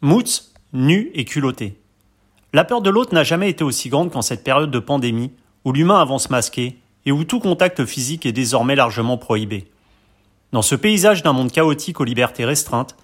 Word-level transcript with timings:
Moots, 0.00 0.52
nu 0.72 1.10
et 1.14 1.24
culotté. 1.24 1.76
La 2.52 2.62
peur 2.62 2.82
de 2.82 2.88
l'autre 2.88 3.12
n'a 3.12 3.24
jamais 3.24 3.50
été 3.50 3.64
aussi 3.64 3.88
grande 3.88 4.12
qu'en 4.12 4.22
cette 4.22 4.44
période 4.44 4.70
de 4.70 4.78
pandémie, 4.78 5.32
où 5.64 5.72
l'humain 5.72 6.00
avance 6.00 6.30
masqué 6.30 6.78
et 7.04 7.10
où 7.10 7.24
tout 7.24 7.40
contact 7.40 7.84
physique 7.84 8.24
est 8.24 8.32
désormais 8.32 8.76
largement 8.76 9.18
prohibé. 9.18 9.72
Dans 10.52 10.62
ce 10.62 10.76
paysage 10.76 11.24
d'un 11.24 11.32
monde 11.32 11.50
chaotique 11.50 11.98
aux 11.98 12.04
libertés 12.04 12.44
restreintes, 12.44 12.94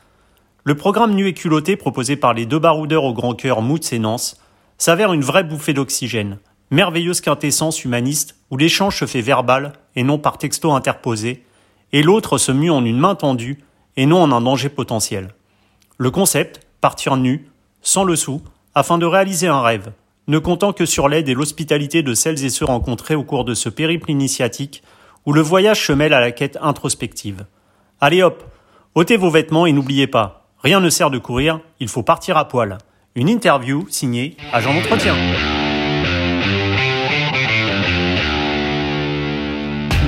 le 0.63 0.77
programme 0.77 1.15
Nu 1.15 1.27
et 1.27 1.35
culotté 1.35 1.75
proposé 1.75 2.15
par 2.15 2.33
les 2.33 2.47
deux 2.47 2.61
baroudeurs 2.61 3.03
au 3.03 3.13
grand 3.13 3.35
cœur 3.35 3.61
Moots 3.61 3.93
et 3.93 3.99
Nance 3.99 4.41
s'avère 4.79 5.13
une 5.13 5.25
vraie 5.25 5.43
bouffée 5.43 5.75
d'oxygène, 5.75 6.39
merveilleuse 6.71 7.21
quintessence 7.21 7.85
humaniste 7.85 8.37
où 8.53 8.57
l'échange 8.57 9.01
se 9.01 9.07
fait 9.07 9.21
verbal 9.21 9.73
et 9.97 10.05
non 10.05 10.19
par 10.19 10.39
texto 10.39 10.71
interposé, 10.73 11.43
et 11.93 12.05
l'autre 12.05 12.39
se 12.39 12.53
mue 12.53 12.71
en 12.71 12.85
une 12.85 12.99
main 12.99 13.17
tendue 13.17 13.65
et 13.97 14.07
non 14.07 14.23
en 14.23 14.31
un 14.31 14.41
danger 14.41 14.69
potentiel. 14.69 15.35
Le 15.99 16.13
concept, 16.13 16.64
partir 16.85 17.17
nu, 17.17 17.49
sans 17.81 18.05
le 18.05 18.15
sou, 18.15 18.43
afin 18.75 18.99
de 18.99 19.07
réaliser 19.07 19.49
un 19.49 19.63
rêve, 19.63 19.93
ne 20.29 20.39
comptant 20.39 20.75
que 20.75 20.85
sur 20.85 21.09
l'aide 21.09 21.31
et 21.31 21.33
l'hospitalité 21.33 22.03
de 22.03 22.13
celles 22.13 22.45
et 22.45 22.51
ceux 22.51 22.67
rencontrés 22.67 23.15
au 23.15 23.25
cours 23.25 23.47
de 23.47 23.55
ce 23.55 23.71
périple 23.71 24.11
initiatique 24.11 24.83
où 25.25 25.33
le 25.33 25.41
voyage 25.41 25.87
se 25.87 25.95
mêle 25.95 26.13
à 26.13 26.21
la 26.21 26.31
quête 26.31 26.59
introspective. 26.61 27.47
Allez 28.03 28.23
hop, 28.23 28.45
ôtez 28.95 29.17
vos 29.17 29.31
vêtements 29.31 29.65
et 29.65 29.73
n'oubliez 29.73 30.07
pas, 30.07 30.47
Rien 30.63 30.81
ne 30.81 30.91
sert 30.91 31.09
de 31.09 31.17
courir, 31.17 31.61
il 31.81 31.89
faut 31.89 32.03
partir 32.03 32.37
à 32.37 32.49
poil. 32.49 32.77
Une 33.15 33.31
interview 33.31 33.87
signée 33.89 34.37
Agent 34.53 34.75
d'entretien. 34.75 35.15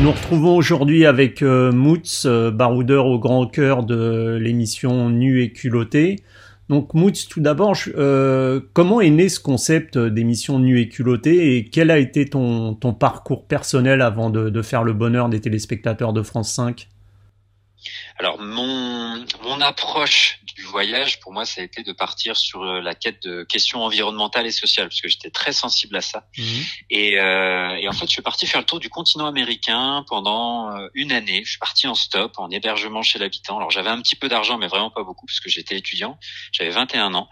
Nous 0.02 0.12
retrouvons 0.12 0.54
aujourd'hui 0.54 1.06
avec 1.06 1.42
euh, 1.42 1.72
Moots, 1.72 2.26
euh, 2.26 2.50
baroudeur 2.50 3.06
au 3.06 3.18
grand 3.18 3.46
cœur 3.46 3.82
de 3.82 4.38
l'émission 4.38 5.08
Nu 5.08 5.42
et 5.42 5.52
culotté. 5.52 6.22
Donc 6.68 6.94
Moots, 6.94 7.28
tout 7.30 7.40
d'abord, 7.40 7.76
euh, 7.96 8.60
comment 8.72 9.00
est 9.00 9.10
né 9.10 9.28
ce 9.28 9.38
concept 9.38 9.96
d'émission 9.98 10.58
Nu 10.58 10.80
et 10.80 10.88
culotté 10.88 11.56
et 11.56 11.68
quel 11.68 11.90
a 11.90 11.98
été 11.98 12.26
ton, 12.26 12.74
ton 12.74 12.92
parcours 12.92 13.46
personnel 13.46 14.02
avant 14.02 14.30
de, 14.30 14.50
de 14.50 14.62
faire 14.62 14.82
le 14.82 14.92
bonheur 14.92 15.28
des 15.28 15.40
téléspectateurs 15.40 16.12
de 16.12 16.22
France 16.22 16.52
5 16.52 16.88
alors 18.18 18.40
mon 18.40 19.24
mon 19.44 19.60
approche 19.60 20.40
voyage, 20.66 21.20
pour 21.20 21.32
moi, 21.32 21.44
ça 21.44 21.60
a 21.60 21.64
été 21.64 21.82
de 21.82 21.92
partir 21.92 22.36
sur 22.36 22.62
euh, 22.62 22.80
la 22.80 22.94
quête 22.94 23.22
de 23.22 23.44
questions 23.44 23.82
environnementales 23.82 24.46
et 24.46 24.50
sociales, 24.50 24.88
parce 24.88 25.00
que 25.00 25.08
j'étais 25.08 25.30
très 25.30 25.52
sensible 25.52 25.96
à 25.96 26.00
ça. 26.00 26.26
Mhm. 26.36 26.64
Et, 26.90 27.18
euh, 27.18 27.76
et, 27.76 27.88
en 27.88 27.92
fait, 27.92 28.06
je 28.06 28.12
suis 28.12 28.22
parti 28.22 28.46
faire 28.46 28.60
le 28.60 28.66
tour 28.66 28.80
du 28.80 28.88
continent 28.88 29.26
américain 29.26 30.04
pendant 30.08 30.74
euh, 30.74 30.88
une 30.94 31.12
année. 31.12 31.42
Je 31.44 31.50
suis 31.50 31.58
parti 31.58 31.86
en 31.86 31.94
stop, 31.94 32.32
en 32.38 32.50
hébergement 32.50 33.02
chez 33.02 33.18
l'habitant. 33.18 33.56
Alors 33.56 33.70
j'avais 33.70 33.90
un 33.90 34.00
petit 34.00 34.16
peu 34.16 34.28
d'argent, 34.28 34.58
mais 34.58 34.66
vraiment 34.66 34.90
pas 34.90 35.02
beaucoup, 35.02 35.26
parce 35.26 35.40
que 35.40 35.48
j'étais 35.48 35.76
étudiant. 35.76 36.18
J'avais 36.52 36.70
21 36.70 37.14
ans. 37.14 37.28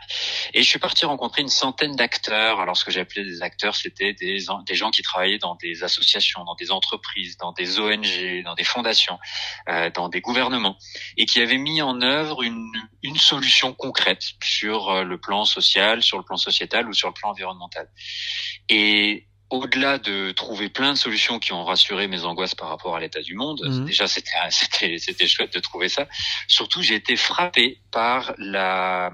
Et 0.52 0.62
je 0.62 0.68
suis 0.68 0.78
parti 0.78 1.04
rencontrer 1.04 1.42
une 1.42 1.48
centaine 1.48 1.96
d'acteurs. 1.96 2.60
Alors 2.60 2.76
ce 2.76 2.84
que 2.84 2.90
j'appelais 2.90 3.24
des 3.24 3.42
acteurs, 3.42 3.76
c'était 3.76 4.12
des, 4.12 4.44
des 4.66 4.74
gens 4.74 4.90
qui 4.90 5.02
travaillaient 5.02 5.38
dans 5.38 5.56
des 5.56 5.82
associations, 5.82 6.44
dans 6.44 6.54
des 6.54 6.70
entreprises, 6.70 7.36
dans 7.38 7.52
des 7.52 7.78
ONG, 7.78 8.42
dans 8.44 8.54
des 8.54 8.64
fondations, 8.64 9.18
euh, 9.68 9.90
dans 9.90 10.08
des 10.08 10.20
gouvernements, 10.20 10.76
et 11.16 11.26
qui 11.26 11.40
avaient 11.40 11.58
mis 11.58 11.82
en 11.82 12.00
œuvre 12.00 12.42
une, 12.42 12.72
une 13.02 13.16
solution 13.24 13.72
concrète 13.72 14.22
sur 14.42 14.90
euh, 14.90 15.04
le 15.04 15.18
plan 15.18 15.44
social, 15.44 16.02
sur 16.02 16.18
le 16.18 16.24
plan 16.24 16.36
sociétal 16.36 16.88
ou 16.88 16.92
sur 16.92 17.08
le 17.08 17.14
plan 17.14 17.30
environnemental. 17.30 17.88
Et 18.68 19.26
au-delà 19.50 19.98
de 19.98 20.32
trouver 20.32 20.68
plein 20.68 20.92
de 20.92 20.98
solutions 20.98 21.38
qui 21.38 21.52
ont 21.52 21.64
rassuré 21.64 22.08
mes 22.08 22.24
angoisses 22.24 22.54
par 22.54 22.68
rapport 22.68 22.96
à 22.96 23.00
l'état 23.00 23.20
du 23.20 23.34
monde, 23.34 23.62
mmh. 23.64 23.84
déjà 23.84 24.06
c'était 24.06 24.30
c'était 24.50 24.98
c'était 24.98 25.26
chouette 25.26 25.52
de 25.54 25.60
trouver 25.60 25.88
ça. 25.88 26.06
Surtout, 26.48 26.82
j'ai 26.82 26.94
été 26.94 27.16
frappé 27.16 27.80
par 27.90 28.34
la 28.38 29.10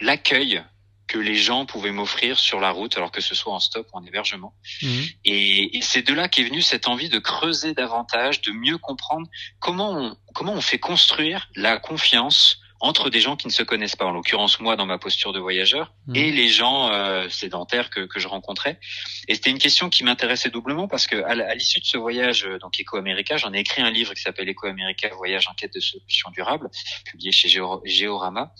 l'accueil 0.00 0.62
que 1.06 1.18
les 1.18 1.36
gens 1.36 1.66
pouvaient 1.66 1.92
m'offrir 1.92 2.38
sur 2.38 2.60
la 2.60 2.70
route, 2.70 2.96
alors 2.96 3.12
que 3.12 3.20
ce 3.20 3.34
soit 3.34 3.52
en 3.52 3.60
stop 3.60 3.86
ou 3.92 3.98
en 3.98 4.04
hébergement. 4.04 4.54
Mmh. 4.82 4.88
Et, 5.26 5.76
et 5.76 5.82
c'est 5.82 6.00
de 6.00 6.14
là 6.14 6.28
qu'est 6.28 6.44
venue 6.44 6.62
cette 6.62 6.88
envie 6.88 7.10
de 7.10 7.18
creuser 7.18 7.74
davantage, 7.74 8.40
de 8.40 8.52
mieux 8.52 8.78
comprendre 8.78 9.28
comment 9.60 9.92
on, 9.92 10.16
comment 10.34 10.54
on 10.54 10.62
fait 10.62 10.78
construire 10.78 11.48
la 11.56 11.76
confiance 11.76 12.63
entre 12.84 13.08
des 13.08 13.20
gens 13.20 13.34
qui 13.34 13.46
ne 13.46 13.52
se 13.52 13.62
connaissent 13.62 13.96
pas, 13.96 14.04
en 14.04 14.10
l'occurrence 14.10 14.60
moi 14.60 14.76
dans 14.76 14.84
ma 14.84 14.98
posture 14.98 15.32
de 15.32 15.40
voyageur, 15.40 15.94
mmh. 16.06 16.16
et 16.16 16.30
les 16.30 16.48
gens 16.48 16.92
euh, 16.92 17.30
sédentaires 17.30 17.88
que, 17.88 18.00
que 18.00 18.20
je 18.20 18.28
rencontrais. 18.28 18.78
Et 19.26 19.34
c'était 19.34 19.48
une 19.48 19.58
question 19.58 19.88
qui 19.88 20.04
m'intéressait 20.04 20.50
doublement 20.50 20.86
parce 20.86 21.06
que 21.06 21.16
à 21.16 21.54
l'issue 21.54 21.80
de 21.80 21.86
ce 21.86 21.96
voyage, 21.96 22.44
euh, 22.44 22.58
donc 22.58 22.78
Eco 22.78 22.98
America, 22.98 23.38
j'en 23.38 23.54
ai 23.54 23.60
écrit 23.60 23.80
un 23.80 23.90
livre 23.90 24.12
qui 24.12 24.20
s'appelle 24.20 24.50
Eco 24.50 24.66
America 24.66 25.08
Voyage 25.14 25.48
en 25.48 25.54
quête 25.54 25.72
de 25.72 25.80
solutions 25.80 26.30
durables, 26.30 26.68
publié 27.06 27.32
chez 27.32 27.48
Géorama. 27.48 28.52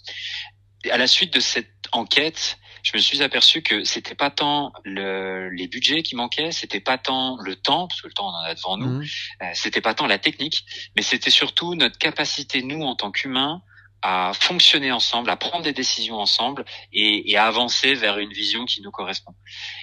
à 0.90 0.96
la 0.96 1.06
suite 1.06 1.34
de 1.34 1.40
cette 1.40 1.68
enquête, 1.92 2.56
je 2.82 2.96
me 2.96 3.02
suis 3.02 3.22
aperçu 3.22 3.60
que 3.60 3.84
c'était 3.84 4.14
pas 4.14 4.30
tant 4.30 4.72
le, 4.84 5.50
les 5.50 5.68
budgets 5.68 6.02
qui 6.02 6.16
manquaient, 6.16 6.50
c'était 6.50 6.80
pas 6.80 6.96
tant 6.96 7.36
le 7.42 7.56
temps, 7.56 7.88
parce 7.88 8.00
que 8.00 8.06
le 8.06 8.14
temps 8.14 8.28
on 8.28 8.34
en 8.34 8.44
a 8.44 8.54
devant 8.54 8.78
nous, 8.78 9.00
mmh. 9.00 9.04
euh, 9.42 9.50
c'était 9.52 9.82
pas 9.82 9.92
tant 9.92 10.06
la 10.06 10.18
technique, 10.18 10.64
mais 10.96 11.02
c'était 11.02 11.30
surtout 11.30 11.74
notre 11.74 11.98
capacité 11.98 12.62
nous 12.62 12.82
en 12.84 12.96
tant 12.96 13.10
qu'humains 13.10 13.60
à 14.06 14.32
fonctionner 14.34 14.92
ensemble, 14.92 15.30
à 15.30 15.36
prendre 15.36 15.64
des 15.64 15.72
décisions 15.72 16.18
ensemble 16.18 16.66
et, 16.92 17.30
et, 17.32 17.38
à 17.38 17.46
avancer 17.46 17.94
vers 17.94 18.18
une 18.18 18.34
vision 18.34 18.66
qui 18.66 18.82
nous 18.82 18.90
correspond. 18.90 19.34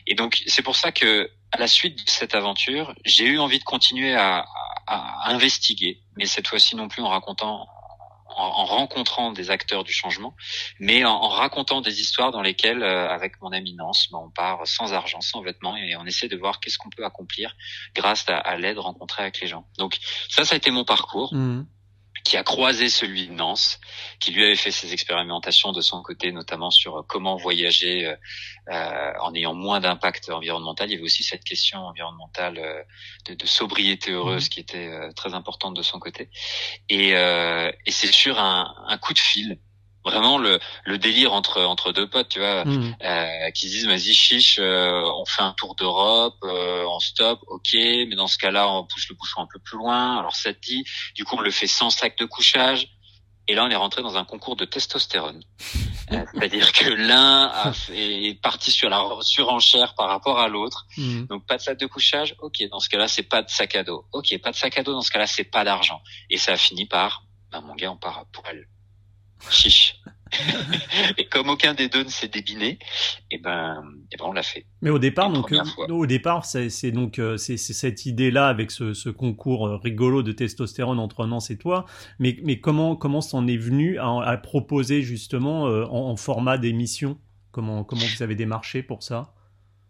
Et 0.06 0.14
donc 0.14 0.44
c'est 0.46 0.62
pour 0.62 0.76
ça 0.76 0.92
que 0.92 1.32
à 1.52 1.58
la 1.58 1.68
suite 1.68 1.98
de 2.06 2.10
cette 2.10 2.36
aventure, 2.36 2.94
j'ai 3.04 3.26
eu 3.26 3.40
envie 3.40 3.58
de 3.58 3.64
continuer 3.64 4.14
à, 4.14 4.46
à, 4.86 5.26
à 5.26 5.32
investiguer, 5.32 6.02
mais 6.18 6.28
cette 6.28 6.48
fois-ci 6.48 6.76
non 6.76 6.88
plus 6.88 7.02
en 7.02 7.10
racontant 7.10 7.68
en, 8.38 8.44
en, 8.44 8.66
rencontrant 8.66 9.32
des 9.32 9.50
acteurs 9.50 9.84
du 9.84 9.92
changement, 9.92 10.36
mais 10.80 11.04
en, 11.04 11.14
en 11.14 11.28
racontant 11.28 11.82
des 11.82 12.00
histoires 12.00 12.32
dans 12.32 12.44
lesquelles, 12.44 12.84
euh, 12.84 13.10
avec 13.10 13.42
mon 13.42 13.52
éminence, 13.52 14.08
ben, 14.12 14.20
on 14.24 14.30
part 14.30 14.66
sans 14.68 14.94
argent, 14.94 15.20
sans 15.20 15.42
vêtements, 15.42 15.76
et 15.76 15.96
on 15.98 16.06
essaie 16.06 16.28
de 16.28 16.38
voir 16.38 16.60
qu'est-ce 16.60 16.78
qu'on 16.78 16.92
peut 16.92 17.06
accomplir 17.06 17.56
grâce 17.96 18.30
à, 18.30 18.38
à 18.38 18.56
l'aide 18.56 18.78
rencontrée 18.78 19.24
avec 19.24 19.42
les 19.42 19.48
gens. 19.48 19.66
Donc 19.80 19.98
ça, 20.30 20.46
ça 20.46 20.54
a 20.54 20.58
été 20.58 20.70
mon 20.70 20.86
parcours. 20.86 21.34
Mmh 21.34 21.66
qui 22.24 22.38
a 22.38 22.44
croisé 22.44 22.90
celui 22.90 23.28
de 23.28 23.34
Nance, 23.34 23.80
qui 24.20 24.32
lui 24.32 24.44
avait 24.44 24.56
fait 24.56 24.72
ses 24.72 24.94
expérimentations 24.94 25.72
de 25.72 25.82
son 25.82 26.02
côté, 26.02 26.32
notamment 26.32 26.70
sur 26.70 27.06
comment 27.08 27.36
voyager 27.36 28.06
euh, 28.06 28.16
euh 28.70 29.12
en 29.22 29.34
ayant 29.34 29.54
moins 29.54 29.80
d'impact 29.80 30.30
environnemental. 30.30 30.90
Il 30.90 30.94
y 30.94 30.96
avait 30.96 31.04
aussi 31.04 31.24
cette 31.24 31.44
question 31.44 31.80
environnementale 31.80 32.58
euh, 32.58 32.84
de, 33.26 33.34
de, 33.34 33.46
sobriété 33.46 34.12
heureuse 34.12 34.46
mmh. 34.46 34.50
qui 34.50 34.60
était 34.60 34.88
euh, 34.88 35.12
très 35.14 35.34
importante 35.34 35.76
de 35.76 35.82
son 35.82 36.00
côté. 36.00 36.30
Et, 36.90 37.10
et 37.12 37.92
c'est 37.92 38.12
sur 38.12 38.40
un, 38.40 38.74
un 38.88 38.98
coup 38.98 39.14
de 39.14 39.20
fil 39.20 39.60
vraiment 40.04 40.38
le, 40.38 40.60
le 40.86 40.98
délire 40.98 41.34
entre 41.34 41.62
entre 41.62 41.92
deux 41.92 42.10
potes 42.10 42.30
tu 42.30 42.40
vois. 42.40 42.66
Mmh. 42.66 42.96
euh, 43.04 43.52
qui 43.52 43.68
disent 43.68 43.88
vas-y 43.88 44.14
chiche 44.14 44.58
euh, 44.60 45.04
on 45.18 45.26
fait 45.26 45.42
un 45.42 45.54
tour 45.54 45.76
d'Europe 45.76 46.38
euh, 46.44 46.84
on 46.88 47.00
stop 47.00 47.40
ok 47.48 47.74
mais 47.74 48.16
dans 48.16 48.28
ce 48.28 48.38
cas-là 48.38 48.70
on 48.70 48.86
pousse 48.86 49.08
le 49.10 49.16
bouchon 49.16 49.42
un 49.42 49.48
peu 49.52 49.60
plus 49.60 49.78
loin. 49.78 50.18
Alors 50.18 50.36
ça 50.36 50.54
te 50.54 50.60
dit 50.60 50.84
du 51.16 51.24
coup 51.24 51.36
on 51.38 51.42
le 51.42 51.52
fait 51.52 51.68
sans 51.68 51.90
sac 51.90 52.18
de 52.18 52.26
couchage. 52.26 52.88
Et 53.48 53.56
là 53.56 53.66
on 53.66 53.70
est 53.70 53.76
rentré 53.76 54.02
dans 54.02 54.18
un 54.18 54.24
concours 54.24 54.56
de 54.56 54.66
testostérone. 54.66 55.44
Euh, 56.12 56.24
c'est-à-dire 56.34 56.72
que 56.72 56.90
l'un 56.90 57.52
est 57.92 58.40
parti 58.42 58.72
sur 58.72 58.90
la 58.90 59.04
surenchère 59.22 59.96
par 59.96 60.10
rapport 60.10 60.40
à 60.40 60.48
l'autre. 60.48 60.86
Mmh. 60.98 61.26
donc 61.26 61.46
pas 61.46 61.58
de 61.58 61.62
sac 61.62 61.80
de 61.80 61.88
couchage 61.88 62.36
ok 62.40 62.64
dans 62.70 62.80
ce 62.80 62.90
cas-là 62.90 63.08
c'est 63.08 63.24
pas 63.24 63.42
de 63.42 63.50
sac 63.50 63.76
à 63.76 63.84
dos. 63.84 64.06
Ok 64.14 64.36
pas 64.42 64.52
de 64.52 64.56
sac 64.56 64.78
à 64.78 64.84
dos 64.84 64.94
dans 64.94 65.02
ce 65.02 65.12
cas-là 65.12 65.28
c'est 65.28 65.44
pas 65.44 65.64
d'argent. 65.64 66.02
Et 66.30 66.38
ça 66.38 66.54
a 66.54 66.58
fini 66.58 66.86
par 66.86 67.24
bah 67.52 67.62
mon 67.62 67.76
gars 67.76 67.92
on 67.92 67.98
part 67.98 68.20
à 68.20 68.26
poil 68.32 68.68
chiche. 69.50 70.02
et 71.18 71.26
comme 71.26 71.50
aucun 71.50 71.74
des 71.74 71.90
deux 71.90 72.04
ne 72.04 72.10
s'est 72.10 72.28
débiné, 72.28 72.68
et 72.70 72.78
eh 73.32 73.38
ben, 73.38 73.84
et 74.04 74.14
eh 74.14 74.18
ben 74.18 74.26
on 74.26 74.32
l'a 74.32 74.44
fait. 74.44 74.66
Mais 74.82 74.90
au 74.90 75.00
départ, 75.00 75.30
donc, 75.30 75.52
euh, 75.52 75.62
au 75.90 76.06
départ, 76.06 76.46
c'est 76.46 76.92
donc 76.92 77.20
euh, 77.20 77.38
c'est 77.38 77.58
cette 77.58 78.06
idée-là 78.06 78.48
avec 78.48 78.72
ce, 78.72 78.94
ce, 78.94 79.10
concours 79.10 79.68
euh, 79.68 79.78
rigolo 79.78 80.24
de 80.24 80.32
testostérone 80.32 81.00
entre 81.00 81.26
Nance 81.26 81.52
et 81.52 81.58
toi. 81.58 81.86
Mais, 82.20 82.38
mais 82.44 82.60
comment 82.60 82.96
comment 82.96 83.22
s'en 83.22 83.48
est 83.48 83.58
venu 83.58 83.98
à, 84.00 84.22
à, 84.22 84.38
proposer 84.38 85.02
justement 85.02 85.64
en, 85.64 86.12
en, 86.12 86.16
format 86.16 86.58
d'émission? 86.58 87.18
Comment 87.52 87.84
comment 87.84 88.06
vous 88.06 88.24
avez 88.24 88.36
démarché 88.36 88.84
pour 88.84 89.04
ça? 89.04 89.34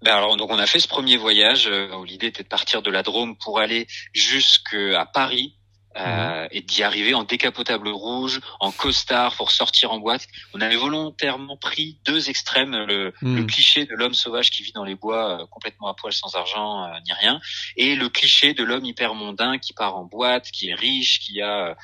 Ben 0.04 0.16
alors 0.16 0.36
donc 0.38 0.50
on 0.50 0.58
a 0.58 0.66
fait 0.66 0.80
ce 0.80 0.88
premier 0.88 1.18
voyage 1.18 1.70
où 1.96 2.04
l'idée 2.04 2.28
était 2.28 2.42
de 2.42 2.48
partir 2.48 2.82
de 2.82 2.90
la 2.90 3.04
Drôme 3.04 3.38
pour 3.38 3.60
aller 3.60 3.86
jusqu'à 4.14 5.06
Paris 5.06 5.60
Euh, 5.98 6.48
et 6.52 6.62
d'y 6.62 6.84
arriver 6.84 7.14
en 7.14 7.24
décapotable 7.24 7.90
rouge, 7.90 8.40
en 8.62 8.72
costard 8.72 9.36
pour 9.36 9.52
sortir 9.52 9.92
en 9.92 10.00
boîte. 10.00 10.26
On 10.54 10.62
avait 10.62 10.78
volontairement 10.78 11.58
pris 11.58 11.98
deux 12.06 12.30
extrêmes, 12.30 12.72
le, 12.72 13.14
mhm. 13.22 13.46
cliché 13.46 13.86
de 13.86 13.94
l'homme 13.96 14.14
sauvage 14.14 14.52
qui 14.52 14.64
vit 14.64 14.72
dans 14.72 14.86
les 14.86 14.96
bois 14.96 15.42
euh, 15.42 15.46
complètement 15.48 15.90
à 15.90 15.94
poil 15.94 16.14
sans 16.14 16.34
argent 16.36 16.86
euh, 16.86 16.88
ni 17.06 17.12
rien, 17.12 17.42
et 17.76 17.96
le 17.96 18.08
cliché 18.08 18.54
de 18.54 18.64
l'homme 18.64 18.86
hyper 18.86 19.16
mondain 19.16 19.58
qui 19.58 19.74
part 19.74 19.98
en 19.98 20.06
boîte, 20.06 20.50
qui 20.52 20.70
est 20.70 20.76
riche, 20.76 21.20
qui 21.20 21.42
a 21.42 21.76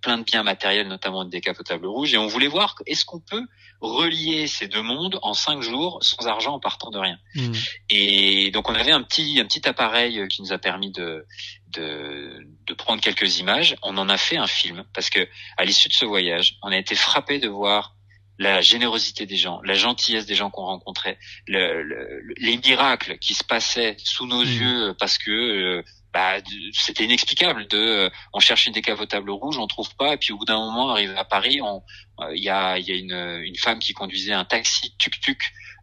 plein 0.00 0.18
de 0.18 0.24
biens 0.24 0.42
matériels, 0.42 0.88
notamment 0.88 1.22
une 1.22 1.30
décapotable 1.30 1.86
rouge. 1.86 2.14
Et 2.14 2.18
on 2.18 2.26
voulait 2.26 2.46
voir 2.46 2.76
est-ce 2.86 3.04
qu'on 3.04 3.20
peut 3.20 3.46
relier 3.80 4.46
ces 4.46 4.68
deux 4.68 4.82
mondes 4.82 5.18
en 5.22 5.34
cinq 5.34 5.62
jours 5.62 5.98
sans 6.02 6.26
argent 6.26 6.54
en 6.54 6.60
partant 6.60 6.90
de 6.90 6.98
rien. 6.98 7.18
Mhm. 7.34 7.54
Et 7.88 8.50
donc 8.50 8.68
on 8.68 8.74
avait 8.74 8.90
un 8.90 9.02
petit 9.02 9.40
un 9.40 9.44
petit 9.44 9.66
appareil 9.68 10.26
qui 10.28 10.42
nous 10.42 10.52
a 10.52 10.58
permis 10.58 10.90
de 10.90 11.26
de, 11.72 12.46
de, 12.66 12.74
prendre 12.74 13.00
quelques 13.00 13.38
images. 13.38 13.76
On 13.82 13.96
en 13.98 14.08
a 14.08 14.16
fait 14.16 14.36
un 14.36 14.46
film 14.46 14.84
parce 14.94 15.10
que 15.10 15.26
à 15.56 15.64
l'issue 15.64 15.88
de 15.88 15.94
ce 15.94 16.04
voyage, 16.04 16.56
on 16.62 16.70
a 16.70 16.76
été 16.76 16.94
frappé 16.94 17.38
de 17.38 17.48
voir 17.48 17.96
la 18.38 18.62
générosité 18.62 19.26
des 19.26 19.36
gens, 19.36 19.60
la 19.64 19.74
gentillesse 19.74 20.24
des 20.24 20.34
gens 20.34 20.50
qu'on 20.50 20.64
rencontrait, 20.64 21.18
le, 21.46 22.22
les 22.38 22.56
miracles 22.56 23.18
qui 23.18 23.34
se 23.34 23.44
passaient 23.44 23.96
sous 23.98 24.26
nos 24.26 24.42
mmh. 24.42 24.48
yeux 24.48 24.94
parce 24.98 25.18
que 25.18 25.30
euh, 25.30 25.82
bah, 26.12 26.38
c'était 26.72 27.04
inexplicable. 27.04 27.66
De, 27.68 27.78
euh, 27.78 28.10
on 28.32 28.40
cherche 28.40 28.66
une 28.66 28.72
décapotable 28.72 29.30
rouge, 29.30 29.58
on 29.58 29.66
trouve 29.66 29.94
pas, 29.96 30.14
et 30.14 30.16
puis 30.16 30.32
au 30.32 30.38
bout 30.38 30.44
d'un 30.44 30.58
moment, 30.58 30.90
arrivé 30.90 31.16
à 31.16 31.24
Paris, 31.24 31.60
euh, 31.60 32.34
il 32.34 32.42
y 32.42 32.48
a, 32.48 32.78
y 32.78 32.90
a 32.90 32.94
une, 32.94 33.42
une 33.44 33.56
femme 33.56 33.78
qui 33.78 33.92
conduisait 33.92 34.32
un 34.32 34.44
taxi 34.44 34.94
tuk-tuk, 34.98 35.40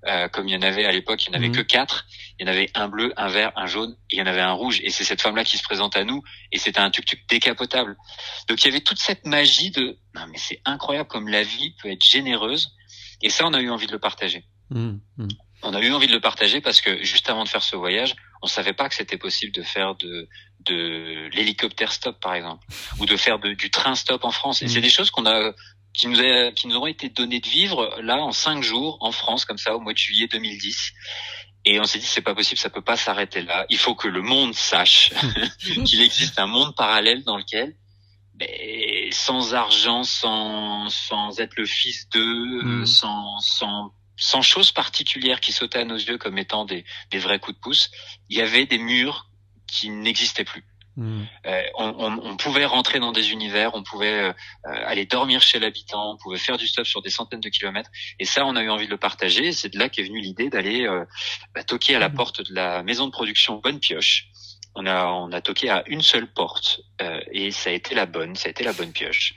euh, 0.07 0.27
comme 0.27 0.47
il 0.47 0.53
y 0.53 0.57
en 0.57 0.61
avait 0.61 0.85
à 0.85 0.91
l'époque, 0.91 1.25
il 1.25 1.31
n'y 1.31 1.37
en 1.37 1.39
avait 1.39 1.49
mmh. 1.49 1.57
que 1.57 1.61
quatre. 1.61 2.05
Il 2.39 2.45
y 2.45 2.49
en 2.49 2.51
avait 2.51 2.69
un 2.75 2.87
bleu, 2.87 3.13
un 3.17 3.27
vert, 3.27 3.51
un 3.55 3.65
jaune, 3.65 3.95
et 4.09 4.15
il 4.15 4.19
y 4.19 4.21
en 4.21 4.27
avait 4.27 4.41
un 4.41 4.51
rouge. 4.51 4.79
Et 4.83 4.89
c'est 4.89 5.03
cette 5.03 5.21
femme-là 5.21 5.43
qui 5.43 5.57
se 5.57 5.63
présente 5.63 5.95
à 5.95 6.03
nous, 6.03 6.23
et 6.51 6.59
c'était 6.59 6.79
un 6.79 6.89
tuk-tuk 6.89 7.27
décapotable. 7.27 7.97
Donc 8.47 8.63
il 8.63 8.67
y 8.67 8.69
avait 8.69 8.81
toute 8.81 8.99
cette 8.99 9.25
magie 9.25 9.71
de, 9.71 9.97
non 10.15 10.27
mais 10.27 10.37
c'est 10.37 10.61
incroyable 10.65 11.09
comme 11.09 11.27
la 11.27 11.43
vie 11.43 11.75
peut 11.81 11.89
être 11.91 12.05
généreuse. 12.05 12.75
Et 13.21 13.29
ça, 13.29 13.45
on 13.47 13.53
a 13.53 13.61
eu 13.61 13.69
envie 13.69 13.87
de 13.87 13.91
le 13.91 13.99
partager. 13.99 14.45
Mmh, 14.69 14.97
mmh. 15.17 15.27
On 15.63 15.73
a 15.73 15.81
eu 15.81 15.91
envie 15.91 16.07
de 16.07 16.13
le 16.13 16.21
partager 16.21 16.61
parce 16.61 16.81
que 16.81 17.03
juste 17.03 17.29
avant 17.29 17.43
de 17.43 17.49
faire 17.49 17.63
ce 17.63 17.75
voyage, 17.75 18.15
on 18.43 18.47
savait 18.47 18.73
pas 18.73 18.87
que 18.89 18.95
c'était 18.95 19.17
possible 19.17 19.51
de 19.51 19.63
faire 19.63 19.95
de, 19.95 20.29
de 20.59 21.29
l'hélicoptère 21.33 21.91
stop 21.91 22.19
par 22.19 22.35
exemple 22.35 22.65
ou 22.99 23.07
de 23.07 23.17
faire 23.17 23.39
du 23.39 23.71
train 23.71 23.95
stop 23.95 24.23
en 24.23 24.31
France. 24.31 24.61
Et 24.61 24.67
c'est 24.67 24.79
mm. 24.79 24.83
des 24.83 24.89
choses 24.89 25.09
qu'on 25.09 25.25
a 25.25 25.53
qui 25.93 26.07
nous 26.07 26.19
a, 26.19 26.51
qui 26.51 26.67
nous 26.67 26.77
ont 26.77 26.85
été 26.85 27.09
données 27.09 27.39
de 27.39 27.47
vivre 27.47 27.99
là 28.01 28.17
en 28.17 28.31
cinq 28.31 28.61
jours 28.61 28.97
en 29.01 29.11
France 29.11 29.45
comme 29.45 29.57
ça 29.57 29.75
au 29.75 29.79
mois 29.79 29.93
de 29.93 29.97
juillet 29.97 30.27
2010. 30.27 30.93
Et 31.69 31.81
on 31.81 31.83
s'est 31.83 31.99
dit 31.99 32.05
c'est 32.05 32.21
pas 32.21 32.33
possible, 32.33 32.57
ça 32.57 32.69
peut 32.69 32.81
pas 32.81 32.95
s'arrêter 32.95 33.41
là. 33.41 33.65
Il 33.69 33.77
faut 33.77 33.93
que 33.93 34.07
le 34.07 34.21
monde 34.21 34.55
sache 34.55 35.11
qu'il 35.59 36.01
existe 36.01 36.39
un 36.39 36.47
monde 36.47 36.73
parallèle 36.75 37.25
dans 37.25 37.35
lequel 37.35 37.75
ben, 38.35 39.11
sans 39.11 39.53
argent, 39.53 40.03
sans 40.03 40.89
sans 40.89 41.41
être 41.41 41.57
le 41.57 41.65
fils 41.65 42.07
d'eux, 42.07 42.63
mm. 42.63 42.85
sans 42.85 43.39
sans 43.41 43.91
sans 44.15 44.41
chose 44.41 44.71
particulière 44.71 45.41
qui 45.41 45.51
sautait 45.51 45.79
à 45.79 45.83
nos 45.83 45.97
yeux 45.97 46.17
comme 46.17 46.37
étant 46.37 46.63
des, 46.63 46.85
des 47.11 47.19
vrais 47.19 47.39
coups 47.39 47.57
de 47.57 47.61
pouce, 47.61 47.91
il 48.29 48.37
y 48.37 48.41
avait 48.41 48.65
des 48.65 48.77
murs 48.77 49.29
qui 49.67 49.89
n'existaient 49.89 50.45
plus. 50.45 50.63
Hmm. 50.97 51.25
Euh, 51.45 51.61
on, 51.77 51.93
on, 51.99 52.31
on, 52.31 52.37
pouvait 52.37 52.65
rentrer 52.65 52.99
dans 52.99 53.11
des 53.11 53.31
univers, 53.31 53.75
on 53.75 53.83
pouvait 53.83 54.19
euh, 54.19 54.33
aller 54.63 55.05
dormir 55.05 55.43
chez 55.43 55.59
l'habitant, 55.59 56.13
on 56.13 56.17
pouvait 56.17 56.39
faire 56.39 56.57
du 56.57 56.67
stop 56.67 56.87
sur 56.87 57.03
des 57.03 57.11
centaines 57.11 57.39
de 57.39 57.49
kilomètres. 57.49 57.91
Et 58.17 58.25
ça, 58.25 58.47
on 58.47 58.55
a 58.55 58.63
eu 58.63 58.69
envie 58.71 58.87
de 58.87 58.91
le 58.91 58.97
partager. 58.97 59.51
C'est 59.51 59.69
de 59.69 59.77
là 59.77 59.89
qu'est 59.89 60.01
venue 60.01 60.21
l'idée 60.21 60.49
d'aller 60.49 60.87
euh, 60.87 61.05
bah, 61.53 61.63
toquer 61.63 61.95
à 61.95 61.99
la 61.99 62.09
hmm. 62.09 62.15
porte 62.15 62.41
de 62.49 62.55
la 62.55 62.81
maison 62.81 63.05
de 63.05 63.11
production 63.11 63.57
Bonne 63.57 63.79
Pioche, 63.79 64.29
on 64.77 64.85
a 64.85 65.07
on 65.07 65.31
a 65.31 65.41
toqué 65.41 65.69
à 65.69 65.83
une 65.87 66.01
seule 66.01 66.27
porte 66.27 66.81
euh, 67.01 67.19
et 67.31 67.49
ça 67.49 67.71
a 67.71 67.73
été 67.73 67.95
la 67.95 68.05
bonne, 68.05 68.35
ça 68.35 68.47
a 68.47 68.51
été 68.51 68.63
la 68.63 68.73
bonne 68.73 68.91
pioche. 68.91 69.33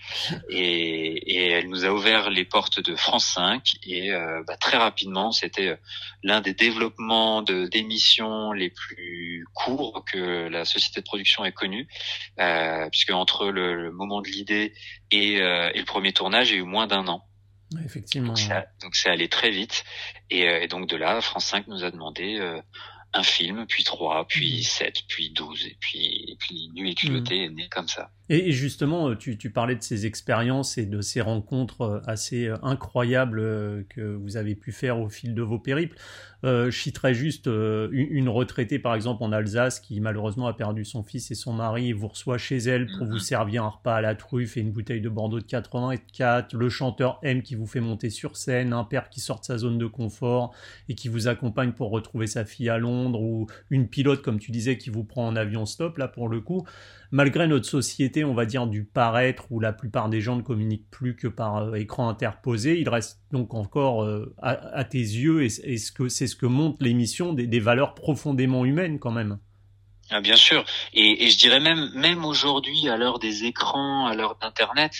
Et, 0.50 1.34
et 1.34 1.50
elle 1.50 1.68
nous 1.68 1.86
a 1.86 1.88
ouvert 1.88 2.28
les 2.28 2.44
portes 2.44 2.80
de 2.80 2.94
France 2.94 3.32
5 3.34 3.62
et 3.84 4.12
euh, 4.12 4.42
bah, 4.46 4.56
très 4.58 4.76
rapidement 4.76 5.32
c'était 5.32 5.68
euh, 5.68 5.76
l'un 6.22 6.42
des 6.42 6.52
développements 6.52 7.40
de 7.40 7.66
d'émissions 7.66 8.52
les 8.52 8.68
plus 8.68 9.46
courts 9.54 10.04
que 10.04 10.48
la 10.48 10.66
société 10.66 11.00
de 11.00 11.06
production 11.06 11.44
ait 11.46 11.52
connu, 11.52 11.88
puisque 12.90 13.10
entre 13.10 13.48
le, 13.48 13.90
moment 13.92 14.20
de 14.20 14.28
l'idée 14.28 14.74
et, 15.10 15.36
et, 15.36 15.78
le 15.78 15.84
premier 15.84 16.12
tournage, 16.12 16.50
il 16.50 16.54
y 16.54 16.56
a 16.58 16.60
eu 16.60 16.64
moins 16.64 16.86
d'un 16.86 17.08
an. 17.08 17.24
Effectivement. 17.82 18.34
Donc 18.82 18.94
c'est 18.94 19.08
allé 19.08 19.28
très 19.28 19.50
vite 19.50 19.84
et, 20.28 20.42
et, 20.42 20.68
donc 20.68 20.88
de 20.88 20.96
là, 20.96 21.20
France 21.22 21.46
5 21.46 21.66
nous 21.68 21.82
a 21.84 21.90
demandé 21.90 22.38
un 23.12 23.22
film, 23.22 23.66
puis 23.66 23.84
trois, 23.84 24.26
puis 24.26 24.60
mmh. 24.60 24.62
sept, 24.62 25.02
puis 25.08 25.30
douze, 25.30 25.66
et 25.66 25.76
puis, 25.80 26.24
et 26.28 26.36
puis 26.36 26.70
Nu 26.74 26.88
et 26.88 26.94
culotté 26.94 27.40
mmh. 27.40 27.42
est 27.42 27.54
né 27.54 27.68
comme 27.68 27.88
ça. 27.88 28.10
Et, 28.32 28.52
justement, 28.52 29.08
euh, 29.08 29.16
tu, 29.16 29.36
tu, 29.36 29.50
parlais 29.50 29.74
de 29.74 29.82
ces 29.82 30.06
expériences 30.06 30.78
et 30.78 30.86
de 30.86 31.00
ces 31.00 31.20
rencontres 31.20 31.80
euh, 31.80 32.00
assez 32.06 32.46
euh, 32.46 32.54
incroyables 32.62 33.84
que 33.88 34.00
vous 34.00 34.36
avez 34.36 34.54
pu 34.54 34.70
faire 34.70 35.00
au 35.00 35.08
fil 35.08 35.34
de 35.34 35.42
vos 35.42 35.58
périples. 35.58 35.96
Euh, 36.44 36.70
je 36.70 36.78
citerai 36.78 37.12
juste 37.12 37.48
une, 37.48 38.28
retraitée, 38.28 38.78
par 38.78 38.94
exemple, 38.94 39.24
en 39.24 39.32
Alsace, 39.32 39.80
qui 39.80 40.00
malheureusement 40.00 40.46
a 40.46 40.54
perdu 40.54 40.84
son 40.84 41.02
fils 41.02 41.32
et 41.32 41.34
son 41.34 41.52
mari, 41.52 41.88
et 41.88 41.92
vous 41.92 42.06
reçoit 42.06 42.38
chez 42.38 42.58
elle 42.58 42.86
pour 42.86 43.08
vous 43.08 43.16
mmh. 43.16 43.18
servir 43.18 43.64
un 43.64 43.68
repas 43.68 43.96
à 43.96 44.00
la 44.00 44.14
truffe 44.14 44.56
et 44.56 44.60
une 44.60 44.70
bouteille 44.70 45.00
de 45.00 45.08
Bordeaux 45.08 45.40
de 45.40 45.44
84, 45.44 46.54
le 46.54 46.68
chanteur 46.68 47.18
M 47.24 47.42
qui 47.42 47.56
vous 47.56 47.66
fait 47.66 47.80
monter 47.80 48.10
sur 48.10 48.36
scène, 48.36 48.72
un 48.72 48.84
père 48.84 49.10
qui 49.10 49.18
sort 49.18 49.40
de 49.40 49.44
sa 49.44 49.58
zone 49.58 49.76
de 49.76 49.86
confort 49.86 50.54
et 50.88 50.94
qui 50.94 51.08
vous 51.08 51.26
accompagne 51.26 51.72
pour 51.72 51.90
retrouver 51.90 52.28
sa 52.28 52.44
fille 52.44 52.68
à 52.68 52.78
Londres, 52.78 53.20
ou 53.20 53.48
une 53.70 53.88
pilote, 53.88 54.22
comme 54.22 54.38
tu 54.38 54.52
disais, 54.52 54.78
qui 54.78 54.88
vous 54.88 55.02
prend 55.02 55.26
en 55.26 55.34
avion 55.34 55.66
stop, 55.66 55.98
là, 55.98 56.06
pour 56.06 56.28
le 56.28 56.40
coup 56.40 56.64
malgré 57.10 57.46
notre 57.46 57.66
société, 57.66 58.24
on 58.24 58.34
va 58.34 58.46
dire, 58.46 58.66
du 58.66 58.84
paraître, 58.84 59.46
où 59.50 59.60
la 59.60 59.72
plupart 59.72 60.08
des 60.08 60.20
gens 60.20 60.36
ne 60.36 60.42
communiquent 60.42 60.90
plus 60.90 61.16
que 61.16 61.28
par 61.28 61.56
euh, 61.56 61.74
écran 61.74 62.08
interposé, 62.08 62.80
il 62.80 62.88
reste 62.88 63.20
donc 63.32 63.54
encore 63.54 64.04
euh, 64.04 64.34
à, 64.42 64.84
tes 64.84 64.98
yeux, 64.98 65.42
et, 65.42 65.48
ce 65.48 65.92
que 65.92 66.08
c'est 66.08 66.26
ce 66.26 66.36
que 66.36 66.46
montre 66.46 66.78
l'émission, 66.80 67.32
des, 67.32 67.60
valeurs 67.60 67.94
profondément 67.94 68.64
humaines 68.64 68.98
quand 68.98 69.10
même. 69.10 69.38
Ah, 70.10 70.20
bien 70.20 70.36
sûr, 70.36 70.64
et, 70.92 71.28
je 71.28 71.38
dirais 71.38 71.60
même, 71.60 71.90
même 71.94 72.24
aujourd'hui, 72.24 72.88
à 72.88 72.96
l'heure 72.96 73.18
des 73.18 73.44
écrans, 73.44 74.06
à 74.06 74.14
l'heure 74.14 74.36
d'Internet, 74.40 74.92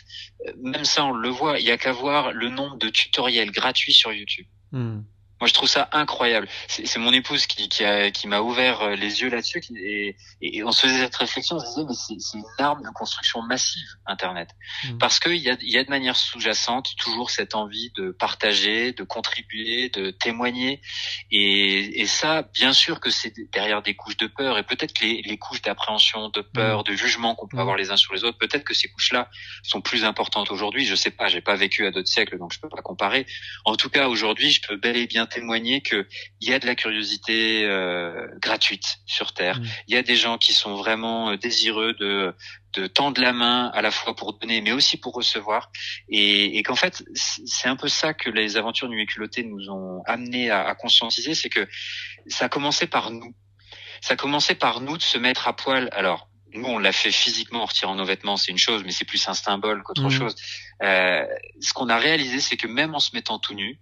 euh, 0.46 0.52
même 0.62 0.84
ça 0.84 1.04
on 1.04 1.12
le 1.12 1.28
voit, 1.28 1.58
il 1.58 1.66
y 1.66 1.70
a 1.70 1.78
qu'à 1.78 1.92
voir 1.92 2.32
le 2.32 2.48
nombre 2.48 2.76
de 2.76 2.88
tutoriels 2.88 3.50
gratuits 3.50 3.92
sur 3.92 4.12
YouTube. 4.12 4.46
Hmm. 4.72 5.00
Moi, 5.40 5.48
je 5.48 5.54
trouve 5.54 5.68
ça 5.68 5.88
incroyable. 5.92 6.48
C'est 6.68 6.98
mon 6.98 7.12
épouse 7.12 7.46
qui, 7.46 7.68
qui, 7.70 7.82
a, 7.82 8.10
qui 8.10 8.28
m'a 8.28 8.40
ouvert 8.40 8.82
euh, 8.82 8.94
les 8.94 9.22
yeux 9.22 9.30
là-dessus. 9.30 9.62
Et, 9.76 10.16
et, 10.42 10.62
on 10.64 10.70
se 10.70 10.86
faisait 10.86 10.98
cette 10.98 11.16
réflexion, 11.16 11.56
on 11.56 11.60
se 11.60 11.66
disait, 11.66 11.84
mais 11.88 12.18
c'est 12.20 12.38
une 12.38 12.44
arme 12.58 12.82
de 12.82 12.90
construction 12.90 13.40
massive, 13.40 13.88
Internet. 14.06 14.50
Mm. 14.84 14.98
Parce 14.98 15.18
qu'il 15.18 15.36
y 15.36 15.48
a, 15.48 15.56
y 15.60 15.78
a 15.78 15.84
de 15.84 15.88
manière 15.88 16.16
sous-jacente 16.16 16.94
toujours 16.98 17.30
cette 17.30 17.54
envie 17.54 17.90
de 17.96 18.10
partager, 18.10 18.92
de 18.92 19.02
contribuer, 19.02 19.88
de 19.88 20.10
témoigner. 20.10 20.82
Et, 21.30 22.02
et 22.02 22.06
ça, 22.06 22.42
bien 22.52 22.74
sûr 22.74 23.00
que 23.00 23.08
c'est 23.08 23.32
derrière 23.50 23.80
des 23.80 23.94
couches 23.94 24.18
de 24.18 24.26
peur. 24.26 24.58
Et 24.58 24.62
peut-être 24.62 24.92
que 24.92 25.06
les, 25.06 25.22
les 25.22 25.38
couches 25.38 25.62
d'appréhension, 25.62 26.28
de 26.28 26.42
peur, 26.42 26.80
mm. 26.80 26.84
de 26.84 26.92
jugement 26.92 27.34
qu'on 27.34 27.48
peut 27.48 27.56
mm. 27.56 27.60
avoir 27.60 27.76
les 27.76 27.90
uns 27.90 27.96
sur 27.96 28.12
les 28.12 28.24
autres, 28.24 28.36
peut-être 28.36 28.64
que 28.64 28.74
ces 28.74 28.88
couches-là 28.88 29.30
sont 29.62 29.80
plus 29.80 30.04
importantes 30.04 30.50
aujourd'hui. 30.50 30.84
Je 30.84 30.94
sais 30.94 31.10
pas, 31.10 31.28
j'ai 31.28 31.40
pas 31.40 31.56
vécu 31.56 31.86
à 31.86 31.90
d'autres 31.90 32.08
siècles, 32.08 32.36
donc 32.36 32.52
je 32.52 32.60
peux 32.60 32.68
pas 32.68 32.82
comparer. 32.82 33.26
En 33.64 33.76
tout 33.76 33.88
cas, 33.88 34.08
aujourd'hui, 34.08 34.50
je 34.50 34.60
peux 34.68 34.76
bel 34.76 34.98
et 34.98 35.06
bien 35.06 35.26
témoigner 35.30 35.80
qu'il 35.80 36.06
y 36.42 36.52
a 36.52 36.58
de 36.58 36.66
la 36.66 36.74
curiosité 36.74 37.64
euh, 37.64 38.26
gratuite 38.40 38.98
sur 39.06 39.32
Terre. 39.32 39.58
Mm. 39.58 39.64
Il 39.88 39.94
y 39.94 39.98
a 39.98 40.02
des 40.02 40.16
gens 40.16 40.36
qui 40.36 40.52
sont 40.52 40.74
vraiment 40.74 41.30
euh, 41.30 41.36
désireux 41.36 41.94
de 41.94 42.34
de 42.72 42.86
tendre 42.86 43.20
la 43.20 43.32
main 43.32 43.68
à 43.74 43.82
la 43.82 43.90
fois 43.90 44.14
pour 44.14 44.34
donner 44.34 44.60
mais 44.60 44.72
aussi 44.72 44.96
pour 44.96 45.14
recevoir 45.14 45.72
et, 46.08 46.56
et 46.56 46.62
qu'en 46.62 46.76
fait 46.76 47.02
c'est 47.14 47.68
un 47.68 47.74
peu 47.74 47.88
ça 47.88 48.14
que 48.14 48.30
les 48.30 48.56
aventures 48.56 48.88
nu 48.88 49.02
et 49.02 49.06
culottées 49.06 49.42
nous 49.42 49.70
ont 49.70 50.02
amené 50.06 50.50
à, 50.50 50.68
à 50.68 50.74
conscientiser 50.76 51.34
c'est 51.34 51.48
que 51.48 51.66
ça 52.28 52.44
a 52.44 52.48
commencé 52.48 52.86
par 52.86 53.10
nous 53.10 53.34
ça 54.00 54.14
a 54.14 54.16
commencé 54.16 54.54
par 54.54 54.80
nous 54.80 54.96
de 54.96 55.02
se 55.02 55.18
mettre 55.18 55.48
à 55.48 55.56
poil 55.56 55.88
alors 55.92 56.28
nous 56.52 56.66
on 56.66 56.78
l'a 56.78 56.92
fait 56.92 57.12
physiquement 57.12 57.62
en 57.62 57.66
retirant 57.66 57.94
nos 57.94 58.04
vêtements 58.04 58.36
c'est 58.36 58.52
une 58.52 58.58
chose 58.58 58.82
mais 58.84 58.92
c'est 58.92 59.04
plus 59.04 59.28
un 59.28 59.34
symbole 59.34 59.82
qu'autre 59.82 60.06
mm. 60.06 60.10
chose 60.10 60.34
euh, 60.82 61.24
ce 61.60 61.72
qu'on 61.72 61.88
a 61.88 61.98
réalisé 61.98 62.40
c'est 62.40 62.56
que 62.56 62.66
même 62.66 62.94
en 62.94 63.00
se 63.00 63.10
mettant 63.14 63.38
tout 63.38 63.54
nu 63.54 63.80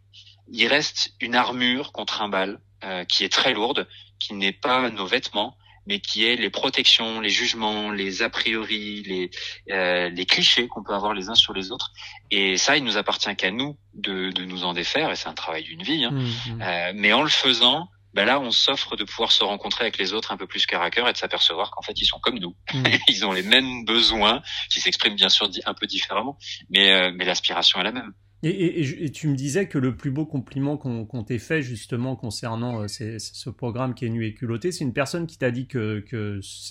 il 0.53 0.67
reste 0.67 1.13
une 1.21 1.35
armure 1.35 1.93
contre 1.93 2.23
un 2.23 2.29
bal 2.29 2.61
euh, 2.85 3.05
qui 3.05 3.25
est 3.25 3.33
très 3.33 3.53
lourde, 3.53 3.89
qui 4.19 4.35
n'est 4.35 4.53
pas 4.53 4.91
nos 4.91 5.07
vêtements, 5.07 5.57
mais 5.89 6.01
qui 6.01 6.27
est 6.27 6.37
les 6.37 6.51
protections, 6.51 7.21
les 7.21 7.31
jugements, 7.31 7.91
les 7.91 8.23
a 8.23 8.29
priori, 8.29 9.03
les, 9.05 9.31
euh, 9.71 10.11
les 10.11 10.27
clichés 10.27 10.69
qu'on 10.69 10.83
peut 10.83 10.93
avoir 10.93 11.15
les 11.15 11.31
uns 11.31 11.35
sur 11.35 11.55
les 11.55 11.73
autres. 11.73 11.93
Et 12.31 12.59
ça, 12.59 12.77
il 12.77 12.85
nous 12.85 12.99
appartient 12.99 13.35
qu'à 13.37 13.51
nous 13.51 13.79
de, 13.95 14.31
de, 14.31 14.45
nous 14.45 14.65
en 14.65 14.75
défaire, 14.75 15.11
et 15.11 15.17
c'est 15.17 15.29
un 15.29 15.35
travail 15.35 15.65
d'une 15.65 15.83
vie. 15.83 16.05
Hein. 16.05 16.11
Mmh, 16.11 16.25
mmh. 16.25 16.63
Euh, 16.63 16.93
mais 16.95 17.13
en 17.15 17.23
le 17.23 17.31
faisant, 17.31 17.89
ben 18.13 18.27
là, 18.27 18.39
on 18.39 18.51
s'offre 18.51 18.97
de 18.97 19.05
pouvoir 19.05 19.33
se 19.33 19.45
rencontrer 19.45 19.85
avec 19.85 19.97
les 19.97 20.13
autres 20.13 20.31
un 20.31 20.37
peu 20.37 20.47
plus 20.47 20.67
cœur 20.67 20.83
à 20.83 20.91
cœur 20.91 21.09
et 21.09 21.13
de 21.13 21.17
s'apercevoir 21.17 21.71
qu'en 21.71 21.83
fait, 21.83 21.99
ils 21.99 22.07
sont 22.07 22.21
comme 22.21 22.39
nous. 22.39 22.55
Mmh. 22.75 22.83
ils 23.09 23.25
ont 23.25 23.33
les 23.33 23.43
mêmes 23.43 23.87
besoins, 23.87 24.43
qui 24.71 24.81
s'expriment 24.81 25.17
bien 25.17 25.31
sûr 25.31 25.49
un 25.65 25.75
peu 25.75 25.87
différemment, 25.87 26.37
mais, 26.69 26.93
euh, 26.93 27.13
mais 27.15 27.25
l'aspiration 27.25 27.81
est 27.81 27.85
la 27.85 27.93
même. 27.93 28.13
Et, 28.45 29.11
tu 29.13 29.27
me 29.27 29.35
disais 29.35 29.67
que 29.67 29.79
le 29.79 29.97
plus 29.97 30.13
beau 30.13 30.25
compliment 30.25 30.77
qu'on 30.77 31.25
t'ait 31.25 31.39
fait 31.39 31.61
justement 31.61 32.15
concernant 32.15 32.83
euh, 32.83 32.87
ce 32.89 33.51
programme 33.51 33.95
qui 33.95 34.07
est 34.07 34.11
nu 34.11 34.25
et 34.25 34.33
culotté, 34.33 34.71
c'est 34.71 34.85
une 34.85 34.93
personne 34.93 35.27
qui 35.27 35.39
t'a 35.39 35.51
dit 35.51 35.67
que, 35.67 36.05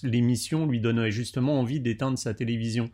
l'émission 0.04 0.66
lui 0.66 0.80
donnait 0.80 1.12
justement 1.12 1.60
envie 1.60 1.82
d'éteindre 1.82 2.18
sa 2.18 2.34
télévision. 2.34 2.90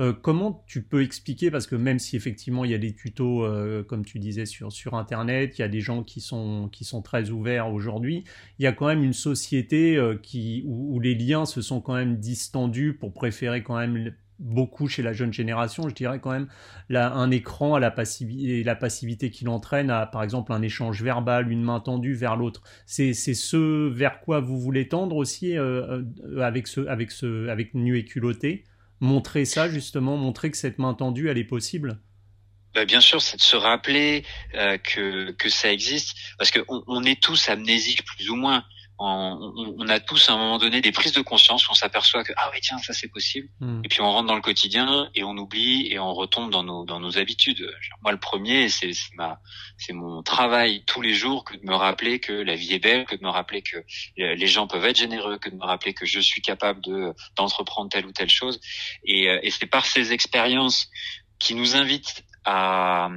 Euh, 0.00 0.12
comment 0.12 0.64
tu 0.66 0.82
peux 0.82 1.02
expliquer, 1.02 1.50
parce 1.50 1.68
que 1.68 1.76
même 1.76 2.00
si 2.00 2.16
effectivement 2.16 2.64
il 2.64 2.70
y 2.72 2.74
a 2.74 2.78
des 2.78 2.94
tutos, 2.94 3.44
euh, 3.44 3.82
comme 3.84 4.04
tu 4.04 4.18
disais, 4.20 4.44
sur, 4.46 4.94
Internet, 4.94 5.58
il 5.58 5.62
y 5.62 5.64
a 5.64 5.68
des 5.68 5.80
gens 5.80 6.04
qui 6.04 6.20
sont, 6.20 6.68
qui 6.70 6.84
sont 6.84 7.02
très 7.02 7.30
ouverts 7.30 7.72
aujourd'hui, 7.72 8.24
il 8.58 8.64
y 8.64 8.66
a 8.68 8.72
quand 8.72 8.86
même 8.86 9.02
une 9.02 9.12
société 9.12 10.00
où, 10.64 11.00
les 11.00 11.14
liens 11.16 11.46
se 11.46 11.62
sont 11.62 11.80
quand 11.80 11.94
même 11.94 12.16
distendus 12.18 12.94
pour 12.94 13.12
préférer 13.12 13.64
quand 13.64 13.76
même 13.76 14.14
beaucoup 14.38 14.88
chez 14.88 15.02
la 15.02 15.12
jeune 15.12 15.32
génération, 15.32 15.88
je 15.88 15.94
dirais 15.94 16.20
quand 16.20 16.32
même, 16.32 16.48
là, 16.88 17.12
un 17.12 17.30
écran 17.30 17.74
à 17.74 17.80
la 17.80 17.90
passivité, 17.90 18.62
la 18.64 18.74
passivité 18.74 19.30
qu'il 19.30 19.48
entraîne 19.48 19.90
à, 19.90 20.06
par 20.06 20.22
exemple, 20.22 20.52
un 20.52 20.62
échange 20.62 21.02
verbal, 21.02 21.50
une 21.50 21.62
main 21.62 21.80
tendue 21.80 22.14
vers 22.14 22.36
l'autre. 22.36 22.62
C'est, 22.86 23.14
ce 23.14 23.88
vers 23.88 24.20
quoi 24.20 24.40
vous 24.40 24.58
voulez 24.58 24.88
tendre 24.88 25.16
aussi 25.16 25.56
euh, 25.56 26.02
euh, 26.24 26.40
avec 26.40 26.66
ce, 26.66 26.80
avec 26.86 27.10
ce, 27.10 27.48
avec 27.48 27.74
nu 27.74 27.98
et 27.98 28.04
culotté? 28.04 28.64
Montrer 29.00 29.44
ça 29.44 29.68
justement, 29.68 30.16
montrer 30.16 30.50
que 30.50 30.56
cette 30.56 30.78
main 30.78 30.94
tendue, 30.94 31.28
elle 31.28 31.38
est 31.38 31.44
possible? 31.44 32.00
bah, 32.74 32.84
bien 32.84 33.00
sûr, 33.00 33.22
c'est 33.22 33.36
de 33.36 33.42
se 33.42 33.56
rappeler 33.56 34.24
euh, 34.54 34.76
que 34.78 35.30
que 35.32 35.48
ça 35.48 35.72
existe, 35.72 36.16
parce 36.38 36.50
que 36.50 36.60
on, 36.68 37.04
est 37.04 37.22
tous 37.22 37.48
amnésiques 37.48 38.04
plus 38.04 38.30
ou 38.30 38.36
moins. 38.36 38.64
On, 38.98 39.74
on, 39.78 39.88
a 39.88 39.98
tous 39.98 40.28
à 40.28 40.34
un 40.34 40.38
moment 40.38 40.58
donné 40.58 40.80
des 40.80 40.92
prises 40.92 41.12
de 41.12 41.20
conscience, 41.20 41.68
on 41.68 41.74
s'aperçoit 41.74 42.22
que 42.22 42.32
ah 42.36 42.48
oui 42.52 42.60
tiens 42.62 42.78
ça 42.78 42.92
c'est 42.92 43.08
possible, 43.08 43.48
hmm. 43.58 43.80
et 43.82 43.88
puis 43.88 44.00
on 44.00 44.10
rentre 44.10 44.28
dans 44.28 44.36
le 44.36 44.40
quotidien 44.40 45.10
et 45.16 45.24
on 45.24 45.36
oublie 45.36 45.88
et 45.90 45.98
on 45.98 46.14
retombe 46.14 46.50
dans 46.50 46.62
nos 46.62 46.84
dans 46.84 47.00
nos 47.00 47.18
habitudes. 47.18 47.68
Moi 48.02 48.12
le 48.12 48.20
premier, 48.20 48.68
c'est 48.68 48.92
ma 49.14 49.40
c'est 49.78 49.92
mon 49.92 50.22
travail 50.22 50.84
tous 50.86 51.02
les 51.02 51.12
jours 51.12 51.44
que 51.44 51.56
de 51.56 51.64
me 51.64 51.74
rappeler 51.74 52.20
que 52.20 52.32
la 52.32 52.54
vie 52.54 52.74
est 52.74 52.78
belle, 52.78 53.04
que 53.04 53.16
de 53.16 53.22
me 53.22 53.30
rappeler 53.30 53.62
que 53.62 53.78
les 54.16 54.46
gens 54.46 54.68
peuvent 54.68 54.84
être 54.84 54.96
généreux, 54.96 55.38
que 55.38 55.50
de 55.50 55.56
me 55.56 55.64
rappeler 55.64 55.92
que 55.92 56.06
je 56.06 56.20
suis 56.20 56.40
capable 56.40 56.80
de 56.80 57.12
d'entreprendre 57.36 57.90
telle 57.90 58.06
ou 58.06 58.12
telle 58.12 58.30
chose. 58.30 58.60
Et, 59.04 59.28
euh, 59.28 59.40
et 59.42 59.50
c'est 59.50 59.66
par 59.66 59.86
ces 59.86 60.12
expériences 60.12 60.88
qui 61.38 61.54
nous 61.54 61.76
invitent 61.76 62.24
à, 62.44 63.08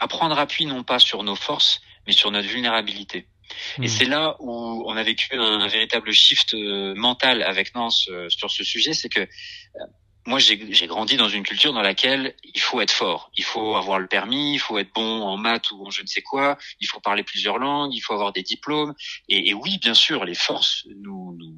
à 0.00 0.08
prendre 0.08 0.38
appui 0.38 0.66
non 0.66 0.82
pas 0.82 0.98
sur 0.98 1.22
nos 1.22 1.36
forces, 1.36 1.80
mais 2.06 2.12
sur 2.12 2.30
notre 2.30 2.48
vulnérabilité. 2.48 3.28
Et 3.78 3.82
hmm. 3.82 3.88
c'est 3.88 4.04
là 4.04 4.36
où 4.40 4.84
on 4.86 4.96
a 4.96 5.02
vécu 5.02 5.34
un, 5.34 5.66
véritable 5.68 6.12
shift 6.12 6.54
euh, 6.54 6.94
mental 6.94 7.42
avec 7.42 7.74
Nance 7.74 8.08
euh, 8.10 8.28
sur 8.28 8.50
ce 8.50 8.64
sujet, 8.64 8.92
c'est 8.92 9.08
que 9.08 9.20
euh, 9.20 9.86
moi 10.26 10.38
j'ai 10.38 10.86
grandi 10.86 11.16
dans 11.16 11.28
une 11.28 11.42
culture 11.42 11.72
dans 11.72 11.82
laquelle 11.82 12.34
il 12.44 12.60
faut 12.60 12.80
être 12.80 12.92
fort, 12.92 13.30
il 13.36 13.44
faut 13.44 13.74
avoir 13.74 13.98
le 13.98 14.06
permis, 14.06 14.54
il 14.54 14.58
faut 14.58 14.78
être 14.78 14.92
bon 14.94 15.22
en 15.22 15.36
maths 15.36 15.70
ou 15.72 15.86
en 15.86 15.90
je 15.90 16.02
ne 16.02 16.06
sais 16.06 16.22
quoi, 16.22 16.58
il 16.80 16.86
faut 16.86 17.00
parler 17.00 17.24
plusieurs 17.24 17.58
langues, 17.58 17.92
il 17.92 18.00
faut 18.00 18.12
avoir 18.12 18.32
des 18.32 18.42
diplômes. 18.42 18.94
Et, 19.28 19.48
et 19.48 19.54
oui, 19.54 19.78
bien 19.78 19.94
sûr, 19.94 20.24
les 20.24 20.34
forces 20.34 20.86
nous, 20.96 21.36
nous, 21.36 21.54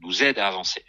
nous 0.00 0.22
aident 0.22 0.38
à 0.38 0.48
avancer. 0.48 0.84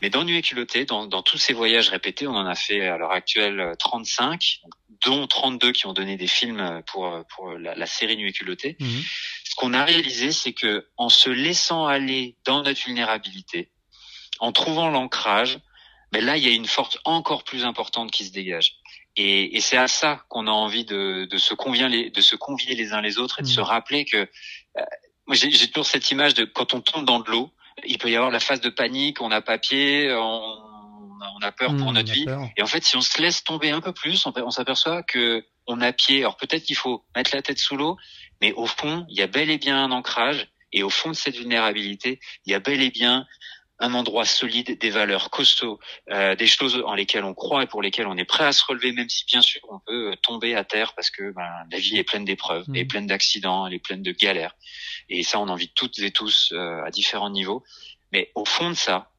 Mais 0.00 0.10
dans 0.10 0.24
Nuit 0.24 0.36
et 0.36 0.42
culotté, 0.42 0.84
dans, 0.84 1.06
dans, 1.06 1.22
tous 1.22 1.38
ces 1.38 1.52
voyages 1.52 1.90
répétés, 1.90 2.26
on 2.26 2.36
en 2.36 2.46
a 2.46 2.54
fait 2.54 2.86
à 2.86 2.96
l'heure 2.96 3.12
actuelle 3.12 3.74
35, 3.78 4.60
dont 5.04 5.26
32 5.26 5.72
qui 5.72 5.86
ont 5.86 5.92
donné 5.92 6.16
des 6.16 6.26
films 6.26 6.82
pour, 6.86 7.24
pour 7.34 7.52
la, 7.52 7.74
la 7.74 7.86
série 7.86 8.16
Nuit 8.16 8.30
et 8.30 8.32
culotté. 8.32 8.76
Ce 9.50 9.56
qu'on 9.56 9.74
a 9.74 9.84
réalisé, 9.84 10.30
c'est 10.30 10.52
que 10.52 10.86
en 10.96 11.08
se 11.08 11.28
laissant 11.28 11.84
aller 11.84 12.36
dans 12.44 12.62
notre 12.62 12.80
vulnérabilité, 12.84 13.72
en 14.38 14.52
trouvant 14.52 14.88
l'ancrage, 14.90 15.58
ben 16.12 16.24
là, 16.24 16.36
il 16.36 16.44
y 16.44 16.46
a 16.46 16.52
une 16.52 16.68
force 16.68 16.98
encore 17.04 17.42
plus 17.42 17.64
importante 17.64 18.12
qui 18.12 18.24
se 18.24 18.30
dégage. 18.30 18.76
Et, 19.16 19.56
et 19.56 19.60
c'est 19.60 19.76
à 19.76 19.88
ça 19.88 20.22
qu'on 20.28 20.46
a 20.46 20.52
envie 20.52 20.84
de, 20.84 21.24
de, 21.24 21.36
se 21.36 21.54
convier 21.54 21.88
les, 21.88 22.10
de 22.10 22.20
se 22.20 22.36
convier 22.36 22.76
les 22.76 22.92
uns 22.92 23.00
les 23.00 23.18
autres 23.18 23.40
et 23.40 23.42
de 23.42 23.48
se 23.48 23.58
mhm. 23.58 23.66
rappeler 23.66 24.04
que 24.04 24.18
euh, 24.18 24.84
moi 25.26 25.34
j'ai 25.34 25.66
toujours 25.66 25.84
cette 25.84 26.08
image 26.12 26.34
de 26.34 26.44
quand 26.44 26.72
on 26.72 26.80
tombe 26.80 27.04
dans 27.04 27.18
de 27.18 27.28
l'eau, 27.28 27.52
il 27.84 27.98
peut 27.98 28.08
y 28.08 28.14
avoir 28.14 28.30
la 28.30 28.38
phase 28.38 28.60
de 28.60 28.70
panique, 28.70 29.20
on 29.20 29.32
a 29.32 29.40
papier, 29.40 30.14
on, 30.14 30.58
on 31.20 31.42
a 31.42 31.50
peur 31.50 31.76
pour 31.76 31.90
hmm, 31.90 31.94
notre 31.94 32.12
vie. 32.12 32.26
Et 32.56 32.62
en 32.62 32.66
fait, 32.66 32.84
si 32.84 32.96
on 32.96 33.00
se 33.00 33.20
laisse 33.20 33.42
tomber 33.42 33.70
un 33.70 33.80
peu 33.80 33.92
plus, 33.92 34.24
on, 34.26 34.50
s'aperçoit 34.50 35.02
que 35.02 35.44
on 35.70 35.80
a 35.80 35.92
pied. 35.92 36.20
Alors 36.20 36.36
peut-être 36.36 36.64
qu'il 36.64 36.76
faut 36.76 37.04
mettre 37.14 37.34
la 37.34 37.42
tête 37.42 37.58
sous 37.58 37.76
l'eau, 37.76 37.96
mais 38.40 38.52
au 38.52 38.66
fond, 38.66 39.06
il 39.08 39.16
y 39.16 39.22
a 39.22 39.26
bel 39.26 39.50
et 39.50 39.58
bien 39.58 39.82
un 39.82 39.90
ancrage. 39.90 40.48
Et 40.72 40.82
au 40.82 40.90
fond 40.90 41.10
de 41.10 41.14
cette 41.14 41.36
vulnérabilité, 41.36 42.20
il 42.46 42.52
y 42.52 42.54
a 42.54 42.60
bel 42.60 42.80
et 42.80 42.90
bien 42.90 43.26
un 43.80 43.94
endroit 43.94 44.26
solide, 44.26 44.78
des 44.78 44.90
valeurs 44.90 45.30
costauds, 45.30 45.80
euh, 46.10 46.36
des 46.36 46.46
choses 46.46 46.82
en 46.84 46.94
lesquelles 46.94 47.24
on 47.24 47.34
croit 47.34 47.62
et 47.62 47.66
pour 47.66 47.80
lesquelles 47.80 48.06
on 48.06 48.16
est 48.18 48.26
prêt 48.26 48.44
à 48.44 48.52
se 48.52 48.62
relever, 48.64 48.92
même 48.92 49.08
si 49.08 49.24
bien 49.24 49.40
sûr 49.40 49.60
on 49.70 49.80
peut 49.80 50.14
tomber 50.22 50.54
à 50.54 50.64
terre 50.64 50.92
parce 50.94 51.10
que 51.10 51.32
ben, 51.32 51.48
la 51.72 51.78
vie 51.78 51.96
est 51.96 52.04
pleine 52.04 52.26
d'épreuves, 52.26 52.66
elle 52.68 52.76
est 52.76 52.84
hmm. 52.84 52.88
pleine 52.88 53.06
d'accidents, 53.06 53.66
elle 53.66 53.74
est 53.74 53.78
pleine 53.78 54.02
de 54.02 54.12
galères. 54.12 54.54
Et 55.08 55.22
ça, 55.22 55.40
on 55.40 55.48
en 55.48 55.54
vit 55.54 55.72
toutes 55.74 55.98
et 56.00 56.10
tous 56.10 56.52
euh, 56.52 56.84
à 56.84 56.90
différents 56.90 57.30
niveaux. 57.30 57.64
Mais 58.12 58.30
au 58.34 58.44
fond 58.44 58.68
de 58.68 58.74
ça, 58.74 59.10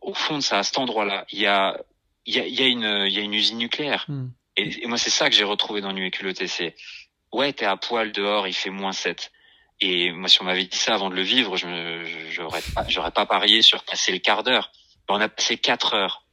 au 0.00 0.14
fond 0.14 0.38
de 0.38 0.42
ça, 0.42 0.58
à 0.58 0.62
cet 0.62 0.78
endroit-là, 0.78 1.26
il 1.30 1.40
y 1.40 1.46
a, 1.46 1.78
il 2.24 2.34
y 2.34 2.40
a, 2.40 2.46
y 2.46 2.62
a 2.62 2.66
une, 2.66 3.06
y 3.12 3.18
a 3.18 3.20
une 3.20 3.34
usine 3.34 3.58
nucléaire. 3.58 4.06
Hmm. 4.08 4.30
Et, 4.60 4.86
moi, 4.86 4.98
c'est 4.98 5.10
ça 5.10 5.28
que 5.28 5.34
j'ai 5.34 5.44
retrouvé 5.44 5.80
dans 5.80 5.92
Nuit 5.92 6.06
et 6.06 6.10
culotté. 6.10 6.46
C'est, 6.46 6.74
ouais, 7.32 7.52
t'es 7.52 7.64
à 7.64 7.76
poil 7.76 8.12
dehors, 8.12 8.46
il 8.46 8.54
fait 8.54 8.70
moins 8.70 8.92
7. 8.92 9.30
Et 9.80 10.12
moi, 10.12 10.28
si 10.28 10.42
on 10.42 10.44
m'avait 10.44 10.64
dit 10.64 10.76
ça 10.76 10.94
avant 10.94 11.08
de 11.08 11.14
le 11.14 11.22
vivre, 11.22 11.56
je 11.56 12.26
j'aurais 12.30 12.60
pas, 12.74 12.86
j'aurais 12.88 13.10
pas 13.12 13.24
parié 13.24 13.62
sur 13.62 13.82
passer 13.84 14.12
le 14.12 14.18
quart 14.18 14.42
d'heure. 14.42 14.70
On 15.08 15.20
a 15.20 15.28
passé 15.28 15.56
quatre 15.56 15.94
heures, 15.94 16.24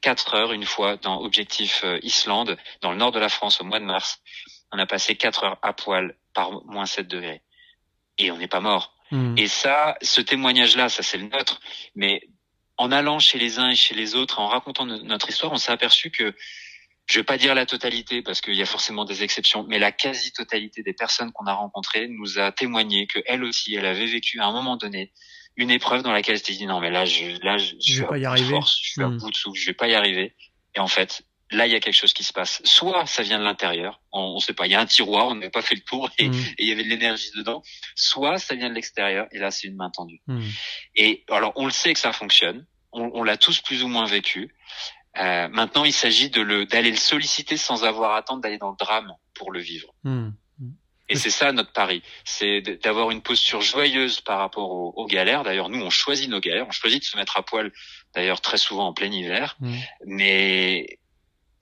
quatre 0.00 0.34
heures 0.34 0.52
une 0.52 0.64
fois 0.64 0.96
dans 0.96 1.20
Objectif 1.22 1.82
euh, 1.84 1.98
Islande, 2.02 2.58
dans 2.82 2.90
le 2.90 2.98
nord 2.98 3.12
de 3.12 3.18
la 3.18 3.28
France 3.28 3.60
au 3.60 3.64
mois 3.64 3.80
de 3.80 3.84
mars. 3.84 4.20
On 4.72 4.78
a 4.78 4.84
passé 4.84 5.14
quatre 5.14 5.44
heures 5.44 5.58
à 5.62 5.72
poil 5.72 6.16
par 6.34 6.64
moins 6.66 6.86
7 6.86 7.08
degrés. 7.08 7.40
Et 8.18 8.30
on 8.30 8.36
n'est 8.36 8.48
pas 8.48 8.60
mort. 8.60 8.94
Hmm. 9.10 9.38
Et 9.38 9.46
ça, 9.46 9.96
ce 10.02 10.20
témoignage-là, 10.20 10.88
ça 10.88 11.02
c'est 11.02 11.16
le 11.16 11.28
nôtre. 11.28 11.60
Mais 11.94 12.28
en 12.76 12.92
allant 12.92 13.18
chez 13.18 13.38
les 13.38 13.58
uns 13.58 13.70
et 13.70 13.76
chez 13.76 13.94
les 13.94 14.14
autres, 14.14 14.40
en 14.40 14.48
racontant 14.48 14.84
notre 14.86 15.28
histoire, 15.28 15.52
on 15.52 15.56
s'est 15.56 15.72
aperçu 15.72 16.10
que 16.10 16.34
je 17.08 17.18
vais 17.18 17.24
pas 17.24 17.38
dire 17.38 17.54
la 17.54 17.64
totalité 17.64 18.22
parce 18.22 18.40
qu'il 18.40 18.54
y 18.54 18.62
a 18.62 18.66
forcément 18.66 19.04
des 19.04 19.22
exceptions, 19.22 19.64
mais 19.66 19.78
la 19.78 19.92
quasi-totalité 19.92 20.82
des 20.82 20.92
personnes 20.92 21.32
qu'on 21.32 21.46
a 21.46 21.54
rencontrées 21.54 22.06
nous 22.08 22.38
a 22.38 22.52
témoigné 22.52 23.06
que 23.06 23.18
elle 23.26 23.44
aussi, 23.44 23.74
elle 23.74 23.86
avait 23.86 24.06
vécu 24.06 24.40
à 24.40 24.46
un 24.46 24.52
moment 24.52 24.76
donné 24.76 25.12
une 25.56 25.70
épreuve 25.70 26.02
dans 26.02 26.12
laquelle 26.12 26.36
elle 26.36 26.44
s'est 26.44 26.52
dit 26.52 26.66
non 26.66 26.80
mais 26.80 26.90
là 26.90 27.04
je 27.04 27.44
là 27.44 27.58
je, 27.58 27.74
je, 27.80 27.94
suis 27.94 28.02
pas 28.02 28.18
y 28.18 28.26
arriver. 28.26 28.50
Force, 28.50 28.78
je 28.80 28.90
suis 28.90 29.02
à 29.02 29.08
hmm. 29.08 29.18
bout 29.18 29.30
de 29.30 29.36
souffle, 29.36 29.58
je 29.58 29.66
vais 29.66 29.74
pas 29.74 29.88
y 29.88 29.94
arriver. 29.94 30.34
Et 30.76 30.80
en 30.80 30.86
fait, 30.86 31.22
là 31.50 31.66
il 31.66 31.72
y 31.72 31.74
a 31.74 31.80
quelque 31.80 31.96
chose 31.96 32.12
qui 32.12 32.24
se 32.24 32.32
passe. 32.32 32.60
Soit 32.64 33.06
ça 33.06 33.22
vient 33.22 33.38
de 33.38 33.44
l'intérieur, 33.44 34.00
on, 34.12 34.20
on 34.20 34.38
sait 34.38 34.52
pas, 34.52 34.66
il 34.66 34.72
y 34.72 34.74
a 34.74 34.80
un 34.80 34.86
tiroir, 34.86 35.28
on 35.28 35.34
n'avait 35.34 35.50
pas 35.50 35.62
fait 35.62 35.74
le 35.74 35.80
tour 35.80 36.10
et, 36.18 36.28
hmm. 36.28 36.44
il 36.58 36.68
y 36.68 36.72
avait 36.72 36.84
de 36.84 36.88
l'énergie 36.88 37.30
dedans. 37.36 37.62
Soit 37.96 38.38
ça 38.38 38.54
vient 38.54 38.68
de 38.68 38.74
l'extérieur 38.74 39.26
et 39.32 39.38
là 39.38 39.50
c'est 39.50 39.66
une 39.66 39.76
main 39.76 39.90
tendue. 39.90 40.20
Hmm. 40.26 40.42
Et 40.94 41.24
alors 41.28 41.52
on 41.56 41.64
le 41.64 41.72
sait 41.72 41.94
que 41.94 42.00
ça 42.00 42.12
fonctionne, 42.12 42.66
on, 42.92 43.10
on 43.14 43.22
l'a 43.24 43.36
tous 43.36 43.60
plus 43.60 43.82
ou 43.82 43.88
moins 43.88 44.04
vécu. 44.04 44.54
Euh, 45.16 45.48
maintenant, 45.48 45.84
il 45.84 45.92
s'agit 45.92 46.30
de 46.30 46.40
le 46.40 46.66
d'aller 46.66 46.90
le 46.90 46.96
solliciter 46.96 47.56
sans 47.56 47.84
avoir 47.84 48.12
à 48.12 48.18
attendre 48.18 48.42
d'aller 48.42 48.58
dans 48.58 48.70
le 48.70 48.76
drame 48.78 49.12
pour 49.34 49.50
le 49.50 49.60
vivre. 49.60 49.94
Hmm. 50.04 50.30
Et 51.10 51.16
c'est 51.16 51.30
ça 51.30 51.52
notre 51.52 51.72
pari, 51.72 52.02
c'est 52.24 52.60
d'avoir 52.60 53.10
une 53.10 53.22
posture 53.22 53.62
joyeuse 53.62 54.20
par 54.20 54.40
rapport 54.40 54.70
aux, 54.70 55.06
galères. 55.06 55.42
D'ailleurs, 55.42 55.70
nous, 55.70 55.80
on 55.80 55.88
choisit 55.88 56.28
nos 56.28 56.38
galères, 56.38 56.66
on 56.68 56.70
choisit 56.70 57.00
de 57.00 57.06
se 57.06 57.16
mettre 57.16 57.38
à 57.38 57.42
poil, 57.42 57.72
d'ailleurs 58.14 58.42
très 58.42 58.58
souvent 58.58 58.88
en 58.88 58.92
plein 58.92 59.10
hiver, 59.10 59.56
hmm. 59.60 59.74
mais 60.04 60.98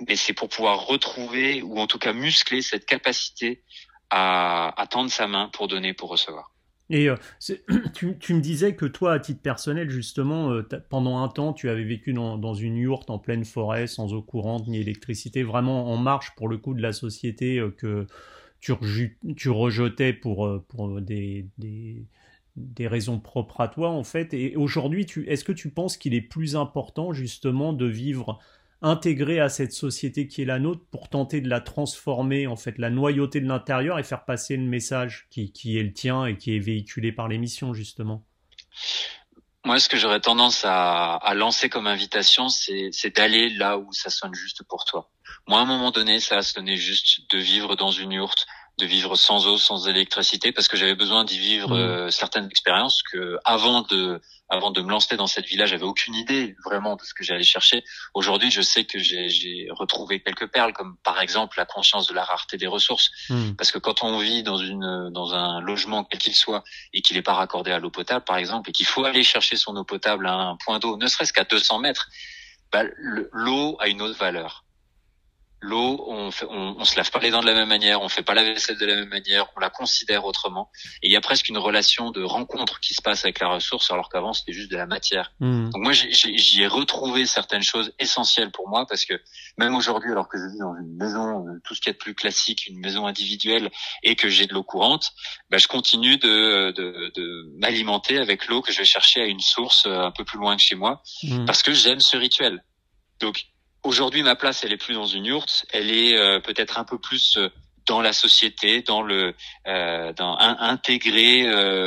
mais 0.07 0.17
c'est 0.17 0.33
pour 0.33 0.49
pouvoir 0.49 0.87
retrouver 0.87 1.62
ou 1.62 1.79
en 1.79 1.87
tout 1.87 1.99
cas 1.99 2.12
muscler 2.12 2.61
cette 2.61 2.87
capacité 2.87 3.62
à, 4.11 4.75
à 4.81 4.87
tendre 4.88 5.11
sa 5.11 5.26
main 5.26 5.49
pour 5.53 5.69
donner, 5.69 5.95
pour 5.95 6.11
recevoir. 6.11 6.50
Et 6.90 7.09
euh, 7.09 7.16
tu, 7.95 8.35
me 8.35 8.40
disais 8.40 8.75
que 8.75 8.87
toi, 8.87 9.14
à 9.14 9.19
titre 9.19 9.40
personnel, 9.40 9.90
justement, 9.90 10.50
euh, 10.52 10.62
pendant 10.88 11.19
un 11.19 11.28
temps, 11.28 11.52
tu 11.52 11.69
avais 11.69 11.85
vécu 11.85 12.12
dans, 12.12 12.55
une 12.55 12.76
yourte 12.76 13.11
en 13.11 13.19
pleine 13.19 13.45
forêt, 13.45 13.87
sans 13.87 14.12
eau 14.14 14.23
courante 14.23 14.69
ni 14.69 14.78
électricité, 14.78 15.43
vraiment 15.43 15.93
en 15.93 15.97
marche 15.97 16.35
pour 16.37 16.49
le 16.49 16.59
coup 16.59 16.75
de 16.75 16.83
la 16.83 16.93
société 16.93 17.59
euh, 17.59 17.71
que 17.71 18.07
tu, 18.61 18.73
rejetais 19.50 20.12
pour, 20.12 20.61
des, 21.00 21.47
raisons 22.81 23.21
propres 23.21 23.61
à 23.61 23.69
toi, 23.69 23.90
en 23.90 24.05
fait. 24.05 24.33
Et 24.35 24.57
aujourd'hui, 24.57 25.07
est-ce 25.26 25.45
que 25.45 25.52
tu 25.52 25.71
penses 25.71 25.97
qu'il 25.97 26.14
est 26.14 26.21
plus 26.21 26.57
important, 26.57 27.12
justement, 27.12 27.73
de 27.73 27.87
vivre 27.87 28.38
intégrer 28.87 29.40
à 29.40 29.49
cette 29.49 29.73
société 29.73 30.28
qui 30.28 30.43
est 30.43 30.45
la 30.45 30.61
nôtre 30.61 30.83
pour 30.93 31.09
tenter 31.09 31.40
de 31.40 31.49
la 31.49 31.61
transformer, 31.61 32.47
en 32.47 32.55
fait, 32.55 32.78
la 32.78 32.88
noyauter 32.88 33.40
de 33.40 33.49
l'intérieur 33.49 33.99
et 33.99 34.05
faire 34.05 34.25
passer 34.25 34.57
le 34.57 34.62
message 34.62 35.26
qui, 35.31 35.52
qui 35.52 35.76
est 35.76 35.83
le 35.83 35.93
tien 35.93 36.25
et 36.25 36.37
qui 36.37 36.55
est 36.55 36.61
véhiculé 36.61 37.11
par 37.11 37.26
l'émission, 37.26 37.75
justement 37.75 38.25
Moi, 39.64 39.81
ce 39.81 39.88
que 39.88 39.97
j'aurais 39.97 40.21
tendance 40.21 40.64
à, 40.64 41.16
à, 41.16 41.35
lancer 41.35 41.69
comme 41.69 41.88
invitation, 41.88 42.49
c'est 42.49 43.16
d'aller 43.16 43.49
là 43.50 43.76
où 43.76 43.93
ça 43.93 44.09
sonne 44.09 44.35
juste 44.35 44.62
pour 44.62 44.85
toi. 44.85 45.11
Moi, 45.49 45.59
à 45.59 45.62
un 45.62 45.66
moment 45.66 45.90
donné, 45.90 46.21
ça 46.21 46.38
a 46.38 46.43
sonné 46.43 46.76
juste 46.76 47.28
de 47.31 47.38
vivre 47.38 47.75
dans 47.75 47.90
une 47.90 48.12
yourte, 48.12 48.47
de 48.78 48.85
vivre 48.85 49.16
sans 49.16 49.47
eau, 49.47 49.56
sans 49.56 49.88
électricité, 49.88 50.52
parce 50.52 50.68
que 50.68 50.76
j'avais 50.76 50.95
besoin 50.95 51.25
d'y 51.25 51.38
vivre 51.38 51.71
mmh. 51.71 51.80
euh, 51.80 52.11
certaines 52.11 52.47
expériences 52.47 53.02
que 53.02 53.38
avant 53.45 53.83
de 53.83 54.21
avant 54.49 54.71
de 54.71 54.80
me 54.80 54.90
lancer 54.90 55.16
dans 55.16 55.26
cette 55.26 55.47
villa, 55.47 55.66
j'avais 55.66 55.85
aucune 55.85 56.14
idée 56.14 56.54
vraiment 56.64 56.95
de 56.95 57.02
ce 57.02 57.14
que 57.14 57.25
j'allais 57.25 57.42
chercher. 57.42 57.83
Aujourd'hui, 58.14 58.50
je 58.50 58.62
sais 58.62 58.85
que 58.85 58.99
j'ai 58.99 59.66
retrouvé 59.71 60.21
quelques 60.21 60.47
perles, 60.47 60.73
comme 60.73 60.97
par 61.02 61.21
exemple 61.21 61.59
la 61.59 61.64
conscience 61.64 62.06
de 62.06 62.14
la 62.14 62.23
rareté 62.23 62.56
des 62.56 62.66
ressources, 62.66 63.11
mmh. 63.30 63.52
parce 63.52 63.73
que 63.73 63.78
quand 63.78 64.04
on 64.04 64.18
vit 64.18 64.42
dans 64.42 64.59
une 64.59 65.11
dans 65.11 65.35
un 65.35 65.61
logement 65.61 66.04
quel 66.04 66.21
qu'il 66.21 66.35
soit 66.35 66.62
et 66.92 67.00
qu'il 67.00 67.16
n'est 67.16 67.23
pas 67.23 67.35
raccordé 67.35 67.73
à 67.73 67.78
l'eau 67.78 67.90
potable, 67.90 68.25
par 68.25 68.37
exemple, 68.37 68.71
et 68.71 68.73
qu'il 68.73 68.87
faut 68.87 69.04
aller 69.04 69.25
chercher 69.25 69.56
son 69.56 69.75
eau 69.76 69.85
potable 69.85 70.26
à 70.26 70.35
un 70.35 70.56
point 70.56 70.78
d'eau, 70.78 70.99
ne 70.99 71.06
serait-ce 71.06 71.33
qu'à 71.33 71.45
200 71.45 71.78
mètres, 71.78 72.09
bah, 72.73 72.83
l'eau 73.33 73.76
a 73.80 73.88
une 73.88 74.02
autre 74.02 74.18
valeur 74.18 74.65
l'eau, 75.60 76.04
on, 76.08 76.30
fait, 76.30 76.46
on, 76.48 76.76
on, 76.78 76.84
se 76.84 76.96
lave 76.96 77.10
pas 77.10 77.18
les 77.18 77.30
dents 77.30 77.40
de 77.40 77.46
la 77.46 77.54
même 77.54 77.68
manière, 77.68 78.02
on 78.02 78.08
fait 78.08 78.22
pas 78.22 78.34
la 78.34 78.44
vaisselle 78.44 78.78
de 78.78 78.86
la 78.86 78.94
même 78.94 79.08
manière, 79.08 79.46
on 79.56 79.60
la 79.60 79.70
considère 79.70 80.25
autrement. 80.25 80.70
Et 81.02 81.08
il 81.08 81.12
y 81.12 81.16
a 81.16 81.20
presque 81.20 81.48
une 81.48 81.58
relation 81.58 82.10
de 82.10 82.22
rencontre 82.22 82.80
qui 82.80 82.94
se 82.94 83.02
passe 83.02 83.25
avec 83.25 83.40
la 83.40 83.48
ressource, 83.48 83.90
alors 83.90 84.08
qu'avant 84.08 84.32
c'était 84.32 84.52
juste 84.52 84.70
de 84.70 84.76
la 84.76 84.86
matière. 84.86 85.32
Hmm. 85.40 85.70
Donc 85.70 85.82
moi 85.82 85.92
j'y 85.92 86.62
ai 86.62 86.66
retrouvé 86.66 87.26
certaines 87.26 87.62
choses 87.62 87.92
essentielles 87.98 88.50
pour 88.50 88.68
moi 88.68 88.86
parce 88.86 89.04
que 89.04 89.14
même 89.58 89.75
aujourd'hui, 89.75 90.10
alors 90.10 90.28
que 90.28 90.38
je 90.38 90.52
vis 90.52 90.58
dans 90.58 90.75
une 90.76 90.96
maison, 90.96 91.46
euh, 91.46 91.60
tout 91.64 91.75
ce 91.75 91.80
qui 91.80 91.88
est 91.88 91.94
de 91.94 91.98
plus 91.98 92.14
classique, 92.14 92.66
une 92.66 92.78
maison 92.78 93.06
individuelle, 93.06 93.70
et 94.02 94.14
que 94.14 94.28
j'ai 94.28 94.46
de 94.46 94.54
l'eau 94.54 94.62
courante, 94.64 95.12
bah, 95.50 95.58
je 95.58 95.68
continue 95.68 96.18
de, 96.18 96.70
de, 96.72 97.12
de 97.14 97.52
m'alimenter 97.58 98.18
avec 98.18 98.46
l'eau 98.48 98.60
que 98.60 98.72
je 98.72 98.78
vais 98.78 98.84
chercher 98.84 99.22
à 99.22 99.26
une 99.26 99.40
source 99.40 99.86
euh, 99.86 100.00
un 100.00 100.10
peu 100.10 100.25
plus 100.25 100.38
loin 100.38 100.54
de 100.54 100.60
chez 100.60 100.75
moi, 100.75 101.02
hmm. 101.22 101.46
parce 101.46 101.62
que 101.62 101.72
j'aime 101.72 102.00
ce 102.00 102.16
rituel. 102.16 102.62
Donc 103.20 103.46
aujourd'hui, 103.87 104.23
ma 104.23 104.37
place, 104.37 104.64
elle 104.64 104.73
est 104.73 104.76
plus 104.76 104.95
dans 104.95 105.07
une 105.07 105.25
yourte, 105.25 105.66
elle 105.73 105.90
est 105.90 106.16
euh, 106.16 106.40
peut-être 106.40 106.78
un 106.78 106.85
peu 106.85 106.99
plus 106.99 107.38
dans 107.87 108.00
la 108.00 108.12
société, 108.12 108.83
dans 108.83 109.00
le, 109.00 109.35
euh, 109.69 110.12
dans 110.12 110.37
intégré 110.38 111.45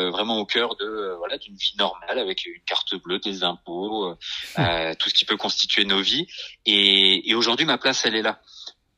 vraiment 0.10 0.38
au 0.38 0.46
cœur 0.46 0.78
de 0.78 1.14
voilà 1.18 1.38
d'une 1.38 1.56
vie 1.56 1.76
normale 1.78 2.20
avec 2.20 2.46
une 2.46 2.62
carte 2.66 2.96
bleue, 2.96 3.20
des 3.20 3.44
impôts, 3.44 4.16
tout 4.56 5.10
ce 5.10 5.14
qui 5.14 5.26
peut 5.26 5.36
constituer 5.36 5.84
nos 5.84 6.02
vies. 6.02 6.26
Et, 6.66 7.30
et 7.30 7.36
aujourd'hui, 7.36 7.66
ma 7.66 7.78
place, 7.78 8.06
elle 8.06 8.16
est 8.16 8.22
là. 8.22 8.40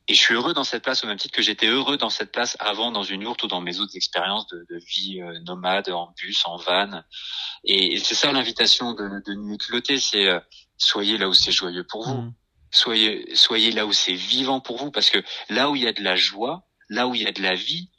Et 0.08 0.14
je 0.14 0.20
suis 0.20 0.34
heureux 0.34 0.52
dans 0.52 0.64
cette 0.64 0.82
place 0.82 1.04
au 1.04 1.06
même 1.06 1.16
titre 1.16 1.34
que 1.34 1.42
j'étais 1.42 1.68
heureux 1.68 1.96
dans 1.96 2.10
cette 2.10 2.32
place 2.32 2.56
avant 2.58 2.90
dans 2.90 3.04
une 3.04 3.22
yourte 3.22 3.44
ou 3.44 3.46
dans 3.46 3.60
mes 3.60 3.78
autres 3.78 3.96
expériences 3.96 4.46
de, 4.48 4.66
de 4.68 4.78
vie 4.78 5.22
euh, 5.22 5.38
nomade 5.46 5.88
en 5.90 6.12
bus, 6.16 6.42
en 6.44 6.56
van. 6.56 7.02
Et, 7.64 7.98
c'est 7.98 8.16
ça 8.16 8.32
l'invitation 8.32 8.94
de, 8.94 9.22
de 9.24 9.34
Nuit 9.34 9.58
Culotté, 9.58 9.98
c'est 9.98 10.26
euh, 10.26 10.40
soyez 10.76 11.18
là 11.18 11.28
où 11.28 11.34
c'est 11.34 11.52
joyeux 11.52 11.84
pour 11.88 12.04
vous. 12.04 12.22
Mm. 12.22 12.34
Soyez, 12.72 13.34
soyez 13.34 13.70
là 13.70 13.86
où 13.86 13.92
c'est 13.92 14.14
vivant 14.14 14.60
pour 14.60 14.78
vous, 14.78 14.90
parce 14.90 15.10
que 15.10 15.22
là 15.50 15.70
où 15.70 15.76
il 15.76 15.82
y 15.82 15.86
a 15.86 15.92
de 15.92 16.02
la 16.02 16.16
joie, 16.16 16.64
là 16.88 17.06
où 17.06 17.14
il 17.14 17.22
y 17.22 17.26
a 17.26 17.32
de 17.32 17.42
la 17.42 17.54
vie, 17.54 17.90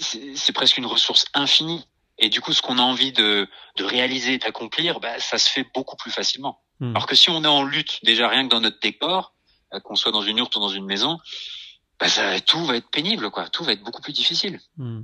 c'est 0.00 0.52
presque 0.52 0.78
une 0.78 0.86
ressource 0.86 1.26
infinie. 1.34 1.84
Et 2.18 2.30
du 2.30 2.40
coup, 2.40 2.52
ce 2.52 2.62
qu'on 2.62 2.78
a 2.78 2.82
envie 2.82 3.12
de, 3.12 3.46
de 3.76 3.84
réaliser, 3.84 4.38
d'accomplir, 4.38 4.98
bah, 4.98 5.20
ça 5.20 5.38
se 5.38 5.48
fait 5.48 5.66
beaucoup 5.72 5.96
plus 5.96 6.10
facilement. 6.10 6.60
Mm. 6.80 6.90
Alors 6.90 7.06
que 7.06 7.14
si 7.14 7.30
on 7.30 7.44
est 7.44 7.48
en 7.48 7.62
lutte, 7.62 8.00
déjà 8.02 8.28
rien 8.28 8.44
que 8.44 8.50
dans 8.50 8.60
notre 8.60 8.80
décor, 8.80 9.34
euh, 9.72 9.80
qu'on 9.80 9.94
soit 9.94 10.12
dans 10.12 10.22
une 10.22 10.38
yourte 10.38 10.56
ou 10.56 10.60
dans 10.60 10.68
une 10.68 10.86
maison, 10.86 11.18
bah 12.00 12.08
ça, 12.08 12.40
tout 12.40 12.64
va 12.64 12.76
être 12.76 12.90
pénible, 12.90 13.30
quoi. 13.30 13.48
Tout 13.48 13.64
va 13.64 13.72
être 13.72 13.82
beaucoup 13.82 14.02
plus 14.02 14.12
difficile. 14.12 14.58
Hmm. 14.76 15.02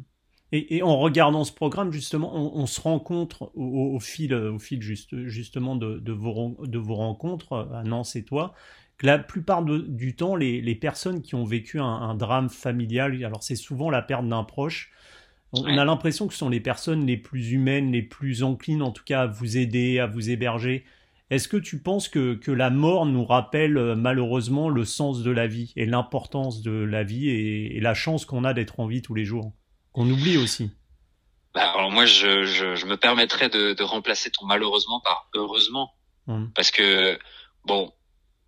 Et, 0.52 0.76
et, 0.76 0.82
en 0.82 0.98
regardant 0.98 1.42
ce 1.42 1.52
programme, 1.52 1.90
justement, 1.90 2.32
on, 2.34 2.62
on 2.62 2.66
se 2.66 2.80
rencontre 2.80 3.50
au, 3.54 3.94
au, 3.94 4.00
fil, 4.00 4.32
au 4.34 4.58
fil 4.58 4.80
juste, 4.82 5.26
justement 5.26 5.74
de, 5.74 5.98
de, 5.98 6.12
vos, 6.12 6.56
de 6.60 6.78
vos 6.78 6.94
rencontres, 6.94 7.68
à 7.74 7.82
Nance 7.82 8.14
et 8.14 8.24
toi, 8.24 8.54
que 8.98 9.06
la 9.06 9.18
plupart 9.18 9.64
du 9.64 10.14
temps, 10.14 10.36
les, 10.36 10.60
les, 10.60 10.74
personnes 10.74 11.20
qui 11.22 11.34
ont 11.34 11.44
vécu 11.44 11.80
un, 11.80 11.84
un 11.84 12.14
drame 12.14 12.48
familial, 12.48 13.24
alors 13.24 13.42
c'est 13.42 13.56
souvent 13.56 13.90
la 13.90 14.02
perte 14.02 14.28
d'un 14.28 14.44
proche, 14.44 14.92
on, 15.52 15.64
on 15.64 15.78
a 15.78 15.84
l'impression 15.84 16.26
que 16.26 16.32
ce 16.32 16.40
sont 16.40 16.48
les 16.48 16.60
personnes 16.60 17.06
les 17.06 17.16
plus 17.16 17.52
humaines, 17.52 17.92
les 17.92 18.02
plus 18.02 18.42
enclines 18.42 18.82
en 18.82 18.90
tout 18.90 19.04
cas 19.04 19.22
à 19.22 19.26
vous 19.26 19.56
aider, 19.56 19.98
à 19.98 20.06
vous 20.06 20.30
héberger. 20.30 20.84
Est-ce 21.30 21.48
que 21.48 21.56
tu 21.56 21.80
penses 21.80 22.08
que, 22.08 22.34
que, 22.34 22.50
la 22.50 22.70
mort 22.70 23.06
nous 23.06 23.24
rappelle 23.24 23.78
euh, 23.78 23.96
malheureusement 23.96 24.68
le 24.68 24.84
sens 24.84 25.22
de 25.22 25.30
la 25.30 25.46
vie 25.46 25.72
et 25.74 25.86
l'importance 25.86 26.62
de 26.62 26.70
la 26.70 27.02
vie 27.02 27.30
et, 27.30 27.80
la 27.80 27.94
chance 27.94 28.26
qu'on 28.26 28.44
a 28.44 28.52
d'être 28.52 28.78
en 28.78 28.86
vie 28.86 29.00
tous 29.00 29.14
les 29.14 29.24
jours 29.24 29.52
Qu'on 29.92 30.08
oublie 30.08 30.36
aussi? 30.36 30.70
Bah, 31.54 31.72
Alors 31.72 31.90
moi, 31.90 32.04
je, 32.04 32.44
je, 32.44 32.74
je 32.74 32.86
me 32.86 32.96
permettrais 32.96 33.48
de, 33.48 33.72
de, 33.72 33.82
remplacer 33.82 34.30
ton 34.30 34.44
malheureusement 34.44 35.00
par 35.00 35.28
heureusement. 35.34 35.92
Hum. 36.26 36.50
Parce 36.54 36.70
que, 36.70 37.18
bon, 37.64 37.92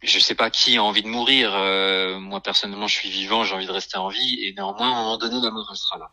je 0.02 0.18
sais 0.18 0.34
pas 0.34 0.50
qui 0.50 0.76
a 0.76 0.82
envie 0.82 1.02
de 1.02 1.08
mourir. 1.08 1.54
Euh, 1.54 2.18
moi, 2.18 2.40
personnellement, 2.40 2.86
je 2.86 2.94
suis 2.94 3.10
vivant, 3.10 3.44
j'ai 3.44 3.54
envie 3.54 3.66
de 3.66 3.72
rester 3.72 3.96
en 3.96 4.08
vie. 4.08 4.38
Et 4.42 4.52
néanmoins, 4.54 4.92
à 4.92 4.94
un 4.94 5.02
moment 5.02 5.18
donné, 5.18 5.40
la 5.40 5.50
mort 5.50 5.74
sera 5.76 5.98
là. 5.98 6.10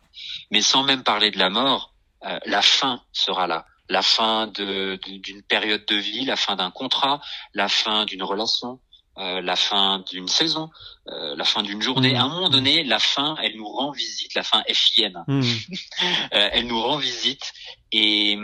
Mais 0.51 0.61
sans 0.61 0.83
même 0.83 1.03
parler 1.03 1.31
de 1.31 1.37
la 1.37 1.49
mort, 1.49 1.93
euh, 2.25 2.39
la 2.45 2.61
fin 2.61 3.01
sera 3.11 3.47
là 3.47 3.65
la 3.89 4.01
fin 4.01 4.47
d'une 4.47 5.43
période 5.47 5.85
de 5.85 5.95
vie, 5.95 6.25
la 6.25 6.35
fin 6.35 6.55
d'un 6.55 6.71
contrat, 6.71 7.21
la 7.53 7.67
fin 7.67 8.05
d'une 8.05 8.23
relation, 8.23 8.79
euh, 9.17 9.41
la 9.41 9.55
fin 9.55 10.03
d'une 10.11 10.27
saison, 10.27 10.69
euh, 11.07 11.35
la 11.35 11.43
fin 11.43 11.61
d'une 11.61 11.81
journée. 11.81 12.13
Mmh. 12.13 12.17
À 12.17 12.23
un 12.23 12.29
moment 12.29 12.49
donné, 12.49 12.83
la 12.83 12.99
fin, 12.99 13.35
elle 13.43 13.55
nous 13.57 13.67
rend 13.67 13.91
visite, 13.91 14.33
la 14.33 14.43
fin 14.43 14.63
FIN. 14.67 15.23
Mmh. 15.27 15.41
euh, 16.33 16.49
elle 16.51 16.65
nous 16.67 16.81
rend 16.81 16.97
visite 16.97 17.53
et, 17.91 18.37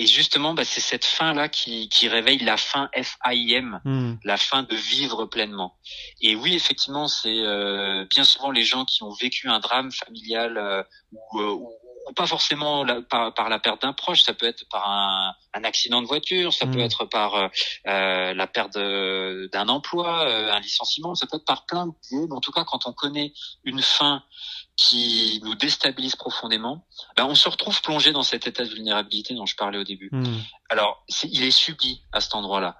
et 0.00 0.06
justement, 0.06 0.54
bah, 0.54 0.64
c'est 0.64 0.80
cette 0.80 1.04
fin-là 1.04 1.50
qui, 1.50 1.90
qui 1.90 2.08
réveille 2.08 2.38
la 2.38 2.56
fin 2.56 2.88
FIM, 2.94 3.82
mmh. 3.84 4.14
la 4.24 4.38
fin 4.38 4.62
de 4.62 4.74
vivre 4.74 5.26
pleinement. 5.26 5.76
Et 6.22 6.34
oui, 6.34 6.54
effectivement, 6.54 7.06
c'est 7.06 7.40
euh, 7.40 8.06
bien 8.08 8.24
souvent 8.24 8.50
les 8.50 8.62
gens 8.62 8.86
qui 8.86 9.02
ont 9.02 9.12
vécu 9.12 9.50
un 9.50 9.60
drame 9.60 9.92
familial 9.92 10.56
euh, 10.56 10.82
ou, 11.12 11.40
euh, 11.40 11.50
ou 11.52 11.70
pas 12.14 12.26
forcément 12.26 12.84
par, 13.08 13.34
par, 13.34 13.48
la 13.48 13.58
perte 13.58 13.82
d'un 13.82 13.92
proche, 13.92 14.22
ça 14.22 14.34
peut 14.34 14.46
être 14.46 14.64
par 14.70 14.88
un, 14.88 15.34
un 15.54 15.64
accident 15.64 16.02
de 16.02 16.06
voiture, 16.06 16.52
ça 16.52 16.66
peut 16.66 16.78
mm. 16.78 16.80
être 16.80 17.04
par 17.04 17.34
euh, 17.34 17.48
euh, 17.86 18.34
la 18.34 18.46
perte 18.46 18.76
d'un 18.76 19.68
emploi, 19.68 20.26
euh, 20.26 20.52
un 20.52 20.60
licenciement, 20.60 21.14
ça 21.14 21.26
peut 21.26 21.36
être 21.36 21.44
par 21.44 21.66
plein 21.66 21.86
de 21.86 21.92
biais. 22.10 22.26
En 22.30 22.40
tout 22.40 22.52
cas, 22.52 22.64
quand 22.64 22.86
on 22.86 22.92
connaît 22.92 23.32
une 23.64 23.82
fin 23.82 24.22
qui 24.76 25.40
nous 25.44 25.54
déstabilise 25.54 26.16
profondément, 26.16 26.86
ben 27.16 27.26
on 27.26 27.34
se 27.34 27.48
retrouve 27.48 27.82
plongé 27.82 28.12
dans 28.12 28.22
cet 28.22 28.46
état 28.46 28.64
de 28.64 28.70
vulnérabilité 28.70 29.34
dont 29.34 29.46
je 29.46 29.56
parlais 29.56 29.78
au 29.78 29.84
début. 29.84 30.08
Mm. 30.12 30.38
Alors, 30.68 31.04
il 31.24 31.42
est 31.42 31.50
subi 31.50 32.02
à 32.12 32.20
cet 32.20 32.34
endroit-là. 32.34 32.76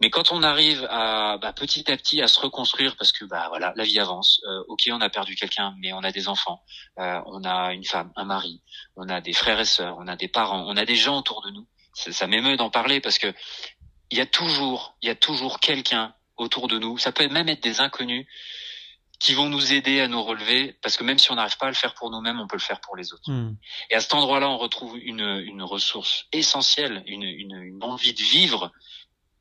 Mais 0.00 0.10
quand 0.10 0.30
on 0.30 0.42
arrive 0.42 0.86
à 0.90 1.38
bah, 1.38 1.52
petit 1.52 1.90
à 1.90 1.96
petit 1.96 2.20
à 2.20 2.28
se 2.28 2.38
reconstruire, 2.40 2.96
parce 2.96 3.12
que 3.12 3.24
bah 3.24 3.46
voilà, 3.48 3.72
la 3.76 3.84
vie 3.84 3.98
avance. 3.98 4.40
Euh, 4.46 4.62
ok, 4.68 4.82
on 4.92 5.00
a 5.00 5.08
perdu 5.08 5.34
quelqu'un, 5.34 5.74
mais 5.78 5.92
on 5.92 6.00
a 6.04 6.12
des 6.12 6.28
enfants, 6.28 6.62
euh, 6.98 7.20
on 7.26 7.44
a 7.44 7.72
une 7.72 7.84
femme, 7.84 8.12
un 8.16 8.24
mari, 8.24 8.62
on 8.96 9.08
a 9.08 9.20
des 9.20 9.32
frères 9.32 9.60
et 9.60 9.64
sœurs, 9.64 9.96
on 9.98 10.06
a 10.06 10.16
des 10.16 10.28
parents, 10.28 10.64
on 10.68 10.76
a 10.76 10.84
des 10.84 10.96
gens 10.96 11.18
autour 11.18 11.42
de 11.42 11.50
nous. 11.50 11.66
Ça, 11.94 12.12
ça 12.12 12.26
m'émeut 12.26 12.56
d'en 12.56 12.70
parler 12.70 13.00
parce 13.00 13.18
que 13.18 13.32
il 14.10 14.18
y 14.18 14.20
a 14.20 14.26
toujours, 14.26 14.96
il 15.02 15.08
y 15.08 15.10
a 15.10 15.14
toujours 15.14 15.60
quelqu'un 15.60 16.14
autour 16.36 16.68
de 16.68 16.78
nous. 16.78 16.98
Ça 16.98 17.12
peut 17.12 17.26
même 17.28 17.48
être 17.48 17.62
des 17.62 17.80
inconnus 17.80 18.26
qui 19.18 19.32
vont 19.32 19.48
nous 19.48 19.72
aider 19.72 20.00
à 20.00 20.08
nous 20.08 20.22
relever, 20.22 20.74
parce 20.82 20.96
que 20.96 21.04
même 21.04 21.18
si 21.18 21.30
on 21.30 21.36
n'arrive 21.36 21.56
pas 21.56 21.66
à 21.66 21.70
le 21.70 21.74
faire 21.74 21.94
pour 21.94 22.10
nous-mêmes, 22.10 22.38
on 22.38 22.46
peut 22.46 22.56
le 22.56 22.62
faire 22.62 22.80
pour 22.80 22.96
les 22.96 23.14
autres. 23.14 23.30
Hmm. 23.30 23.56
Et 23.90 23.94
à 23.94 24.00
cet 24.00 24.12
endroit-là, 24.12 24.48
on 24.48 24.58
retrouve 24.58 24.98
une, 24.98 25.42
une 25.46 25.62
ressource 25.62 26.26
essentielle, 26.32 27.02
une, 27.06 27.22
une, 27.22 27.56
une 27.56 27.82
envie 27.82 28.12
de 28.12 28.20
vivre 28.20 28.72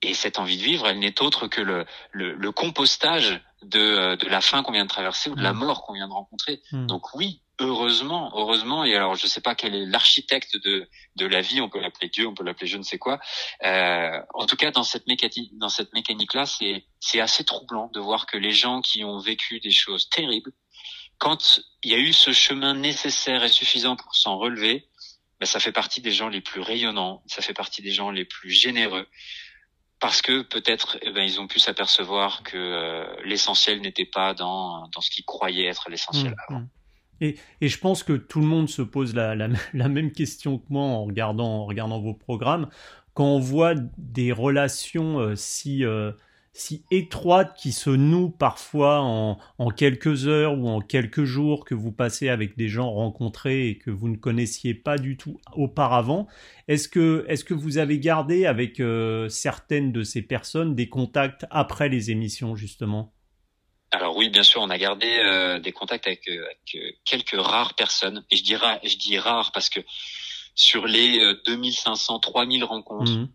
et 0.01 0.13
cette 0.13 0.39
envie 0.39 0.58
de 0.58 0.63
vivre, 0.63 0.88
elle 0.88 0.99
n'est 0.99 1.21
autre 1.21 1.47
que 1.47 1.62
le, 1.62 1.86
le, 2.12 2.34
le 2.34 2.51
compostage 2.51 3.41
de, 3.63 3.79
euh, 3.79 4.15
de 4.15 4.27
la 4.27 4.41
fin 4.41 4.63
qu'on 4.63 4.71
vient 4.71 4.84
de 4.84 4.89
traverser 4.89 5.29
ou 5.29 5.36
de 5.36 5.41
la 5.41 5.53
mm. 5.53 5.58
mort 5.58 5.84
qu'on 5.84 5.93
vient 5.93 6.08
de 6.08 6.13
rencontrer. 6.13 6.62
Mm. 6.71 6.88
Donc 6.88 7.13
oui, 7.15 7.41
heureusement, 7.60 8.31
heureusement, 8.36 8.84
et 8.84 8.95
alors 8.95 9.15
je 9.15 9.27
sais 9.27 9.41
pas 9.41 9.55
quel 9.55 9.73
est 9.75 9.86
l'architecte 9.86 10.58
de, 10.63 10.88
de 11.15 11.25
la 11.25 11.41
vie, 11.41 11.62
on 11.62 11.69
peut 11.69 11.79
l'appeler 11.79 12.10
Dieu, 12.10 12.27
on 12.27 12.34
peut 12.34 12.43
l'appeler 12.43 12.67
je 12.67 12.77
ne 12.77 12.84
sais 12.84 12.97
quoi. 12.97 13.19
Euh, 13.63 14.19
en 14.34 14.45
tout 14.45 14.55
cas, 14.55 14.71
dans 14.71 14.84
cette 14.84 15.08
mécanique, 15.08 15.58
dans 15.58 15.69
cette 15.69 15.93
mécanique-là, 15.93 16.45
c'est 16.45 16.86
c'est 16.99 17.19
assez 17.19 17.43
troublant 17.43 17.89
de 17.93 17.99
voir 17.99 18.25
que 18.25 18.38
les 18.38 18.51
gens 18.51 18.81
qui 18.81 19.03
ont 19.03 19.19
vécu 19.19 19.60
des 19.60 19.71
choses 19.71 20.10
terribles, 20.10 20.51
quand 21.17 21.62
il 21.84 21.91
y 21.91 21.95
a 21.95 21.99
eu 21.99 22.13
ce 22.13 22.34
chemin 22.34 22.73
nécessaire 22.73 23.43
et 23.43 23.49
suffisant 23.49 23.95
pour 23.95 24.15
s'en 24.15 24.38
relever, 24.38 24.88
ben, 25.39 25.45
ça 25.45 25.60
fait 25.60 25.71
partie 25.71 26.01
des 26.01 26.12
gens 26.12 26.29
les 26.29 26.41
plus 26.41 26.62
rayonnants, 26.62 27.23
ça 27.27 27.41
fait 27.41 27.53
partie 27.53 27.81
des 27.81 27.91
gens 27.91 28.10
les 28.10 28.25
plus 28.25 28.51
généreux, 28.51 29.08
parce 29.99 30.21
que 30.21 30.41
peut-être 30.41 30.97
eh 31.01 31.12
ben, 31.12 31.23
ils 31.23 31.39
ont 31.39 31.47
pu 31.47 31.60
s'apercevoir 31.60 32.43
que 32.43 32.58
euh, 32.58 33.05
l'essentiel 33.23 33.81
n'était 33.81 34.05
pas 34.05 34.34
dans, 34.34 34.88
dans 34.89 35.01
ce 35.01 35.10
qu'ils 35.10 35.25
croyaient 35.25 35.67
être 35.67 35.89
l'essentiel 35.89 36.31
mmh, 36.31 36.36
avant. 36.47 36.60
Mmh. 36.62 36.69
Et, 37.21 37.38
et, 37.62 37.69
je 37.69 37.79
pense 37.79 38.03
que 38.03 38.13
tout 38.13 38.41
le 38.41 38.45
monde 38.45 38.69
se 38.69 38.81
pose 38.81 39.15
la, 39.15 39.36
la, 39.36 39.47
la, 39.73 39.88
même 39.88 40.12
question 40.12 40.58
que 40.58 40.65
moi 40.69 40.84
en 40.84 41.05
regardant, 41.05 41.62
en 41.62 41.65
regardant 41.65 42.01
vos 42.01 42.13
programmes. 42.13 42.69
Quand 43.13 43.25
on 43.25 43.39
voit 43.39 43.75
des 43.97 44.34
relations 44.34 45.19
euh, 45.19 45.36
si, 45.36 45.86
euh, 45.86 46.12
si 46.55 46.85
étroite 46.89 47.53
qui 47.57 47.73
se 47.73 47.89
noue 47.89 48.29
parfois 48.29 49.01
en, 49.01 49.37
en, 49.57 49.69
quelques 49.71 50.25
heures 50.25 50.57
ou 50.57 50.69
en 50.69 50.79
quelques 50.79 51.25
jours 51.25 51.65
que 51.65 51.75
vous 51.75 51.91
passez 51.91 52.29
avec 52.29 52.57
des 52.57 52.69
gens 52.69 52.89
rencontrés 52.89 53.67
et 53.67 53.77
que 53.77 53.91
vous 53.91 54.07
ne 54.07 54.15
connaissiez 54.15 54.73
pas 54.73 54.97
du 54.97 55.17
tout 55.17 55.37
auparavant. 55.53 56.27
Est-ce 56.69 56.87
que, 56.87 57.53
vous 57.53 57.77
avez 57.77 57.99
gardé 57.99 58.45
avec 58.45 58.79
euh, 58.79 59.27
certaines 59.27 59.91
de 59.91 60.03
ces 60.03 60.21
personnes 60.21 60.75
des 60.75 60.87
contacts 60.87 61.45
après 61.51 61.89
les 61.89 62.09
émissions 62.09 62.55
justement? 62.55 63.13
Alors 63.91 64.15
oui, 64.15 64.29
bien 64.29 64.43
sûr, 64.43 64.61
on 64.61 64.69
a 64.69 64.77
gardé 64.77 65.07
euh, 65.07 65.59
des 65.59 65.73
contacts 65.73 66.07
avec, 66.07 66.25
euh, 66.29 66.45
avec, 66.45 66.95
quelques 67.03 67.37
rares 67.37 67.73
personnes. 67.73 68.25
Et 68.31 68.37
je 68.37 68.43
dis, 68.43 68.55
je 68.55 68.97
dis 68.97 69.19
rares 69.19 69.51
parce 69.51 69.69
que 69.69 69.81
sur 70.55 70.87
les 70.87 71.19
2500, 71.45 72.19
3000 72.19 72.63
rencontres, 72.63 73.11
mmh 73.11 73.29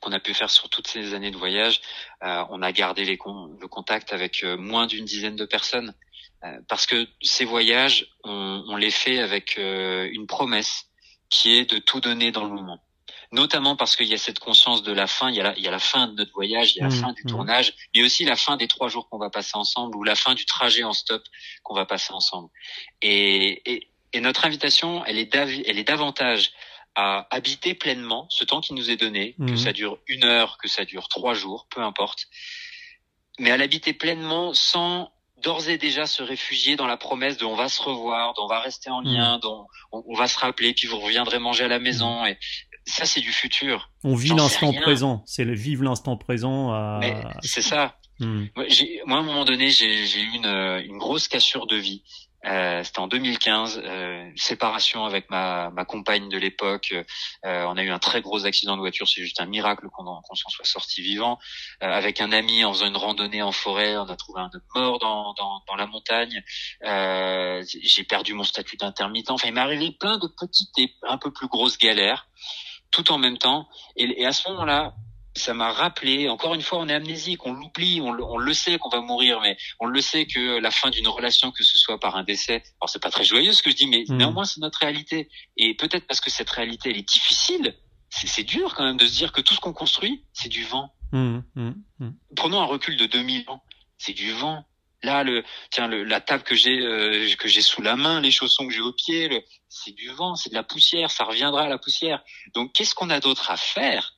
qu'on 0.00 0.12
a 0.12 0.20
pu 0.20 0.34
faire 0.34 0.50
sur 0.50 0.68
toutes 0.68 0.88
ces 0.88 1.14
années 1.14 1.30
de 1.30 1.36
voyage, 1.36 1.80
euh, 2.22 2.44
on 2.50 2.62
a 2.62 2.72
gardé 2.72 3.04
les 3.04 3.18
le 3.60 3.66
contact 3.66 4.12
avec 4.12 4.44
euh, 4.44 4.56
moins 4.56 4.86
d'une 4.86 5.04
dizaine 5.04 5.36
de 5.36 5.44
personnes. 5.44 5.94
Euh, 6.44 6.58
parce 6.68 6.86
que 6.86 7.08
ces 7.20 7.44
voyages, 7.44 8.06
on, 8.24 8.64
on 8.68 8.76
les 8.76 8.90
fait 8.92 9.18
avec 9.18 9.56
une 9.58 10.26
promesse 10.26 10.86
qui 11.30 11.56
est 11.58 11.68
de 11.68 11.78
tout 11.78 12.00
donner 12.00 12.30
dans 12.30 12.44
le 12.44 12.50
moment. 12.50 12.80
Notamment 13.30 13.76
parce 13.76 13.94
qu'il 13.94 14.06
y 14.06 14.14
a 14.14 14.18
cette 14.18 14.38
conscience 14.38 14.82
de 14.82 14.92
la 14.92 15.06
fin, 15.06 15.28
il 15.28 15.36
y 15.36 15.40
a 15.40 15.42
la, 15.42 15.58
il 15.58 15.62
y 15.62 15.68
a 15.68 15.70
la 15.70 15.78
fin 15.78 16.06
de 16.08 16.14
notre 16.14 16.32
voyage, 16.32 16.74
il 16.74 16.78
y 16.78 16.80
a 16.80 16.88
la 16.88 16.94
mmh, 16.94 17.00
fin 17.00 17.12
du 17.12 17.24
mmh. 17.24 17.28
tournage, 17.28 17.74
mais 17.94 18.02
aussi 18.02 18.24
la 18.24 18.36
fin 18.36 18.56
des 18.56 18.68
trois 18.68 18.88
jours 18.88 19.08
qu'on 19.10 19.18
va 19.18 19.28
passer 19.28 19.56
ensemble 19.56 19.96
ou 19.96 20.02
la 20.02 20.14
fin 20.14 20.34
du 20.34 20.46
trajet 20.46 20.82
en 20.82 20.94
stop 20.94 21.22
qu'on 21.62 21.74
va 21.74 21.84
passer 21.84 22.12
ensemble. 22.14 22.48
Et, 23.02 23.70
et, 23.70 23.90
et 24.14 24.20
notre 24.20 24.46
invitation, 24.46 25.04
elle 25.04 25.18
est, 25.18 25.34
elle 25.34 25.78
est 25.78 25.84
davantage 25.84 26.52
à 27.00 27.28
habiter 27.30 27.74
pleinement 27.74 28.26
ce 28.28 28.44
temps 28.44 28.60
qui 28.60 28.74
nous 28.74 28.90
est 28.90 28.96
donné, 28.96 29.34
que 29.38 29.52
mhm. 29.52 29.56
ça 29.56 29.72
dure 29.72 29.98
une 30.08 30.24
heure, 30.24 30.58
que 30.58 30.66
ça 30.66 30.84
dure 30.84 31.06
trois 31.06 31.32
jours, 31.32 31.68
peu 31.70 31.80
importe, 31.80 32.26
mais 33.38 33.52
à 33.52 33.56
l'habiter 33.56 33.92
pleinement 33.92 34.52
sans 34.52 35.12
d'ores 35.40 35.68
et 35.68 35.78
déjà 35.78 36.06
se 36.06 36.24
réfugier 36.24 36.74
dans 36.74 36.88
la 36.88 36.96
promesse 36.96 37.36
de 37.38 37.44
on 37.44 37.54
va 37.54 37.68
se 37.68 37.80
revoir, 37.80 38.34
d'on 38.34 38.48
va 38.48 38.58
rester 38.58 38.90
en 38.90 39.00
lien, 39.00 39.34
mhm. 39.34 39.40
dont 39.42 39.66
on, 39.92 40.14
va 40.14 40.26
se 40.26 40.36
rappeler, 40.40 40.74
puis 40.74 40.88
vous 40.88 40.98
reviendrez 40.98 41.38
manger 41.38 41.62
à 41.62 41.68
la 41.68 41.78
maison. 41.78 42.22
Mhm. 42.22 42.30
Et 42.30 42.38
ça, 42.84 43.06
c'est 43.06 43.20
du 43.20 43.30
futur. 43.30 43.92
On 44.02 44.16
vit 44.16 44.30
l'instant 44.30 44.72
présent. 44.72 45.22
C'est 45.24 45.44
le 45.44 45.54
vivre 45.54 45.84
l'instant 45.84 46.16
présent. 46.16 47.00
C'est 47.42 47.62
ça. 47.62 47.96
Moi, 48.18 48.48
moi, 49.06 49.18
à 49.18 49.20
un 49.20 49.22
moment 49.22 49.44
donné, 49.44 49.70
j'ai 49.70 50.20
eu 50.20 50.30
une, 50.34 50.46
une 50.46 50.98
grosse 50.98 51.28
cassure 51.28 51.68
de 51.68 51.76
vie. 51.76 52.02
Euh, 52.46 52.84
C'était 52.84 53.00
en 53.00 53.08
2015, 53.08 53.82
euh, 53.84 54.30
séparation 54.36 55.04
avec 55.04 55.28
ma, 55.28 55.70
ma 55.70 55.84
compagne 55.84 56.28
de 56.28 56.38
l'époque. 56.38 56.94
Euh, 57.44 57.64
on 57.64 57.76
a 57.76 57.82
eu 57.82 57.90
un 57.90 57.98
très 57.98 58.20
gros 58.20 58.46
accident 58.46 58.76
de 58.76 58.80
voiture, 58.80 59.08
c'est 59.08 59.20
juste 59.20 59.40
un 59.40 59.46
miracle 59.46 59.88
qu'on 59.90 60.04
qu 60.04 60.36
s'en 60.36 60.48
soit 60.48 60.64
sorti 60.64 61.02
vivant. 61.02 61.38
Euh, 61.82 61.86
avec 61.86 62.20
un 62.20 62.30
ami, 62.32 62.64
en 62.64 62.72
faisant 62.72 62.86
une 62.86 62.96
randonnée 62.96 63.42
en 63.42 63.52
forêt, 63.52 63.96
on 63.96 64.08
a 64.08 64.16
trouvé 64.16 64.40
un 64.40 64.50
homme 64.54 64.62
mort 64.74 64.98
dans, 64.98 65.34
dans, 65.34 65.62
dans 65.66 65.76
la 65.76 65.86
montagne. 65.86 66.42
Euh, 66.84 67.64
J'ai 67.82 68.04
perdu 68.04 68.34
mon 68.34 68.44
statut 68.44 68.76
d'intermittent. 68.76 69.30
Enfin, 69.30 69.48
il 69.48 69.54
m'est 69.54 69.60
arrivé 69.60 69.90
plein 69.90 70.18
de 70.18 70.28
petites 70.28 70.78
et 70.78 70.94
un 71.02 71.18
peu 71.18 71.32
plus 71.32 71.48
grosses 71.48 71.78
galères, 71.78 72.28
tout 72.90 73.10
en 73.10 73.18
même 73.18 73.38
temps. 73.38 73.68
Et, 73.96 74.22
et 74.22 74.26
à 74.26 74.32
ce 74.32 74.48
moment-là, 74.48 74.94
ça 75.38 75.54
m'a 75.54 75.72
rappelé, 75.72 76.28
encore 76.28 76.54
une 76.54 76.62
fois, 76.62 76.78
on 76.78 76.88
est 76.88 76.94
amnésique, 76.94 77.46
on 77.46 77.52
l'oublie, 77.52 78.00
on, 78.00 78.08
on, 78.08 78.36
le 78.36 78.52
sait 78.52 78.78
qu'on 78.78 78.90
va 78.90 79.00
mourir, 79.00 79.40
mais 79.40 79.56
on 79.80 79.86
le 79.86 80.00
sait 80.00 80.26
que 80.26 80.58
la 80.58 80.70
fin 80.70 80.90
d'une 80.90 81.08
relation, 81.08 81.50
que 81.50 81.64
ce 81.64 81.78
soit 81.78 81.98
par 81.98 82.16
un 82.16 82.24
décès, 82.24 82.62
alors 82.80 82.90
c'est 82.90 83.02
pas 83.02 83.10
très 83.10 83.24
joyeux 83.24 83.52
ce 83.52 83.62
que 83.62 83.70
je 83.70 83.76
dis, 83.76 83.86
mais 83.86 84.04
mmh. 84.08 84.16
néanmoins 84.16 84.44
c'est 84.44 84.60
notre 84.60 84.80
réalité. 84.80 85.28
Et 85.56 85.74
peut-être 85.74 86.06
parce 86.06 86.20
que 86.20 86.30
cette 86.30 86.50
réalité, 86.50 86.90
elle 86.90 86.98
est 86.98 87.08
difficile, 87.08 87.74
c'est 88.10 88.42
dur 88.44 88.74
quand 88.74 88.84
même 88.84 88.96
de 88.96 89.06
se 89.06 89.16
dire 89.16 89.32
que 89.32 89.40
tout 89.40 89.54
ce 89.54 89.60
qu'on 89.60 89.72
construit, 89.72 90.24
c'est 90.32 90.48
du 90.48 90.64
vent. 90.64 90.92
Mmh, 91.12 91.40
mmh, 91.54 92.10
Prenons 92.36 92.60
un 92.60 92.66
recul 92.66 92.96
de 92.96 93.06
2000 93.06 93.48
ans, 93.48 93.62
c'est 93.96 94.12
du 94.12 94.32
vent. 94.32 94.64
Là, 95.02 95.22
le, 95.22 95.44
tiens, 95.70 95.86
le, 95.86 96.02
la 96.02 96.20
table 96.20 96.42
que 96.42 96.56
j'ai 96.56 96.80
euh, 96.80 97.32
que 97.36 97.46
j'ai 97.46 97.62
sous 97.62 97.82
la 97.82 97.94
main, 97.94 98.20
les 98.20 98.32
chaussons 98.32 98.66
que 98.66 98.74
j'ai 98.74 98.80
au 98.80 98.92
pied, 98.92 99.46
c'est 99.68 99.92
du 99.92 100.08
vent, 100.10 100.34
c'est 100.34 100.50
de 100.50 100.54
la 100.54 100.64
poussière, 100.64 101.10
ça 101.10 101.24
reviendra 101.24 101.62
à 101.62 101.68
la 101.68 101.78
poussière. 101.78 102.22
Donc, 102.54 102.72
qu'est-ce 102.72 102.96
qu'on 102.96 103.10
a 103.10 103.20
d'autre 103.20 103.50
à 103.50 103.56
faire 103.56 104.17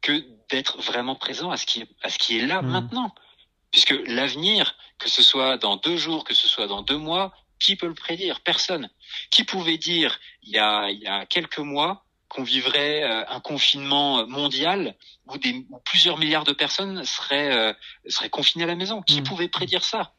que 0.00 0.24
d'être 0.48 0.80
vraiment 0.80 1.14
présent 1.14 1.50
à 1.50 1.56
ce 1.56 1.66
qui 1.66 1.80
est, 1.80 1.88
à 2.02 2.10
ce 2.10 2.18
qui 2.18 2.38
est 2.38 2.46
là 2.46 2.62
mmh. 2.62 2.66
maintenant. 2.66 3.14
Puisque 3.70 3.94
l'avenir, 4.06 4.76
que 4.98 5.08
ce 5.08 5.22
soit 5.22 5.58
dans 5.58 5.76
deux 5.76 5.96
jours, 5.96 6.24
que 6.24 6.34
ce 6.34 6.48
soit 6.48 6.66
dans 6.66 6.82
deux 6.82 6.96
mois, 6.96 7.34
qui 7.58 7.76
peut 7.76 7.88
le 7.88 7.94
prédire? 7.94 8.40
Personne. 8.40 8.88
Qui 9.30 9.44
pouvait 9.44 9.78
dire 9.78 10.18
il 10.42 10.50
y 10.50 10.58
a, 10.58 10.90
il 10.90 11.00
y 11.00 11.06
a 11.06 11.26
quelques 11.26 11.58
mois 11.58 12.04
qu'on 12.28 12.44
vivrait 12.44 13.02
euh, 13.02 13.24
un 13.28 13.40
confinement 13.40 14.26
mondial 14.26 14.94
où, 15.26 15.38
des, 15.38 15.66
où 15.70 15.78
plusieurs 15.84 16.18
milliards 16.18 16.44
de 16.44 16.52
personnes 16.52 17.04
seraient, 17.04 17.52
euh, 17.56 17.72
seraient 18.06 18.30
confinées 18.30 18.64
à 18.64 18.68
la 18.68 18.76
maison? 18.76 19.02
Qui 19.02 19.20
mmh. 19.20 19.24
pouvait 19.24 19.48
prédire 19.48 19.84
ça? 19.84 20.12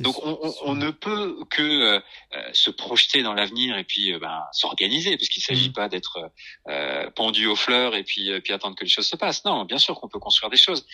Donc 0.00 0.24
on, 0.24 0.38
on, 0.42 0.54
on, 0.62 0.74
ne 0.74 0.90
peut 0.90 1.44
que 1.48 1.62
euh, 1.62 2.00
euh, 2.34 2.50
se 2.52 2.70
projeter 2.70 3.22
dans 3.22 3.32
l'avenir 3.32 3.78
et 3.78 3.84
puis 3.84 4.12
euh, 4.12 4.18
ben, 4.18 4.42
s'organiser, 4.52 5.16
parce 5.16 5.28
qu'il 5.28 5.40
ne 5.40 5.44
s'agit 5.44 5.70
mmh. 5.70 5.72
pas 5.72 5.88
d'être 5.88 6.30
euh, 6.68 7.10
pendu 7.10 7.46
aux 7.46 7.56
fleurs 7.56 7.94
et 7.94 8.04
puis, 8.04 8.30
puis 8.42 8.52
attendre 8.52 8.76
que 8.76 8.84
les 8.84 8.90
choses 8.90 9.08
se 9.08 9.16
passent. 9.16 9.44
Non, 9.44 9.64
bien 9.64 9.78
sûr 9.78 9.98
qu'on 9.98 10.08
peut 10.08 10.18
construire 10.18 10.50
des 10.50 10.58
choses, 10.58 10.86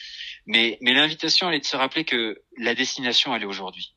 mais, 0.46 0.78
mais 0.80 0.94
l'invitation 0.94 1.48
elle 1.48 1.56
est 1.56 1.60
de 1.60 1.64
se 1.64 1.76
rappeler 1.76 2.04
que 2.04 2.42
la 2.58 2.74
destination 2.74 3.34
elle 3.34 3.42
est 3.42 3.46
aujourd'hui. 3.46 3.94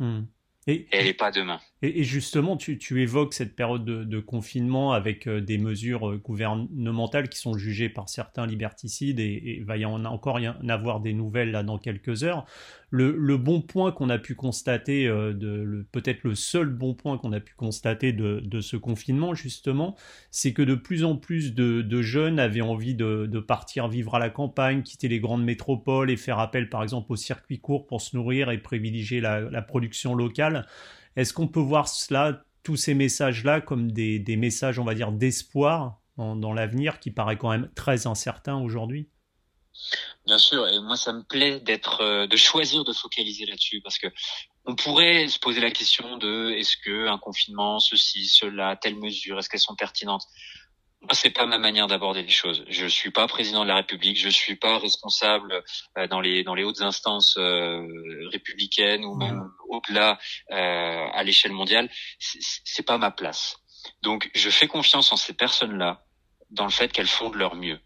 Mmh. 0.00 0.22
Et, 0.66 0.86
elle 0.90 1.04
n'est 1.06 1.14
pas 1.14 1.30
demain. 1.30 1.60
Et, 1.80 2.02
justement, 2.02 2.56
tu, 2.56 2.78
évoques 3.00 3.34
cette 3.34 3.54
période 3.54 3.84
de, 3.84 4.20
confinement 4.20 4.92
avec 4.92 5.28
euh, 5.28 5.40
des 5.40 5.58
mesures 5.58 6.10
euh, 6.10 6.16
gouvernementales 6.16 7.28
qui 7.28 7.38
sont 7.38 7.56
jugées 7.56 7.88
par 7.88 8.08
certains 8.08 8.46
liberticides 8.46 9.20
et 9.20 9.62
va 9.64 9.76
y 9.76 9.84
en 9.84 10.04
encore 10.04 10.38
en 10.38 10.68
avoir 10.68 10.98
des 11.00 11.12
nouvelles 11.12 11.52
là 11.52 11.62
dans 11.62 11.78
quelques 11.78 12.24
heures. 12.24 12.46
Le, 12.90 13.36
bon 13.36 13.60
point 13.60 13.92
qu'on 13.92 14.08
a 14.08 14.18
pu 14.18 14.34
constater, 14.34 15.06
euh, 15.06 15.84
peut-être 15.92 16.24
le 16.24 16.34
seul 16.34 16.68
bon 16.68 16.94
point 16.94 17.16
qu'on 17.16 17.32
a 17.32 17.38
pu 17.40 17.54
constater 17.54 18.12
de, 18.12 18.60
ce 18.60 18.76
confinement 18.76 19.34
justement, 19.34 19.94
c'est 20.30 20.52
que 20.52 20.62
de 20.62 20.74
plus 20.74 21.04
en 21.04 21.14
plus 21.14 21.54
de, 21.54 22.02
jeunes 22.02 22.40
avaient 22.40 22.62
envie 22.62 22.94
de, 22.94 23.38
partir 23.40 23.88
vivre 23.88 24.16
à 24.16 24.18
la 24.18 24.30
campagne, 24.30 24.82
quitter 24.82 25.06
les 25.06 25.20
grandes 25.20 25.44
métropoles 25.44 26.10
et 26.10 26.16
faire 26.16 26.40
appel 26.40 26.70
par 26.70 26.82
exemple 26.82 27.12
aux 27.12 27.16
circuits 27.16 27.60
courts 27.60 27.86
pour 27.86 28.00
se 28.00 28.16
nourrir 28.16 28.50
et 28.50 28.58
privilégier 28.58 29.20
la 29.20 29.62
production 29.62 30.14
locale. 30.14 30.66
Est-ce 31.18 31.32
qu'on 31.32 31.48
peut 31.48 31.58
voir 31.58 31.88
cela, 31.88 32.44
tous 32.62 32.76
ces 32.76 32.94
messages-là, 32.94 33.60
comme 33.60 33.90
des, 33.90 34.36
messages, 34.36 34.78
on 34.78 34.84
va 34.84 34.94
dire, 34.94 35.10
d'espoir 35.10 35.98
dans, 36.16 36.52
l'avenir 36.52 37.00
qui 37.00 37.10
paraît 37.10 37.36
quand 37.36 37.50
même 37.50 37.68
très 37.74 38.06
incertain 38.06 38.54
aujourd'hui? 38.54 39.08
Bien 40.26 40.38
sûr, 40.38 40.68
et 40.68 40.78
moi 40.78 40.96
ça 40.96 41.12
me 41.12 41.24
plaît 41.24 41.58
d'être, 41.58 42.02
euh, 42.02 42.26
de 42.26 42.36
choisir 42.36 42.84
de 42.84 42.92
focaliser 42.92 43.46
là-dessus 43.46 43.80
parce 43.80 43.98
que 43.98 44.08
on 44.64 44.74
pourrait 44.74 45.28
se 45.28 45.38
poser 45.38 45.60
la 45.60 45.70
question 45.70 46.18
de 46.18 46.50
est-ce 46.50 46.76
que 46.76 47.08
un 47.08 47.18
confinement, 47.18 47.80
ceci, 47.80 48.26
cela, 48.26 48.76
telle 48.76 48.96
mesure, 48.96 49.38
est-ce 49.38 49.48
qu'elles 49.48 49.60
sont 49.60 49.76
pertinentes? 49.76 50.26
C'est 51.12 51.30
pas 51.30 51.46
ma 51.46 51.58
manière 51.58 51.86
d'aborder 51.86 52.22
les 52.22 52.28
choses. 52.28 52.64
Je 52.68 52.86
suis 52.86 53.10
pas 53.10 53.26
président 53.26 53.62
de 53.62 53.68
la 53.68 53.76
République, 53.76 54.18
je 54.18 54.28
suis 54.28 54.56
pas 54.56 54.78
responsable 54.78 55.62
euh, 55.96 56.06
dans 56.08 56.20
les 56.20 56.42
dans 56.42 56.54
les 56.54 56.64
hautes 56.64 56.80
instances 56.80 57.36
euh, 57.38 57.86
républicaines 58.32 59.04
ou 59.04 59.14
même 59.14 59.48
au-delà 59.68 60.18
euh, 60.50 61.06
à 61.12 61.22
l'échelle 61.22 61.52
mondiale. 61.52 61.88
C'est 62.18 62.86
pas 62.86 62.98
ma 62.98 63.10
place. 63.10 63.56
Donc, 64.02 64.30
je 64.34 64.50
fais 64.50 64.66
confiance 64.66 65.12
en 65.12 65.16
ces 65.16 65.34
personnes-là 65.34 66.04
dans 66.50 66.64
le 66.64 66.70
fait 66.70 66.92
qu'elles 66.92 67.06
font 67.06 67.30
de 67.30 67.36
leur 67.36 67.54
mieux. 67.54 67.80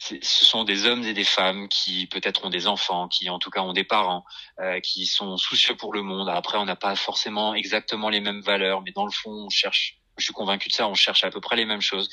Ce 0.00 0.46
sont 0.46 0.64
des 0.64 0.86
hommes 0.86 1.04
et 1.04 1.12
des 1.12 1.24
femmes 1.24 1.68
qui 1.68 2.06
peut-être 2.06 2.46
ont 2.46 2.50
des 2.50 2.66
enfants, 2.66 3.06
qui 3.06 3.28
en 3.28 3.38
tout 3.38 3.50
cas 3.50 3.60
ont 3.60 3.74
des 3.74 3.84
parents, 3.84 4.24
euh, 4.58 4.80
qui 4.80 5.04
sont 5.04 5.36
soucieux 5.36 5.76
pour 5.76 5.92
le 5.92 6.02
monde. 6.02 6.28
Après, 6.30 6.56
on 6.56 6.64
n'a 6.64 6.76
pas 6.76 6.96
forcément 6.96 7.54
exactement 7.54 8.08
les 8.08 8.20
mêmes 8.20 8.40
valeurs, 8.40 8.80
mais 8.80 8.92
dans 8.92 9.04
le 9.04 9.10
fond, 9.10 9.30
on 9.30 9.50
cherche 9.50 9.99
je 10.20 10.26
suis 10.26 10.34
convaincu 10.34 10.68
de 10.68 10.74
ça, 10.74 10.88
on 10.88 10.94
cherche 10.94 11.24
à 11.24 11.30
peu 11.30 11.40
près 11.40 11.56
les 11.56 11.64
mêmes 11.64 11.80
choses. 11.80 12.08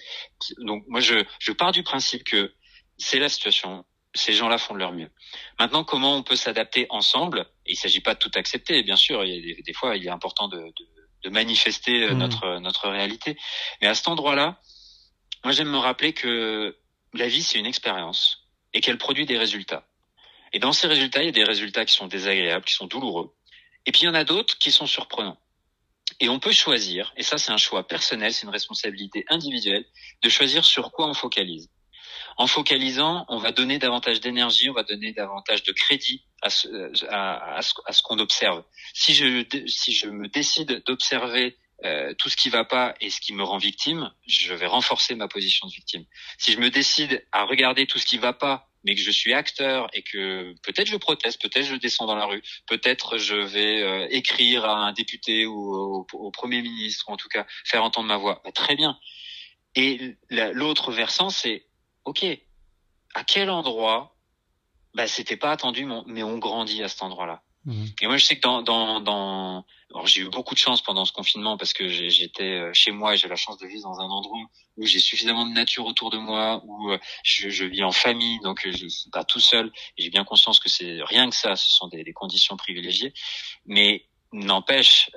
Donc 0.59 0.83
moi, 0.87 0.99
je, 0.99 1.23
je 1.39 1.51
pars 1.51 1.71
du 1.71 1.83
principe 1.83 2.23
que 2.23 2.53
c'est 2.97 3.19
la 3.19 3.29
situation, 3.29 3.85
ces 4.15 4.33
gens-là 4.33 4.57
font 4.57 4.73
de 4.73 4.79
leur 4.79 4.91
mieux. 4.91 5.11
Maintenant, 5.59 5.83
comment 5.83 6.15
on 6.15 6.23
peut 6.23 6.35
s'adapter 6.35 6.87
ensemble? 6.89 7.45
Il 7.65 7.73
ne 7.73 7.77
s'agit 7.77 8.01
pas 8.01 8.13
de 8.13 8.19
tout 8.19 8.31
accepter, 8.35 8.81
bien 8.83 8.95
sûr. 8.95 9.23
Il 9.23 9.47
y 9.47 9.51
a 9.51 9.55
des, 9.61 9.73
fois, 9.73 9.95
il 9.95 10.05
est 10.05 10.09
important 10.09 10.47
de, 10.47 10.57
de, 10.57 10.87
de 11.23 11.29
manifester 11.29 12.03
euh, 12.03 12.13
mmh. 12.13 12.17
notre 12.17 12.59
notre 12.59 12.89
réalité. 12.89 13.37
Mais 13.81 13.87
à 13.87 13.95
cet 13.95 14.07
endroit-là, 14.07 14.59
moi, 15.43 15.51
j'aime 15.51 15.69
me 15.69 15.77
rappeler 15.77 16.13
que 16.13 16.77
la 17.13 17.27
vie, 17.27 17.43
c'est 17.43 17.59
une 17.59 17.65
expérience 17.65 18.47
et 18.73 18.81
qu'elle 18.81 18.97
produit 18.97 19.25
des 19.25 19.37
résultats. 19.37 19.87
Et 20.53 20.59
dans 20.59 20.73
ces 20.73 20.87
résultats, 20.87 21.21
il 21.21 21.25
y 21.25 21.29
a 21.29 21.33
des 21.33 21.43
résultats 21.43 21.85
qui 21.85 21.93
sont 21.93 22.07
désagréables, 22.07 22.65
qui 22.65 22.73
sont 22.73 22.87
douloureux. 22.87 23.35
Et 23.85 23.91
puis 23.91 24.01
il 24.01 24.05
y 24.05 24.09
en 24.09 24.13
a 24.13 24.23
d'autres 24.23 24.57
qui 24.57 24.71
sont 24.71 24.87
surprenants. 24.87 25.37
Et 26.19 26.29
on 26.29 26.39
peut 26.39 26.51
choisir, 26.51 27.13
et 27.15 27.23
ça 27.23 27.37
c'est 27.37 27.51
un 27.51 27.57
choix 27.57 27.87
personnel, 27.87 28.33
c'est 28.33 28.43
une 28.43 28.51
responsabilité 28.51 29.23
individuelle, 29.29 29.85
de 30.23 30.29
choisir 30.29 30.65
sur 30.65 30.91
quoi 30.91 31.07
on 31.07 31.13
focalise. 31.13 31.69
En 32.37 32.47
focalisant, 32.47 33.25
on 33.29 33.37
va 33.37 33.51
donner 33.51 33.79
davantage 33.79 34.19
d'énergie, 34.19 34.69
on 34.69 34.73
va 34.73 34.83
donner 34.83 35.11
davantage 35.11 35.63
de 35.63 35.71
crédit 35.71 36.23
à 36.41 36.49
ce, 36.49 36.67
à, 37.09 37.57
à 37.57 37.61
ce, 37.61 38.01
qu'on 38.03 38.19
observe. 38.19 38.63
Si 38.93 39.15
je, 39.15 39.43
si 39.65 39.91
je 39.91 40.07
me 40.07 40.27
décide 40.27 40.83
d'observer 40.85 41.57
euh, 41.83 42.13
tout 42.15 42.29
ce 42.29 42.35
qui 42.35 42.49
va 42.49 42.63
pas 42.63 42.95
et 43.01 43.09
ce 43.09 43.21
qui 43.21 43.33
me 43.33 43.43
rend 43.43 43.57
victime, 43.57 44.11
je 44.27 44.53
vais 44.53 44.65
renforcer 44.65 45.13
ma 45.13 45.27
position 45.27 45.67
de 45.67 45.73
victime. 45.73 46.05
Si 46.37 46.51
je 46.51 46.59
me 46.59 46.69
décide 46.69 47.23
à 47.31 47.43
regarder 47.43 47.85
tout 47.85 47.99
ce 47.99 48.05
qui 48.05 48.17
va 48.17 48.33
pas 48.33 48.66
mais 48.83 48.95
que 48.95 49.01
je 49.01 49.11
suis 49.11 49.33
acteur 49.33 49.89
et 49.93 50.01
que 50.01 50.53
peut-être 50.63 50.87
je 50.87 50.97
proteste, 50.97 51.41
peut-être 51.41 51.65
je 51.65 51.75
descends 51.75 52.05
dans 52.05 52.15
la 52.15 52.25
rue, 52.25 52.41
peut-être 52.67 53.17
je 53.17 53.35
vais 53.35 53.81
euh, 53.81 54.07
écrire 54.09 54.65
à 54.65 54.87
un 54.87 54.93
député 54.93 55.45
ou 55.45 56.05
au, 56.13 56.31
premier 56.31 56.61
ministre, 56.61 57.05
ou 57.09 57.13
en 57.13 57.17
tout 57.17 57.29
cas 57.29 57.45
faire 57.65 57.83
entendre 57.83 58.07
ma 58.07 58.17
voix. 58.17 58.41
Bah, 58.43 58.51
très 58.51 58.75
bien. 58.75 58.97
Et 59.75 60.15
l'autre 60.29 60.91
versant, 60.91 61.29
c'est 61.29 61.65
ok, 62.05 62.25
à 63.13 63.23
quel 63.23 63.49
endroit 63.49 64.15
bah, 64.93 65.07
c'était 65.07 65.37
pas 65.37 65.51
attendu, 65.51 65.85
mais 66.07 66.23
on 66.23 66.37
grandit 66.37 66.81
à 66.83 66.87
cet 66.87 67.03
endroit-là. 67.03 67.43
Mmh. 67.67 67.85
Et 68.01 68.07
moi, 68.07 68.15
je 68.15 68.23
sais 68.23 68.37
que 68.37 68.41
dans, 68.41 68.61
dans, 68.61 69.01
dans... 69.01 69.65
j'ai 70.05 70.21
eu 70.21 70.29
beaucoup 70.29 70.53
de 70.53 70.59
chance 70.59 70.81
pendant 70.81 71.03
ce 71.03 71.11
confinement 71.11 71.57
parce 71.57 71.73
que 71.73 71.89
j'étais 71.89 72.43
euh, 72.43 72.71
chez 72.73 72.91
moi 72.91 73.13
et 73.13 73.17
j'ai 73.17 73.27
la 73.27 73.35
chance 73.35 73.57
de 73.57 73.67
vivre 73.67 73.83
dans 73.83 73.99
un 73.99 74.09
endroit 74.09 74.39
où 74.77 74.85
j'ai 74.85 74.99
suffisamment 74.99 75.45
de 75.45 75.51
nature 75.51 75.85
autour 75.85 76.09
de 76.09 76.17
moi, 76.17 76.61
où 76.63 76.91
euh, 76.91 76.97
je, 77.23 77.49
je 77.49 77.65
vis 77.65 77.83
en 77.83 77.91
famille, 77.91 78.39
donc 78.39 78.65
euh, 78.65 78.71
je 78.71 78.87
suis 78.87 79.09
pas 79.09 79.25
tout 79.25 79.41
seul. 79.41 79.69
Et 79.97 80.03
j'ai 80.03 80.09
bien 80.09 80.23
conscience 80.23 80.61
que 80.61 80.69
c'est 80.69 80.99
rien 81.03 81.29
que 81.29 81.35
ça, 81.35 81.57
ce 81.57 81.69
sont 81.69 81.89
des, 81.89 82.05
des 82.05 82.13
conditions 82.13 82.55
privilégiées. 82.55 83.13
Mais 83.65 84.05
n'empêche, 84.31 85.11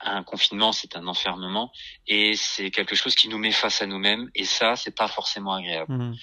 un 0.00 0.22
confinement, 0.24 0.72
c'est 0.72 0.96
un 0.96 1.06
enfermement 1.06 1.72
et 2.06 2.34
c'est 2.36 2.70
quelque 2.70 2.94
chose 2.94 3.14
qui 3.14 3.28
nous 3.28 3.38
met 3.38 3.52
face 3.52 3.82
à 3.82 3.86
nous-mêmes. 3.86 4.30
Et 4.34 4.44
ça, 4.44 4.74
c'est 4.76 4.94
pas 4.94 5.08
forcément 5.08 5.54
agréable. 5.54 5.92
Mmh. 5.92 6.16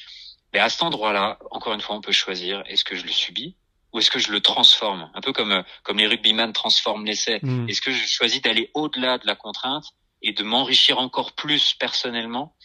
Mais 0.54 0.60
à 0.60 0.70
cet 0.70 0.84
endroit-là, 0.84 1.40
encore 1.52 1.74
une 1.74 1.82
fois, 1.82 1.96
on 1.96 2.02
peut 2.02 2.14
choisir 2.14 2.64
est-ce 2.68 2.84
que 2.84 2.96
je 2.96 3.04
le 3.04 3.12
subis 3.12 3.56
ou 3.96 4.00
est-ce 4.00 4.12
que 4.12 4.20
je 4.20 4.32
le 4.32 4.42
transforme? 4.42 5.10
Un 5.14 5.22
peu 5.22 5.32
comme 5.32 5.54
euh, 5.54 5.64
comme 5.84 5.98
les 5.98 6.06
rugbyman 6.06 6.52
transforment 6.52 7.06
l'essai. 7.06 7.40
Mm. 7.42 7.70
Est-ce 7.70 7.82
que 7.82 7.92
je 7.92 8.06
choisis 8.06 8.42
d'aller 8.42 8.70
au-delà 8.74 9.18
de 9.18 9.26
la 9.26 9.36
contrainte 9.36 9.86
et 10.22 10.34
de 10.34 10.44
m'enrichir 10.44 11.00
encore 11.00 11.32
plus 11.32 11.74
personnellement 11.76 12.56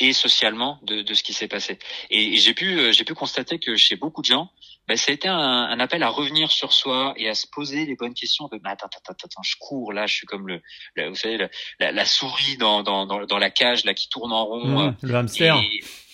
et 0.00 0.12
socialement 0.12 0.78
de, 0.82 1.02
de 1.02 1.14
ce 1.14 1.22
qui 1.22 1.34
s'est 1.34 1.46
passé? 1.46 1.78
Et, 2.08 2.38
j'ai 2.38 2.54
pu 2.54 2.78
euh, 2.78 2.92
j'ai 2.92 3.04
pu 3.04 3.12
constater 3.12 3.58
que 3.58 3.76
chez 3.76 3.96
beaucoup 3.96 4.22
de 4.22 4.26
gens, 4.26 4.50
ben, 4.86 4.96
ça 4.96 5.12
a 5.12 5.14
été 5.14 5.28
un, 5.28 5.36
un, 5.36 5.78
appel 5.78 6.02
à 6.02 6.08
revenir 6.08 6.50
sur 6.50 6.72
soi 6.72 7.12
et 7.18 7.28
à 7.28 7.34
se 7.34 7.46
poser 7.46 7.84
les 7.84 7.94
bonnes 7.94 8.14
questions 8.14 8.48
de 8.50 8.56
bah, 8.56 8.70
attends, 8.70 8.86
attends, 8.86 9.12
attends, 9.12 9.42
je 9.42 9.56
cours 9.60 9.92
là, 9.92 10.06
je 10.06 10.14
suis 10.14 10.26
comme 10.26 10.48
le, 10.48 10.62
vous 11.06 11.16
savez 11.16 11.36
la, 11.80 11.92
la, 11.92 12.04
souris 12.06 12.56
dans, 12.56 12.82
dans, 12.82 13.04
dans, 13.04 13.26
dans, 13.26 13.38
la 13.38 13.50
cage 13.50 13.84
là 13.84 13.92
qui 13.92 14.08
tourne 14.08 14.32
en 14.32 14.46
rond. 14.46 14.66
Mm, 14.66 14.78
euh, 14.78 14.92
le 15.02 15.14
hamster. 15.16 15.60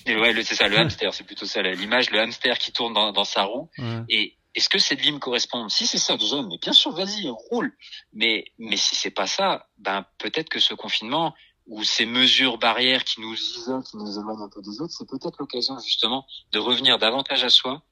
Et, 0.06 0.16
ouais, 0.16 0.34
c'est 0.42 0.56
ça, 0.56 0.66
le 0.66 0.76
hamster, 0.76 1.14
c'est 1.14 1.24
plutôt 1.24 1.46
ça 1.46 1.62
l'image, 1.62 2.10
le 2.10 2.18
hamster 2.18 2.58
qui 2.58 2.72
tourne 2.72 2.92
dans, 2.92 3.12
dans 3.12 3.24
sa 3.24 3.44
roue. 3.44 3.70
Et 4.08 4.36
est-ce 4.54 4.68
que 4.68 4.78
cette 4.78 5.00
vie 5.00 5.12
me 5.12 5.18
correspond? 5.18 5.68
Si 5.68 5.86
c'est 5.86 5.98
ça 5.98 6.16
déjà, 6.16 6.42
mais 6.42 6.58
bien 6.58 6.72
sûr, 6.72 6.92
vas-y, 6.92 7.28
roule. 7.28 7.76
Mais 8.12 8.44
mais 8.58 8.76
si 8.76 8.94
c'est 8.94 9.10
pas 9.10 9.26
ça, 9.26 9.68
ben 9.78 10.06
peut-être 10.18 10.48
que 10.48 10.60
ce 10.60 10.74
confinement 10.74 11.34
ou 11.66 11.82
ces 11.82 12.06
mesures 12.06 12.58
barrières 12.58 13.04
qui 13.04 13.20
nous 13.20 13.34
isolent, 13.34 13.82
qui 13.82 13.96
nous 13.96 14.18
éloignent 14.18 14.42
un 14.42 14.48
peu 14.48 14.62
des 14.62 14.80
autres, 14.80 14.92
c'est 14.92 15.08
peut-être 15.08 15.36
l'occasion 15.38 15.78
justement 15.78 16.26
de 16.52 16.58
revenir 16.58 16.98
davantage 16.98 17.42
à 17.42 17.48
soi 17.48 17.82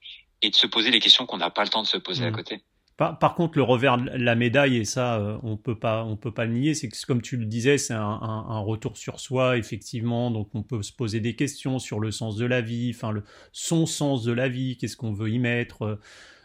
et 0.43 0.51
de 0.51 0.55
se 0.55 0.67
poser 0.67 0.91
les 0.91 1.01
questions 1.01 1.27
qu'on 1.27 1.39
n'a 1.39 1.51
pas 1.51 1.65
le 1.65 1.71
temps 1.71 1.83
de 1.83 1.87
se 1.87 1.97
poser 1.97 2.25
à 2.25 2.31
mmh. 2.31 2.37
côté. 2.37 2.65
Par, 2.97 3.35
contre, 3.35 3.59
le 3.59 3.65
revers 3.65 3.99
de 3.99 4.11
la 4.11 4.35
médaille, 4.37 4.77
et 4.77 4.85
ça, 4.85 5.17
euh, 5.17 5.37
on 5.43 5.57
peut 5.57 5.79
pas, 5.79 6.05
on 6.05 6.17
peut 6.17 6.33
pas 6.33 6.45
le 6.45 6.53
nier, 6.53 6.75
c'est 6.75 6.89
que 6.89 6.97
comme 7.07 7.23
tu 7.23 7.37
le 7.37 7.47
disais, 7.47 7.77
c'est 7.77 7.95
un, 7.95 8.59
retour 8.61 8.97
sur 8.97 9.19
soi, 9.19 9.57
effectivement. 9.57 10.31
Donc, 10.31 10.51
on 10.55 10.63
peut 10.63 10.83
se 10.83 10.93
poser 10.93 11.19
des 11.19 11.35
questions 11.35 11.79
sur 11.81 11.99
le 11.99 12.13
sens 12.13 12.37
de 12.37 12.47
la 12.47 12.61
vie, 12.61 12.93
enfin, 12.95 13.11
le, 13.11 13.25
son 13.51 13.87
sens 13.87 14.23
de 14.23 14.33
la 14.33 14.49
vie, 14.49 14.77
qu'est-ce 14.77 14.97
qu'on 14.97 15.13
veut 15.13 15.31
y 15.31 15.41
mettre, 15.41 15.83
euh, 15.83 16.01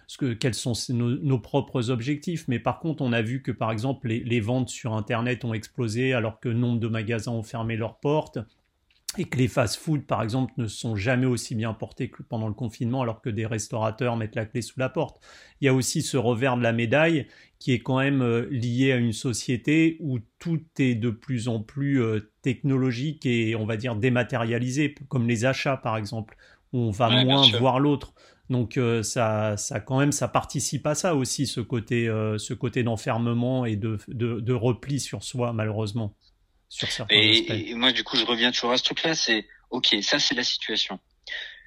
ce 0.07 0.17
que, 0.17 0.33
quels 0.33 0.53
sont 0.53 0.73
nos, 0.89 1.39
propres 1.39 1.89
objectifs. 1.89 2.47
Mais 2.47 2.59
par 2.59 2.79
contre, 2.79 3.01
on 3.01 3.13
a 3.13 3.21
vu 3.21 3.41
que, 3.41 3.51
par 3.51 3.71
exemple, 3.71 4.07
les, 4.07 4.21
les 4.21 4.39
ventes 4.39 4.69
sur 4.69 4.93
Internet 4.93 5.45
ont 5.45 5.53
explosé 5.53 6.13
alors 6.13 6.39
que 6.39 6.49
nombre 6.49 6.79
de 6.79 6.87
magasins 6.87 7.33
ont 7.33 7.43
fermé 7.43 7.75
leurs 7.75 7.99
portes 7.99 8.39
et 9.17 9.25
que 9.25 9.37
les 9.37 9.47
fast-food, 9.47 10.05
par 10.05 10.21
exemple, 10.21 10.53
ne 10.57 10.67
sont 10.67 10.95
jamais 10.95 11.25
aussi 11.25 11.55
bien 11.55 11.73
portés 11.73 12.09
que 12.09 12.21
pendant 12.23 12.47
le 12.47 12.53
confinement, 12.53 13.01
alors 13.01 13.21
que 13.21 13.29
des 13.29 13.45
restaurateurs 13.45 14.15
mettent 14.15 14.35
la 14.35 14.45
clé 14.45 14.61
sous 14.61 14.79
la 14.79 14.89
porte. 14.89 15.19
Il 15.59 15.65
y 15.65 15.67
a 15.67 15.73
aussi 15.73 16.01
ce 16.01 16.17
revers 16.17 16.57
de 16.57 16.63
la 16.63 16.73
médaille 16.73 17.27
qui 17.57 17.71
est 17.71 17.79
quand 17.79 17.97
même 17.97 18.21
euh, 18.21 18.47
lié 18.51 18.91
à 18.91 18.97
une 18.97 19.13
société 19.13 19.97
où 20.01 20.19
tout 20.39 20.61
est 20.77 20.93
de 20.93 21.09
plus 21.09 21.47
en 21.47 21.61
plus 21.61 22.01
euh, 22.01 22.31
technologique 22.41 23.25
et, 23.25 23.55
on 23.55 23.65
va 23.65 23.77
dire, 23.77 23.95
dématérialisé, 23.95 24.93
comme 25.07 25.27
les 25.27 25.45
achats, 25.45 25.77
par 25.77 25.97
exemple, 25.97 26.37
où 26.73 26.79
on 26.79 26.91
va 26.91 27.09
moins 27.23 27.49
voir 27.57 27.79
l'autre. 27.79 28.13
Donc 28.49 28.77
euh, 28.77 29.03
ça, 29.03 29.57
ça 29.57 29.79
quand 29.79 29.99
même, 29.99 30.11
ça 30.11 30.27
participe 30.27 30.87
à 30.87 30.95
ça 30.95 31.15
aussi, 31.15 31.47
ce 31.47 31.59
côté, 31.61 32.05
ce 32.37 32.53
côté 32.53 32.83
d'enfermement 32.83 33.65
et 33.65 33.75
de, 33.75 33.97
de, 34.07 34.39
de 34.39 34.53
repli 34.53 34.99
sur 34.99 35.23
soi, 35.23 35.53
malheureusement 35.53 36.15
et, 37.09 37.73
moi, 37.75 37.91
du 37.91 38.03
coup, 38.03 38.17
je 38.17 38.25
reviens 38.25 38.51
toujours 38.51 38.71
à 38.71 38.77
ce 38.77 38.83
truc-là, 38.83 39.15
c'est 39.15 39.47
ok, 39.69 39.95
ça 40.01 40.19
c'est 40.19 40.35
la 40.35 40.43
situation. 40.43 40.99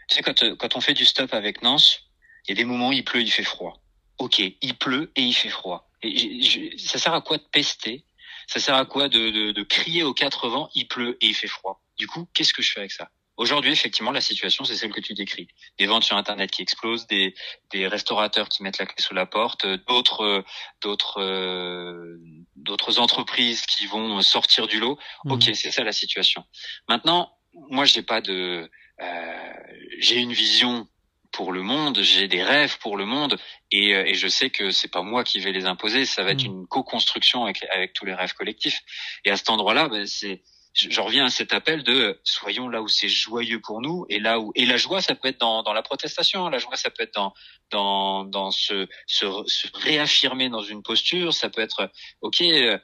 Tu 0.08 0.16
sais, 0.16 0.22
quand, 0.22 0.56
quand 0.56 0.76
on 0.76 0.80
fait 0.80 0.94
du 0.94 1.04
stop 1.04 1.32
avec 1.32 1.62
Nance, 1.62 2.10
il 2.46 2.50
y 2.50 2.52
a 2.52 2.56
des 2.56 2.64
moments 2.64 2.88
où 2.88 2.92
il 2.92 3.04
pleut, 3.04 3.22
il 3.22 3.30
fait 3.30 3.44
froid. 3.44 3.80
Ok, 4.18 4.38
il 4.38 4.74
pleut 4.74 5.10
et 5.16 5.22
il 5.22 5.32
fait 5.32 5.48
froid. 5.48 5.90
Et 6.02 6.42
ça 6.78 6.98
sert 6.98 7.14
à 7.14 7.20
quoi 7.20 7.38
de 7.38 7.44
pester? 7.50 8.04
Ça 8.46 8.58
sert 8.58 8.74
à 8.74 8.84
quoi 8.84 9.08
de, 9.08 9.30
de, 9.30 9.52
de 9.52 9.62
crier 9.62 10.02
aux 10.02 10.14
quatre 10.14 10.48
vents, 10.48 10.68
il 10.74 10.88
pleut 10.88 11.16
et 11.20 11.28
il 11.28 11.34
fait 11.34 11.46
froid? 11.46 11.82
Du 11.96 12.06
coup, 12.06 12.28
qu'est-ce 12.34 12.52
que 12.52 12.62
je 12.62 12.72
fais 12.72 12.80
avec 12.80 12.92
ça? 12.92 13.10
Aujourd'hui, 13.40 13.72
effectivement, 13.72 14.10
la 14.10 14.20
situation, 14.20 14.64
c'est 14.64 14.76
celle 14.76 14.92
que 14.92 15.00
tu 15.00 15.14
décris. 15.14 15.48
Des 15.78 15.86
ventes 15.86 16.04
sur 16.04 16.14
Internet 16.14 16.50
qui 16.50 16.60
explosent, 16.60 17.06
des, 17.06 17.34
des 17.72 17.86
restaurateurs 17.86 18.50
qui 18.50 18.62
mettent 18.62 18.76
la 18.76 18.84
clé 18.84 19.02
sous 19.02 19.14
la 19.14 19.24
porte, 19.24 19.64
d'autres, 19.88 20.44
d'autres, 20.82 21.22
euh, 21.22 22.18
d'autres 22.54 22.98
entreprises 22.98 23.62
qui 23.62 23.86
vont 23.86 24.20
sortir 24.20 24.66
du 24.66 24.78
lot. 24.78 24.98
Mmh. 25.24 25.32
Ok, 25.32 25.42
c'est 25.54 25.70
ça 25.70 25.82
la 25.84 25.92
situation. 25.92 26.44
Maintenant, 26.86 27.32
moi, 27.70 27.86
j'ai 27.86 28.02
pas 28.02 28.20
de, 28.20 28.70
euh, 29.00 29.52
j'ai 30.00 30.16
une 30.16 30.34
vision 30.34 30.86
pour 31.32 31.52
le 31.52 31.62
monde, 31.62 32.02
j'ai 32.02 32.28
des 32.28 32.42
rêves 32.42 32.76
pour 32.76 32.98
le 32.98 33.06
monde, 33.06 33.38
et, 33.70 33.94
euh, 33.94 34.04
et 34.04 34.12
je 34.12 34.28
sais 34.28 34.50
que 34.50 34.70
c'est 34.70 34.92
pas 34.92 35.00
moi 35.00 35.24
qui 35.24 35.40
vais 35.40 35.52
les 35.52 35.64
imposer. 35.64 36.04
Ça 36.04 36.24
va 36.24 36.32
être 36.32 36.42
mmh. 36.42 36.52
une 36.52 36.66
co-construction 36.66 37.44
avec, 37.44 37.64
avec 37.72 37.94
tous 37.94 38.04
les 38.04 38.12
rêves 38.12 38.34
collectifs. 38.34 38.82
Et 39.24 39.30
à 39.30 39.38
cet 39.38 39.48
endroit-là, 39.48 39.88
ben, 39.88 40.06
c'est 40.06 40.42
je, 40.72 41.00
reviens 41.00 41.26
à 41.26 41.30
cet 41.30 41.52
appel 41.52 41.82
de 41.82 42.20
soyons 42.22 42.68
là 42.68 42.80
où 42.80 42.88
c'est 42.88 43.08
joyeux 43.08 43.60
pour 43.60 43.80
nous 43.80 44.06
et 44.08 44.20
là 44.20 44.38
où 44.38 44.52
et 44.54 44.66
la 44.66 44.76
joie 44.76 45.02
ça 45.02 45.14
peut 45.14 45.28
être 45.28 45.40
dans, 45.40 45.62
dans 45.62 45.72
la 45.72 45.82
protestation 45.82 46.48
la 46.48 46.58
joie 46.58 46.76
ça 46.76 46.90
peut 46.90 47.02
être 47.02 47.14
dans 47.14 47.34
dans 47.70 48.24
dans 48.24 48.50
se, 48.50 48.86
se, 49.06 49.26
réaffirmer 49.74 50.48
dans 50.48 50.62
une 50.62 50.82
posture 50.82 51.34
ça 51.34 51.50
peut 51.50 51.60
être 51.60 51.90
ok 52.20 52.40
euh, 52.42 52.78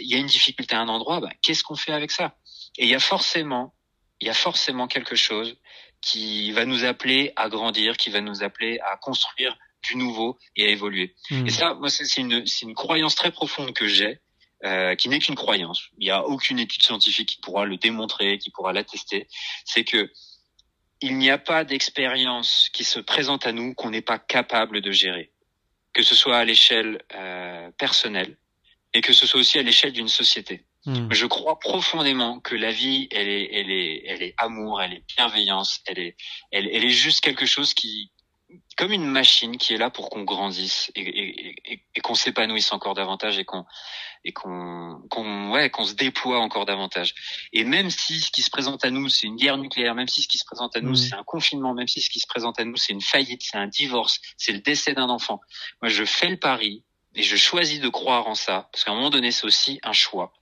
il 0.00 0.10
y 0.10 0.14
a 0.14 0.18
une 0.18 0.26
difficulté 0.26 0.74
à 0.74 0.80
un 0.80 0.88
endroit 0.88 1.20
bah, 1.20 1.30
qu'est-ce 1.42 1.62
qu'on 1.62 1.76
fait 1.76 1.92
avec 1.92 2.10
ça? 2.10 2.36
Et 2.76 2.84
il 2.84 2.90
y 2.90 2.94
a 2.94 3.00
forcément 3.00 3.74
il 4.20 4.26
y 4.26 4.30
a 4.30 4.34
forcément 4.34 4.88
quelque 4.88 5.14
chose 5.14 5.56
qui 6.00 6.50
va 6.52 6.64
nous 6.64 6.84
appeler 6.84 7.32
à 7.36 7.48
grandir 7.48 7.96
qui 7.96 8.10
va 8.10 8.20
nous 8.20 8.42
appeler 8.42 8.80
à 8.80 8.96
construire 8.96 9.56
du 9.84 9.96
nouveau 9.96 10.38
et 10.56 10.66
à 10.66 10.68
évoluer. 10.70 11.14
Mmh. 11.30 11.46
et 11.46 11.50
ça 11.50 11.74
moi 11.74 11.88
c'est 11.88 12.20
une 12.20 12.44
c'est 12.46 12.66
une 12.66 12.74
croyance 12.74 13.14
très 13.14 13.30
profonde 13.30 13.72
que 13.72 13.86
j'ai 13.86 14.20
euh, 14.64 14.94
qui 14.96 15.08
n'est 15.08 15.20
qu'une 15.20 15.36
croyance. 15.36 15.88
Il 15.98 16.04
n'y 16.04 16.10
a 16.10 16.26
aucune 16.26 16.58
étude 16.58 16.82
scientifique 16.82 17.28
qui 17.28 17.40
pourra 17.40 17.64
le 17.64 17.76
démontrer, 17.76 18.38
qui 18.38 18.50
pourra 18.50 18.72
l'attester. 18.72 19.28
C'est 19.64 19.84
que 19.84 20.10
il 21.00 21.16
n'y 21.16 21.30
a 21.30 21.38
pas 21.38 21.64
d'expérience 21.64 22.68
qui 22.72 22.82
se 22.82 22.98
présente 22.98 23.46
à 23.46 23.52
nous 23.52 23.74
qu'on 23.74 23.90
n'est 23.90 24.02
pas 24.02 24.18
capable 24.18 24.80
de 24.80 24.90
gérer, 24.90 25.30
que 25.92 26.02
ce 26.02 26.16
soit 26.16 26.38
à 26.38 26.44
l'échelle 26.44 27.00
euh, 27.14 27.70
personnelle 27.78 28.36
et 28.94 29.00
que 29.00 29.12
ce 29.12 29.26
soit 29.26 29.38
aussi 29.38 29.58
à 29.60 29.62
l'échelle 29.62 29.92
d'une 29.92 30.08
société. 30.08 30.64
Hmm. 30.86 31.08
Je 31.12 31.26
crois 31.26 31.60
profondément 31.60 32.40
que 32.40 32.56
la 32.56 32.72
vie, 32.72 33.06
elle 33.12 33.28
est, 33.28 33.50
elle 33.52 33.70
est, 33.70 34.02
elle 34.06 34.22
est 34.22 34.34
amour, 34.38 34.82
elle 34.82 34.94
est 34.94 35.04
bienveillance, 35.16 35.82
elle 35.86 35.98
est, 36.00 36.16
elle, 36.50 36.68
elle 36.68 36.84
est 36.84 36.90
juste 36.90 37.20
quelque 37.20 37.46
chose 37.46 37.74
qui, 37.74 38.10
comme 38.78 38.92
une 38.92 39.06
machine 39.06 39.58
qui 39.58 39.74
est 39.74 39.76
là 39.76 39.90
pour 39.90 40.08
qu'on 40.08 40.22
grandisse 40.22 40.92
et, 40.94 41.02
et, 41.02 41.72
et, 41.72 41.82
et 41.96 42.00
qu'on 42.00 42.14
s'épanouisse 42.14 42.72
encore 42.72 42.94
davantage 42.94 43.36
et 43.36 43.44
qu'on 43.44 43.66
et 44.24 44.32
qu'on 44.32 45.02
qu'on 45.10 45.50
ouais 45.50 45.68
qu'on 45.68 45.84
se 45.84 45.94
déploie 45.94 46.38
encore 46.38 46.64
davantage. 46.64 47.12
Et 47.52 47.64
même 47.64 47.90
si 47.90 48.20
ce 48.20 48.30
qui 48.30 48.42
se 48.42 48.50
présente 48.50 48.84
à 48.84 48.90
nous 48.90 49.08
c'est 49.08 49.26
une 49.26 49.34
guerre 49.34 49.58
nucléaire, 49.58 49.96
même 49.96 50.06
si 50.06 50.22
ce 50.22 50.28
qui 50.28 50.38
se 50.38 50.44
présente 50.44 50.76
à 50.76 50.80
nous 50.80 50.94
c'est 50.94 51.14
un 51.14 51.24
confinement, 51.24 51.74
même 51.74 51.88
si 51.88 52.00
ce 52.00 52.08
qui 52.08 52.20
se 52.20 52.28
présente 52.28 52.60
à 52.60 52.64
nous 52.64 52.76
c'est 52.76 52.92
une 52.92 53.00
faillite, 53.00 53.42
c'est 53.42 53.58
un 53.58 53.66
divorce, 53.66 54.20
c'est 54.36 54.52
le 54.52 54.60
décès 54.60 54.94
d'un 54.94 55.08
enfant, 55.08 55.40
moi 55.82 55.88
je 55.88 56.04
fais 56.04 56.28
le 56.28 56.38
pari 56.38 56.84
et 57.16 57.24
je 57.24 57.36
choisis 57.36 57.80
de 57.80 57.88
croire 57.88 58.28
en 58.28 58.36
ça 58.36 58.68
parce 58.72 58.84
qu'à 58.84 58.92
un 58.92 58.94
moment 58.94 59.10
donné 59.10 59.32
c'est 59.32 59.44
aussi 59.44 59.80
un 59.82 59.92
choix 59.92 60.32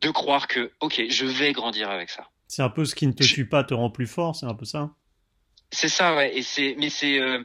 de 0.00 0.08
croire 0.08 0.48
que 0.48 0.72
ok 0.80 1.02
je 1.10 1.26
vais 1.26 1.52
grandir 1.52 1.90
avec 1.90 2.08
ça. 2.08 2.30
C'est 2.48 2.62
un 2.62 2.70
peu 2.70 2.86
ce 2.86 2.94
qui 2.94 3.06
ne 3.06 3.12
te 3.12 3.24
tue 3.24 3.46
pas 3.46 3.62
te 3.62 3.74
rend 3.74 3.90
plus 3.90 4.06
fort, 4.06 4.36
c'est 4.36 4.46
un 4.46 4.54
peu 4.54 4.64
ça? 4.64 4.90
C'est 5.72 5.88
ça, 5.88 6.14
ouais. 6.14 6.36
Et 6.36 6.42
c'est, 6.42 6.74
mais 6.78 6.90
c'est, 6.90 7.18
euh, 7.20 7.42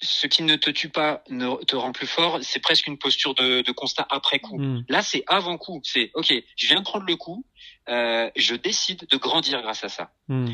ce 0.00 0.26
qui 0.26 0.42
ne 0.42 0.56
te 0.56 0.70
tue 0.70 0.88
pas 0.88 1.22
ne 1.28 1.56
te 1.64 1.74
rend 1.76 1.92
plus 1.92 2.06
fort, 2.06 2.38
c'est 2.42 2.60
presque 2.60 2.86
une 2.86 2.98
posture 2.98 3.34
de, 3.34 3.62
de 3.62 3.72
constat 3.72 4.06
après 4.10 4.38
coup. 4.38 4.58
Hmm. 4.58 4.84
Là, 4.88 5.02
c'est 5.02 5.24
avant 5.26 5.56
coup. 5.56 5.80
C'est 5.84 6.10
ok, 6.14 6.32
je 6.56 6.66
viens 6.66 6.78
de 6.78 6.84
prendre 6.84 7.06
le 7.06 7.16
coup, 7.16 7.44
euh, 7.88 8.30
je 8.36 8.54
décide 8.54 9.06
de 9.08 9.16
grandir 9.16 9.62
grâce 9.62 9.84
à 9.84 9.88
ça. 9.88 10.12
Hmm. 10.28 10.52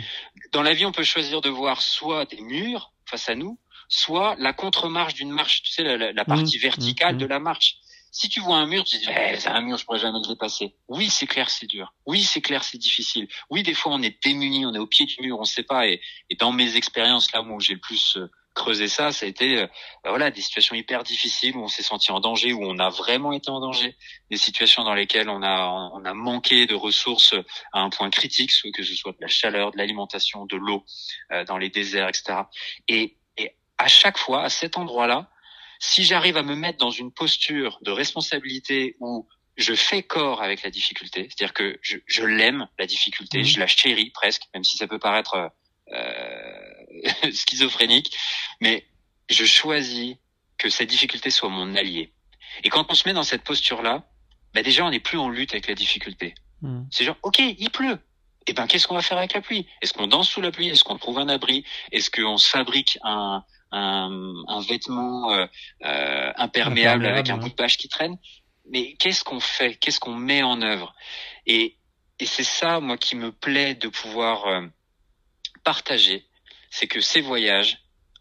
Dans 0.52 0.62
la 0.62 0.74
vie, 0.74 0.86
on 0.86 0.92
peut 0.92 1.04
choisir 1.04 1.40
de 1.40 1.48
voir 1.48 1.82
soit 1.82 2.24
des 2.26 2.40
murs 2.40 2.92
face 3.04 3.28
à 3.28 3.34
nous, 3.34 3.58
soit 3.88 4.36
la 4.38 4.52
contre-marche 4.52 5.14
d'une 5.14 5.30
marche. 5.30 5.62
Tu 5.62 5.72
sais, 5.72 5.82
la, 5.82 6.12
la 6.12 6.24
partie 6.24 6.58
hmm. 6.58 6.62
verticale 6.62 7.16
de 7.16 7.26
la 7.26 7.40
marche. 7.40 7.76
Si 8.14 8.28
tu 8.28 8.40
vois 8.40 8.58
un 8.58 8.66
mur, 8.66 8.84
tu 8.84 8.98
te 8.98 9.04
dis 9.04 9.10
eh, 9.10 9.36
c'est 9.38 9.48
un 9.48 9.62
mur, 9.62 9.78
je 9.78 9.86
pourrais 9.86 9.98
jamais 9.98 10.18
le 10.22 10.28
dépasser. 10.28 10.74
Oui, 10.86 11.08
c'est 11.08 11.26
clair, 11.26 11.48
c'est 11.48 11.66
dur. 11.66 11.94
Oui, 12.04 12.22
c'est 12.22 12.42
clair, 12.42 12.62
c'est 12.62 12.76
difficile. 12.76 13.26
Oui, 13.48 13.62
des 13.62 13.72
fois, 13.72 13.92
on 13.92 14.02
est 14.02 14.22
démuni, 14.22 14.66
on 14.66 14.74
est 14.74 14.78
au 14.78 14.86
pied 14.86 15.06
du 15.06 15.16
mur, 15.22 15.38
on 15.40 15.44
sait 15.44 15.62
pas. 15.62 15.88
Et, 15.88 16.02
et 16.28 16.36
dans 16.36 16.52
mes 16.52 16.76
expériences 16.76 17.32
là, 17.32 17.42
où 17.42 17.58
j'ai 17.58 17.72
le 17.72 17.80
plus 17.80 18.18
euh, 18.18 18.30
creuser 18.54 18.88
ça, 18.88 19.12
ça 19.12 19.24
a 19.24 19.28
été 19.30 19.58
euh, 19.58 19.66
bah 20.04 20.10
voilà 20.10 20.30
des 20.30 20.42
situations 20.42 20.74
hyper 20.76 21.04
difficiles 21.04 21.56
où 21.56 21.62
on 21.62 21.68
s'est 21.68 21.82
senti 21.82 22.12
en 22.12 22.20
danger, 22.20 22.52
où 22.52 22.62
on 22.62 22.78
a 22.78 22.90
vraiment 22.90 23.32
été 23.32 23.50
en 23.50 23.60
danger, 23.60 23.96
des 24.30 24.36
situations 24.36 24.84
dans 24.84 24.94
lesquelles 24.94 25.30
on 25.30 25.42
a 25.42 25.90
on 25.94 26.04
a 26.04 26.12
manqué 26.12 26.66
de 26.66 26.74
ressources 26.74 27.34
à 27.72 27.80
un 27.80 27.88
point 27.88 28.10
critique, 28.10 28.52
que 28.74 28.82
ce 28.82 28.94
soit 28.94 29.12
de 29.12 29.22
la 29.22 29.28
chaleur, 29.28 29.72
de 29.72 29.78
l'alimentation, 29.78 30.44
de 30.44 30.56
l'eau, 30.56 30.84
euh, 31.32 31.44
dans 31.44 31.56
les 31.56 31.70
déserts, 31.70 32.08
etc. 32.08 32.42
Et, 32.88 33.16
et 33.38 33.56
à 33.78 33.88
chaque 33.88 34.18
fois, 34.18 34.42
à 34.42 34.50
cet 34.50 34.76
endroit-là, 34.76 35.31
si 35.84 36.04
j'arrive 36.04 36.36
à 36.36 36.44
me 36.44 36.54
mettre 36.54 36.78
dans 36.78 36.92
une 36.92 37.10
posture 37.10 37.80
de 37.82 37.90
responsabilité 37.90 38.94
où 39.00 39.26
je 39.56 39.74
fais 39.74 40.04
corps 40.04 40.40
avec 40.40 40.62
la 40.62 40.70
difficulté, 40.70 41.28
c'est-à-dire 41.28 41.52
que 41.52 41.76
je, 41.82 41.98
je 42.06 42.22
l'aime 42.22 42.68
la 42.78 42.86
difficulté, 42.86 43.40
mmh. 43.40 43.44
je 43.44 43.58
la 43.58 43.66
chéris 43.66 44.10
presque, 44.10 44.44
même 44.54 44.62
si 44.62 44.76
ça 44.76 44.86
peut 44.86 45.00
paraître 45.00 45.50
euh, 45.92 47.32
schizophrénique, 47.32 48.16
mais 48.60 48.86
je 49.28 49.44
choisis 49.44 50.14
que 50.56 50.70
cette 50.70 50.88
difficulté 50.88 51.30
soit 51.30 51.48
mon 51.48 51.74
allié. 51.74 52.12
Et 52.62 52.68
quand 52.68 52.86
on 52.88 52.94
se 52.94 53.08
met 53.08 53.12
dans 53.12 53.24
cette 53.24 53.42
posture-là, 53.42 54.08
bah 54.54 54.62
déjà 54.62 54.84
on 54.84 54.90
n'est 54.90 55.00
plus 55.00 55.18
en 55.18 55.30
lutte 55.30 55.52
avec 55.52 55.66
la 55.66 55.74
difficulté. 55.74 56.34
Hmm. 56.60 56.84
C'est 56.92 57.04
genre, 57.04 57.18
ok, 57.24 57.40
il 57.40 57.70
pleut. 57.70 57.98
Et 58.46 58.50
eh 58.50 58.52
ben 58.52 58.68
qu'est-ce 58.68 58.86
qu'on 58.86 58.94
va 58.94 59.02
faire 59.02 59.18
avec 59.18 59.34
la 59.34 59.40
pluie? 59.40 59.66
Est-ce 59.82 59.92
qu'on 59.92 60.06
danse 60.06 60.28
sous 60.28 60.40
la 60.40 60.52
pluie? 60.52 60.68
Est-ce 60.68 60.84
qu'on 60.84 60.98
trouve 60.98 61.18
un 61.18 61.28
abri? 61.28 61.64
Est-ce 61.90 62.10
qu'on 62.10 62.38
se 62.38 62.48
fabrique 62.48 62.98
un, 63.02 63.44
un, 63.72 64.34
un 64.46 64.60
vêtement 64.60 65.32
euh, 65.32 65.46
euh, 65.84 66.32
imperméable, 66.36 67.06
avec 67.06 67.30
un 67.30 67.38
bout 67.38 67.48
de 67.48 67.54
page 67.54 67.76
qui 67.76 67.88
traîne. 67.88 68.16
Mais 68.70 68.94
qu'est-ce 68.94 69.24
qu'on 69.24 69.40
fait? 69.40 69.74
Qu'est-ce 69.76 69.98
qu'on 69.98 70.14
met 70.14 70.42
en 70.42 70.62
œuvre? 70.62 70.94
Et, 71.46 71.76
et 72.20 72.26
c'est 72.26 72.44
ça, 72.44 72.80
moi, 72.80 72.96
qui 72.96 73.16
me 73.16 73.32
plaît 73.32 73.74
de 73.74 73.88
pouvoir 73.88 74.46
euh, 74.46 74.66
partager. 75.64 76.24
C'est 76.70 76.86
que 76.86 77.00
ces 77.00 77.20
voyages, 77.20 77.78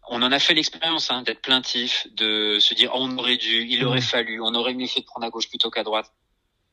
on 0.08 0.22
en 0.22 0.32
a 0.32 0.38
fait 0.38 0.54
l'expérience 0.54 1.10
hein, 1.10 1.22
d'être 1.22 1.42
plaintif, 1.42 2.06
de 2.12 2.58
se 2.58 2.74
dire 2.74 2.90
oh, 2.94 2.98
on 3.00 3.16
aurait 3.18 3.36
dû, 3.36 3.66
il 3.68 3.84
aurait 3.84 4.00
fallu, 4.00 4.40
on 4.40 4.54
aurait 4.54 4.74
mieux 4.74 4.86
fait 4.86 5.00
de 5.00 5.06
prendre 5.06 5.26
à 5.26 5.30
gauche 5.30 5.48
plutôt 5.48 5.70
qu'à 5.70 5.84
droite. 5.84 6.12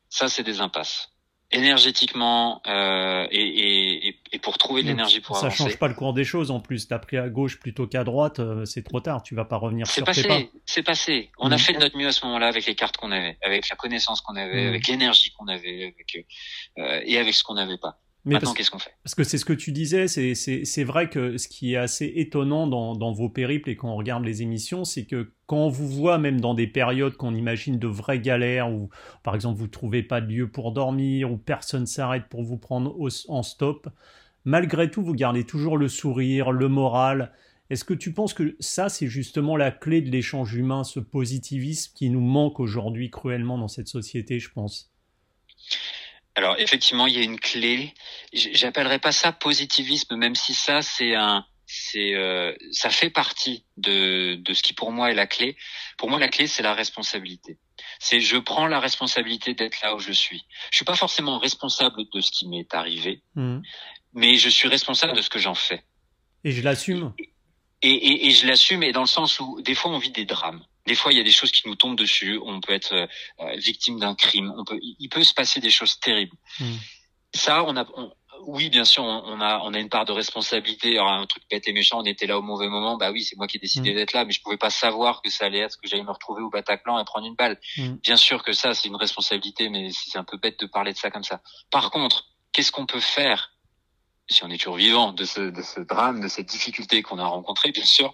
Ça, 0.10 0.28
c'est 0.28 0.44
des 0.44 0.62
impasses. 0.62 1.12
Énergétiquement 1.52 2.62
euh, 2.68 3.28
et, 3.32 4.08
et, 4.08 4.09
et 4.32 4.40
pour 4.40 4.58
trouver 4.58 4.84
de 4.84 4.88
l'énergie 4.88 5.22
pour 5.22 5.36
ça 5.36 5.48
avancer. 5.48 5.58
Ça 5.58 5.64
change 5.70 5.78
pas 5.78 5.88
le 5.88 5.94
cours 5.94 6.14
des 6.14 6.24
choses 6.24 6.52
en 6.52 6.60
plus. 6.60 6.88
T'as 6.88 7.00
pris 7.00 7.18
à 7.18 7.30
gauche 7.30 7.60
plutôt 7.60 7.88
qu'à 7.88 8.04
droite, 8.04 8.40
euh, 8.40 8.66
c'est 8.66 8.84
trop 8.84 9.00
tard. 9.00 9.24
Tu 9.24 9.36
vas 9.36 9.46
pas 9.46 9.58
revenir 9.58 9.88
sur 9.88 10.04
passé, 10.04 10.22
tes 10.22 10.28
pas. 10.28 10.40
C'est 10.66 10.84
passé. 10.84 11.32
On 11.40 11.52
a 11.52 11.56
mm. 11.56 11.60
fait 11.60 11.74
de 11.74 11.80
notre 11.80 11.98
mieux 11.98 12.08
à 12.08 12.12
ce 12.12 12.26
moment-là 12.26 12.48
avec 12.48 12.66
les 12.66 12.76
cartes 12.76 12.98
qu'on 12.98 13.12
avait, 13.12 13.38
avec 13.44 13.70
la 13.70 13.76
connaissance 13.76 14.22
qu'on 14.22 14.36
avait, 14.36 14.66
mm. 14.66 14.68
avec 14.68 14.88
l'énergie 14.88 15.32
qu'on 15.32 15.48
avait, 15.48 15.84
avec, 15.84 16.26
euh, 16.78 17.02
et 17.06 17.18
avec 17.18 17.34
ce 17.34 17.44
qu'on 17.44 17.56
n'avait 17.56 17.78
pas. 17.78 18.00
Mais 18.26 18.34
Maintenant, 18.34 18.54
qu'est-ce 18.54 18.70
qu'on 18.70 18.80
fait? 18.80 18.94
Parce 19.04 19.16
que 19.16 19.24
c'est 19.24 19.38
ce 19.38 19.46
que 19.46 19.54
tu 19.54 19.72
disais, 19.72 20.08
c'est 20.08 20.84
vrai 20.84 21.10
que 21.10 21.38
ce 21.38 21.48
qui 21.48 21.74
est 21.74 21.78
assez 21.78 22.12
étonnant 22.18 22.68
dans, 22.68 22.94
dans 22.94 23.14
vos 23.14 23.30
périples 23.30 23.70
et 23.70 23.78
quand 23.78 23.90
on 23.90 23.96
regarde 23.96 24.26
les 24.26 24.42
émissions, 24.42 24.84
c'est 24.84 25.06
que 25.06 25.32
quand 25.46 25.58
on 25.58 25.70
vous 25.70 25.88
voit 25.88 26.18
même 26.18 26.42
dans 26.42 26.54
des 26.54 26.68
périodes 26.68 27.16
qu'on 27.16 27.34
imagine 27.34 27.80
de 27.80 27.88
vraies 27.88 28.20
galères, 28.20 28.70
où 28.70 28.90
par 29.24 29.36
exemple 29.36 29.58
vous 29.58 29.68
trouvez 29.68 30.04
pas 30.04 30.20
de 30.20 30.28
lieu 30.28 30.52
pour 30.52 30.74
dormir, 30.74 31.32
ou 31.32 31.38
personne 31.38 31.86
s'arrête 31.86 32.28
pour 32.30 32.44
vous 32.44 32.58
prendre 32.58 32.94
en 33.30 33.42
stop, 33.42 33.88
malgré 34.46 34.90
tout 34.90 35.04
vous 35.04 35.14
gardez 35.14 35.46
toujours 35.46 35.78
le 35.78 35.88
sourire, 35.88 36.52
le 36.52 36.68
moral. 36.68 37.34
Est-ce 37.70 37.84
que 37.84 37.94
tu 37.94 38.14
penses 38.14 38.34
que 38.34 38.56
ça, 38.60 38.90
c'est 38.90 39.08
justement 39.08 39.56
la 39.56 39.72
clé 39.72 40.02
de 40.02 40.10
l'échange 40.10 40.56
humain, 40.56 40.84
ce 40.84 41.00
positivisme 41.00 41.94
qui 41.96 42.10
nous 42.10 42.22
manque 42.22 42.60
aujourd'hui 42.60 43.12
cruellement 43.12 43.58
dans 43.58 43.68
cette 43.68 43.88
société, 43.88 44.40
je 44.40 44.50
pense? 44.50 44.92
Alors 46.36 46.56
effectivement, 46.58 47.06
il 47.06 47.16
y 47.16 47.20
a 47.20 47.24
une 47.24 47.40
clé. 47.40 47.94
J'appellerais 48.34 49.00
pas 49.00 49.12
ça 49.12 49.32
positivisme, 49.32 50.16
même 50.16 50.36
si 50.36 50.54
ça 50.54 50.82
c'est 50.82 51.14
un, 51.14 51.46
c'est, 51.66 52.16
euh, 52.16 52.56
ça 52.72 52.90
fait 52.90 53.10
partie 53.10 53.66
de 53.78 54.36
de 54.36 54.54
ce 54.54 54.64
qui 54.64 54.74
pour 54.74 54.92
moi 54.92 55.12
est 55.12 55.16
la 55.16 55.28
clé. 55.28 55.58
Pour 55.98 56.10
moi, 56.10 56.18
la 56.18 56.30
clé 56.30 56.48
c'est 56.48 56.64
la 56.64 56.74
responsabilité. 56.74 57.58
C'est 58.00 58.20
je 58.22 58.38
prends 58.38 58.68
la 58.68 58.80
responsabilité 58.80 59.54
d'être 59.54 59.82
là 59.82 59.96
où 59.96 60.00
je 60.00 60.12
suis. 60.12 60.46
Je 60.72 60.78
suis 60.78 60.86
pas 60.86 60.96
forcément 60.96 61.40
responsable 61.40 62.04
de 62.14 62.22
ce 62.22 62.32
qui 62.32 62.48
m'est 62.48 62.74
arrivé, 62.74 63.22
mmh. 63.36 63.60
Mais 64.14 64.38
je 64.38 64.50
suis 64.50 64.68
responsable 64.68 65.16
de 65.16 65.22
ce 65.22 65.30
que 65.30 65.40
j'en 65.40 65.56
fais. 65.56 65.84
Et 66.44 66.52
je 66.52 66.62
l'assume. 66.62 67.14
Et, 67.82 67.90
et, 67.90 68.28
et, 68.28 68.32
je 68.32 68.46
l'assume, 68.46 68.84
et 68.84 68.92
dans 68.92 69.02
le 69.02 69.08
sens 69.08 69.40
où 69.40 69.62
des 69.62 69.76
fois 69.76 69.92
on 69.92 70.00
vit 70.00 70.12
des 70.12 70.26
drames. 70.26 70.64
Des 70.86 70.96
fois, 70.96 71.12
il 71.12 71.18
y 71.18 71.22
a 71.22 71.24
des 71.24 71.32
choses 71.32 71.52
qui 71.52 71.68
nous 71.68 71.76
tombent 71.76 71.98
dessus. 71.98 72.40
On 72.44 72.62
peut 72.62 72.74
être 72.74 72.94
euh, 72.94 73.56
victime 73.58 74.00
d'un 74.00 74.16
crime. 74.16 74.52
On 74.58 74.64
peut, 74.64 74.80
il 74.82 75.08
peut 75.08 75.24
se 75.24 75.36
passer 75.36 75.60
des 75.60 75.70
choses 75.70 76.00
terribles. 76.00 76.36
Hmm. 76.60 76.78
Ça, 77.32 77.64
on 77.64 77.78
a, 77.78 77.86
oui, 78.48 78.70
bien 78.70 78.86
sûr, 78.86 79.04
on 79.04 79.40
a, 79.40 79.60
on 79.64 79.74
a 79.76 79.80
une 79.80 79.90
part 79.90 80.06
de 80.06 80.14
responsabilité. 80.14 80.98
Alors, 80.98 81.12
un 81.12 81.28
truc 81.28 81.44
bête 81.50 81.68
et 81.68 81.74
méchant, 81.74 82.00
on 82.00 82.06
était 82.06 82.26
là 82.26 82.40
au 82.40 82.42
mauvais 82.42 82.70
moment. 82.70 82.98
Bah 82.98 83.12
oui, 83.12 83.22
c'est 83.22 83.36
moi 83.36 83.46
qui 83.46 83.58
ai 83.58 83.60
décidé 83.60 83.92
hmm. 83.92 83.96
d'être 83.96 84.14
là, 84.14 84.26
mais 84.26 84.32
je 84.32 84.42
pouvais 84.42 84.58
pas 84.58 84.72
savoir 84.72 85.22
que 85.22 85.30
ça 85.30 85.46
allait 85.46 85.60
être, 85.60 85.80
que 85.80 85.88
j'allais 85.88 86.02
me 86.02 86.12
retrouver 86.12 86.42
au 86.42 86.50
Bataclan 86.50 87.00
et 87.00 87.06
prendre 87.06 87.28
une 87.28 87.36
balle. 87.36 87.60
Hmm. 87.78 87.98
Bien 88.02 88.18
sûr 88.18 88.42
que 88.42 88.54
ça, 88.54 88.74
c'est 88.74 88.88
une 88.88 88.96
responsabilité, 88.96 89.70
mais 89.70 89.90
c'est 89.92 90.18
un 90.18 90.24
peu 90.24 90.38
bête 90.38 90.60
de 90.60 90.66
parler 90.66 90.94
de 90.94 90.98
ça 90.98 91.12
comme 91.12 91.24
ça. 91.24 91.40
Par 91.70 91.92
contre, 91.92 92.30
qu'est-ce 92.52 92.72
qu'on 92.72 92.88
peut 92.88 93.00
faire 93.00 93.52
si 94.30 94.44
on 94.44 94.50
est 94.50 94.58
toujours 94.58 94.78
vivant 94.78 95.12
de 95.12 95.26
ce, 95.26 95.42
de 95.42 95.62
ce 95.62 95.80
drame, 95.80 96.22
de 96.22 96.28
cette 96.28 96.48
difficulté 96.48 97.02
qu'on 97.02 97.20
a 97.20 97.26
rencontrée, 97.26 97.72
bien 97.72 97.86
sûr, 97.86 98.14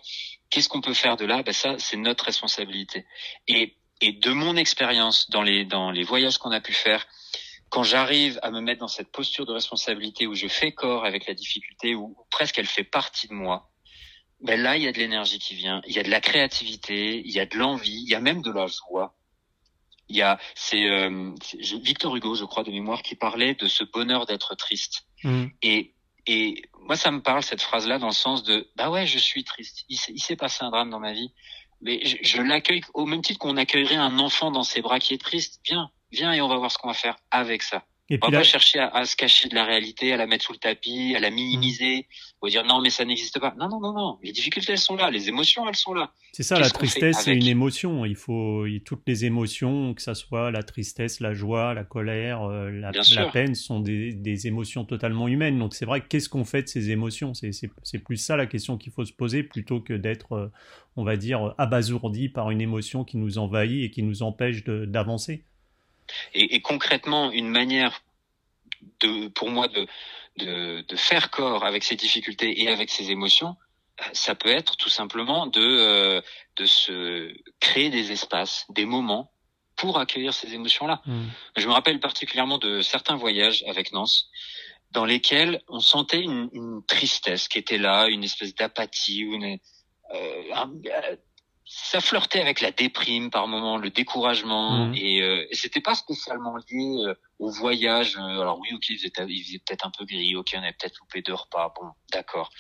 Qu'est-ce 0.50 0.70
qu'on 0.70 0.82
peut 0.82 0.94
faire 0.94 1.18
de 1.18 1.26
là? 1.26 1.44
Ben 1.44 1.54
Ça, 1.54 1.76
c'est 1.80 1.98
notre 1.98 2.26
responsabilité. 2.26 3.06
Et, 3.48 3.76
et 4.02 4.14
de 4.14 4.32
mon 4.32 4.56
expérience 4.56 5.30
dans 5.30 5.42
les, 5.42 5.66
dans 5.66 5.92
les 5.92 6.04
voyages 6.04 6.38
qu'on 6.38 6.52
a 6.52 6.62
pu 6.62 6.74
faire, 6.74 7.06
quand 7.70 7.84
j'arrive 7.84 8.40
à 8.42 8.52
me 8.52 8.62
mettre 8.62 8.80
dans 8.80 8.88
cette 8.88 9.12
posture 9.12 9.46
de 9.46 9.52
responsabilité 9.52 10.28
où 10.28 10.36
je 10.36 10.48
fais 10.48 10.72
corps 10.72 11.06
avec 11.06 11.28
la 11.28 11.34
difficulté, 11.34 11.96
où, 11.96 12.16
presque 12.30 12.60
elle 12.60 12.68
fait 12.68 12.84
partie 12.84 13.28
de 13.28 13.34
moi, 13.34 13.72
ben 14.42 14.62
là, 14.62 14.78
il 14.78 14.84
y 14.84 14.88
a 14.88 14.92
de 14.92 14.98
l'énergie 14.98 15.40
qui 15.40 15.56
vient, 15.56 15.82
il 15.88 15.96
y 15.96 16.00
a 16.00 16.04
de 16.04 16.10
la 16.10 16.22
créativité, 16.22 17.22
il 17.26 17.32
y 17.32 17.40
a 17.40 17.46
de 17.46 17.58
l'envie, 17.58 18.04
il 18.04 18.10
y 18.10 18.16
a 18.16 18.20
même 18.20 18.42
de 18.42 18.52
la 18.52 18.68
joie. 18.68 19.16
Il 20.08 20.16
y 20.16 20.22
a, 20.22 20.40
c'est 20.54 20.88
euh, 20.88 21.34
Victor 21.82 22.16
Hugo, 22.16 22.36
je 22.36 22.46
crois, 22.46 22.64
de 22.64 22.70
mémoire, 22.70 23.02
qui 23.02 23.16
parlait 23.16 23.56
de 23.56 23.68
ce 23.68 23.84
bonheur 23.84 24.28
d'être 24.28 24.54
triste. 24.54 25.08
Mmh. 25.24 25.48
Et 25.64 25.95
et 26.28 26.64
moi, 26.82 26.96
ça 26.96 27.12
me 27.12 27.22
parle 27.22 27.44
cette 27.44 27.62
phrase-là 27.62 28.00
dans 28.00 28.08
le 28.08 28.14
sens 28.14 28.44
de 28.44 28.70
bah 28.76 28.90
ouais, 28.90 29.06
je 29.08 29.18
suis 29.18 29.44
triste. 29.44 29.86
Il 29.90 29.98
s'est 29.98 30.36
passé 30.36 30.64
un 30.64 30.70
drame 30.70 30.90
dans 30.90 31.00
ma 31.00 31.14
vie, 31.14 31.32
mais 31.82 32.04
je, 32.06 32.18
je 32.22 32.42
l'accueille 32.42 32.82
au 32.94 33.06
même 33.06 33.22
titre 33.22 33.40
qu'on 33.40 33.58
accueillerait 33.58 33.96
un 33.96 34.20
enfant 34.20 34.52
dans 34.52 34.64
ses 34.64 34.82
bras 34.82 35.00
qui 35.00 35.14
est 35.14 35.22
triste. 35.22 35.60
Viens, 35.66 35.90
viens 36.12 36.34
et 36.34 36.42
on 36.42 36.48
va 36.48 36.58
voir 36.58 36.72
ce 36.72 36.78
qu'on 36.78 36.88
va 36.88 36.94
faire 36.94 37.18
avec 37.32 37.62
ça. 37.62 37.84
Et 38.10 38.20
on 38.22 38.30
va 38.30 38.38
pas 38.38 38.44
chercher 38.44 38.78
à, 38.78 38.88
à, 38.90 39.06
se 39.06 39.16
cacher 39.16 39.50
de 39.50 39.56
la 39.56 39.66
réalité, 39.66 40.14
à 40.14 40.18
la 40.18 40.28
mettre 40.28 40.46
sous 40.46 40.54
le 40.54 40.60
tapis, 40.60 41.16
à 41.16 41.20
la 41.20 41.32
minimiser, 41.32 42.08
ou 42.42 42.48
dire 42.48 42.64
non 42.64 42.80
mais 42.80 42.92
ça 42.92 43.04
n'existe 43.04 43.40
pas. 43.40 43.56
Non 43.58 43.68
non 43.68 43.80
non 43.80 43.94
non, 43.94 44.20
les 44.22 44.32
difficultés 44.32 44.74
elles 44.74 44.78
sont 44.78 44.96
là, 44.96 45.10
les 45.10 45.28
émotions 45.28 45.68
elles 45.68 45.76
sont 45.76 45.94
là. 45.94 46.12
C'est 46.32 46.44
ça, 46.44 46.60
la 46.60 46.70
tristesse 46.70 47.22
c'est 47.24 47.36
une 47.36 47.48
émotion. 47.48 48.06
Il 48.06 48.16
faut 48.16 48.66
toutes 48.86 49.02
les 49.08 49.26
émotions, 49.26 49.96
que 49.96 50.04
ça 50.04 50.14
soit 50.14 50.52
la 50.52 50.62
tristesse, 50.62 51.20
la 51.20 51.34
joie, 51.34 51.74
la 51.74 51.84
colère, 51.84 52.44
euh, 52.44 52.70
la, 52.70 52.92
la 52.92 53.26
peine, 53.32 53.56
sont 53.56 53.80
des, 53.80 54.14
des, 54.14 54.46
émotions 54.46 54.86
totalement 54.86 55.28
humaines. 55.28 55.58
Donc 55.58 55.74
c'est 55.74 55.86
vrai, 55.86 56.02
qu'est-ce 56.08 56.30
qu'on 56.30 56.46
fait 56.46 56.62
de 56.62 56.68
ces 56.68 56.92
émotions? 56.92 57.34
C'est 57.34 58.00
plus 58.00 58.18
ça 58.18 58.36
la 58.36 58.46
question 58.46 58.78
qu'il 58.78 58.92
faut 58.92 59.06
se 59.06 59.14
poser 59.14 59.42
plutôt 59.42 59.82
que 59.82 59.94
d'être, 59.94 60.34
euh, 60.34 60.52
on 60.96 61.04
va 61.04 61.18
dire, 61.18 61.56
abasourdi 61.58 62.30
par 62.30 62.52
une 62.52 62.62
émotion 62.62 63.04
qui 63.04 63.18
nous 63.18 63.40
envahit 63.40 63.84
et 63.84 63.90
qui 63.90 64.04
nous 64.04 64.22
empêche 64.22 64.64
d'avancer. 64.64 65.44
Et, 66.34 66.56
et, 66.56 66.62
concrètement, 66.62 67.32
une 67.32 67.50
manière 67.50 68.02
de, 69.02 69.28
pour 69.30 69.50
moi 69.50 69.68
de, 69.68 69.88
de, 70.38 70.82
de, 70.82 70.96
faire 70.96 71.30
corps 71.30 71.66
avec 71.66 71.84
ces 71.84 71.96
difficultés 71.96 72.62
et 72.64 72.70
avec 72.70 72.90
ces 72.90 73.12
émotions, 73.12 73.56
ça 74.14 74.36
peut 74.36 74.50
être 74.50 74.76
tout 74.78 74.90
simplement 74.90 75.48
de, 75.48 75.62
euh, 75.62 76.22
de 76.58 76.66
se 76.66 77.34
créer 77.60 77.90
des 77.90 78.12
espaces, 78.12 78.66
des 78.70 78.86
moments 78.86 79.32
pour 79.76 80.00
accueillir 80.00 80.34
ces 80.34 80.54
émotions-là. 80.54 81.02
Mmh. 81.06 81.24
Je 81.58 81.68
me 81.68 81.74
rappelle 81.74 82.00
particulièrement 82.00 82.58
de 82.58 82.82
certains 82.82 83.16
voyages 83.16 83.64
avec 83.68 83.92
Nance 83.92 84.30
dans 84.92 85.06
lesquels 85.06 85.62
on 85.68 85.82
sentait 85.82 86.22
une, 86.22 86.50
une 86.54 86.82
tristesse 86.86 87.48
qui 87.48 87.58
était 87.58 87.78
là, 87.78 88.08
une 88.08 88.24
espèce 88.24 88.56
d'apathie, 88.56 89.20
une, 89.20 89.58
euh, 90.14 90.54
un, 90.54 90.72
ça 91.66 92.00
flirtait 92.00 92.42
avec 92.42 92.62
la 92.62 92.72
déprime 92.72 93.32
par 93.32 93.48
moment, 93.48 93.78
le 93.78 93.90
découragement, 93.90 94.88
mmh. 94.88 94.96
et, 94.96 95.22
euh, 95.22 95.48
et 95.50 95.56
c'était 95.56 95.82
pas 95.82 95.96
spécialement 95.96 96.56
lié 96.58 97.06
euh, 97.08 97.16
au 97.40 97.50
voyage. 97.50 98.16
Euh, 98.18 98.42
alors 98.42 98.60
oui, 98.60 98.70
ok, 98.74 98.90
il 98.90 98.98
faisait, 98.98 99.10
peut-être 99.10 99.86
un 99.86 99.92
peu 99.98 100.06
gris, 100.06 100.36
ok, 100.36 100.52
on 100.54 100.60
avait 100.60 100.76
peut-être 100.80 101.00
loupé 101.00 101.22
deux 101.24 101.34
repas, 101.34 101.74
bon, 101.76 101.90
d'accord. 102.14 102.52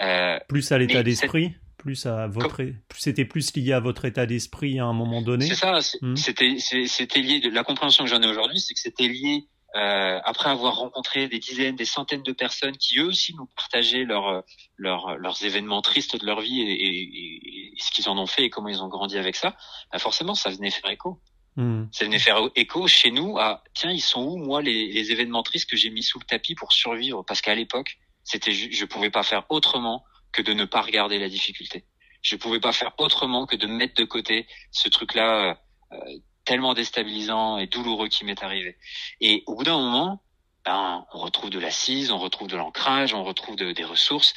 Euh, 0.00 0.38
plus 0.48 0.72
à 0.72 0.78
l'état 0.78 1.02
d'esprit, 1.02 1.52
plus 1.76 2.06
à 2.06 2.26
votre, 2.26 2.62
c'était 2.96 3.26
plus 3.26 3.54
lié 3.54 3.72
à 3.72 3.80
votre 3.80 4.06
état 4.06 4.24
d'esprit 4.24 4.78
à 4.78 4.86
un 4.86 4.94
moment 4.94 5.20
donné. 5.20 5.46
C'est 5.46 5.54
ça, 5.54 5.78
mmh. 6.00 6.16
c'était, 6.16 6.56
c'était 6.58 7.20
lié. 7.20 7.40
La 7.52 7.62
compréhension 7.62 8.04
que 8.04 8.10
j'en 8.10 8.22
ai 8.22 8.26
aujourd'hui, 8.26 8.58
c'est 8.58 8.72
que 8.72 8.80
c'était 8.80 9.08
lié 9.08 9.46
euh, 9.76 10.20
après 10.24 10.48
avoir 10.48 10.76
rencontré 10.76 11.28
des 11.28 11.38
dizaines, 11.38 11.76
des 11.76 11.84
centaines 11.84 12.22
de 12.22 12.32
personnes 12.32 12.76
qui 12.78 12.98
eux 12.98 13.06
aussi 13.06 13.34
nous 13.34 13.46
partageaient 13.54 14.04
leur, 14.04 14.42
leur, 14.76 15.18
leurs 15.18 15.44
événements 15.44 15.82
tristes 15.82 16.18
de 16.18 16.24
leur 16.24 16.40
vie 16.40 16.62
et, 16.62 16.72
et, 16.72 17.74
et 17.74 17.74
ce 17.78 17.90
qu'ils 17.90 18.08
en 18.08 18.16
ont 18.16 18.26
fait 18.26 18.44
et 18.44 18.50
comment 18.50 18.68
ils 18.68 18.82
ont 18.82 18.88
grandi 18.88 19.18
avec 19.18 19.36
ça, 19.36 19.54
bah 19.92 19.98
forcément 19.98 20.34
ça 20.34 20.50
venait 20.50 20.70
faire 20.70 20.90
écho. 20.90 21.20
Hmm. 21.56 21.84
Ça 21.92 22.04
venait 22.06 22.18
faire 22.18 22.38
écho 22.54 22.86
chez 22.86 23.10
nous 23.10 23.38
à 23.38 23.62
tiens 23.74 23.90
ils 23.90 24.00
sont 24.00 24.22
où 24.24 24.36
moi 24.38 24.62
les, 24.62 24.92
les 24.92 25.12
événements 25.12 25.42
tristes 25.42 25.68
que 25.68 25.76
j'ai 25.76 25.90
mis 25.90 26.02
sous 26.02 26.18
le 26.18 26.24
tapis 26.24 26.54
pour 26.54 26.72
survivre? 26.72 27.22
Parce 27.24 27.42
qu'à 27.42 27.54
l'époque 27.54 27.98
c'était 28.24 28.52
je 28.52 28.84
pouvais 28.86 29.10
pas 29.10 29.22
faire 29.22 29.44
autrement 29.50 30.04
que 30.32 30.42
de 30.42 30.54
ne 30.54 30.64
pas 30.64 30.80
regarder 30.80 31.18
la 31.18 31.28
difficulté. 31.28 31.84
Je 32.22 32.36
pouvais 32.36 32.60
pas 32.60 32.72
faire 32.72 32.92
autrement 32.98 33.46
que 33.46 33.56
de 33.56 33.66
mettre 33.66 33.94
de 33.94 34.04
côté 34.04 34.46
ce 34.70 34.88
truc 34.88 35.14
là 35.14 35.58
euh, 35.92 35.98
tellement 36.46 36.72
déstabilisant 36.72 37.58
et 37.58 37.66
douloureux 37.66 38.08
qui 38.08 38.24
m'est 38.24 38.42
arrivé. 38.42 38.78
Et 39.20 39.42
au 39.46 39.56
bout 39.56 39.64
d'un 39.64 39.76
moment, 39.76 40.22
ben, 40.64 41.06
on 41.12 41.18
retrouve 41.18 41.50
de 41.50 41.60
l'assise, 41.60 42.10
on 42.10 42.18
retrouve 42.18 42.48
de 42.48 42.56
l'ancrage, 42.56 43.14
on 43.14 43.22
retrouve 43.22 43.54
de, 43.54 43.70
des 43.70 43.84
ressources, 43.84 44.34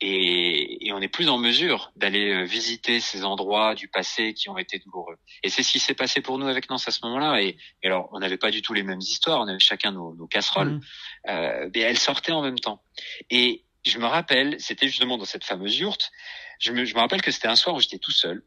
et, 0.00 0.86
et, 0.86 0.92
on 0.92 1.00
est 1.00 1.08
plus 1.08 1.28
en 1.28 1.38
mesure 1.38 1.92
d'aller 1.96 2.32
euh, 2.32 2.44
visiter 2.44 3.00
ces 3.00 3.24
endroits 3.24 3.74
du 3.74 3.88
passé 3.88 4.32
qui 4.34 4.48
ont 4.48 4.58
été 4.58 4.78
douloureux. 4.78 5.18
Et 5.42 5.48
c'est 5.50 5.62
ce 5.62 5.72
qui 5.72 5.78
s'est 5.78 5.94
passé 5.94 6.20
pour 6.20 6.38
nous 6.38 6.46
avec 6.46 6.68
Nance 6.70 6.88
à 6.88 6.92
ce 6.92 7.00
moment-là. 7.04 7.42
Et, 7.42 7.56
alors, 7.84 8.08
on 8.12 8.20
n'avait 8.20 8.38
pas 8.38 8.50
du 8.50 8.62
tout 8.62 8.72
les 8.72 8.82
mêmes 8.82 9.00
histoires, 9.00 9.40
on 9.40 9.48
avait 9.48 9.58
chacun 9.58 9.92
nos, 9.92 10.14
nos 10.14 10.26
casseroles, 10.26 10.74
mmh. 10.74 10.80
euh, 11.28 11.70
mais 11.74 11.80
elles 11.80 11.98
sortaient 11.98 12.32
en 12.32 12.42
même 12.42 12.58
temps. 12.58 12.82
Et 13.30 13.64
je 13.84 13.98
me 13.98 14.06
rappelle, 14.06 14.60
c'était 14.60 14.88
justement 14.88 15.16
dans 15.16 15.24
cette 15.24 15.44
fameuse 15.44 15.78
yourte, 15.78 16.10
je 16.58 16.72
me, 16.72 16.84
je 16.84 16.94
me 16.94 17.00
rappelle 17.00 17.22
que 17.22 17.30
c'était 17.30 17.48
un 17.48 17.56
soir 17.56 17.76
où 17.76 17.80
j'étais 17.80 17.98
tout 17.98 18.10
seul, 18.10 18.42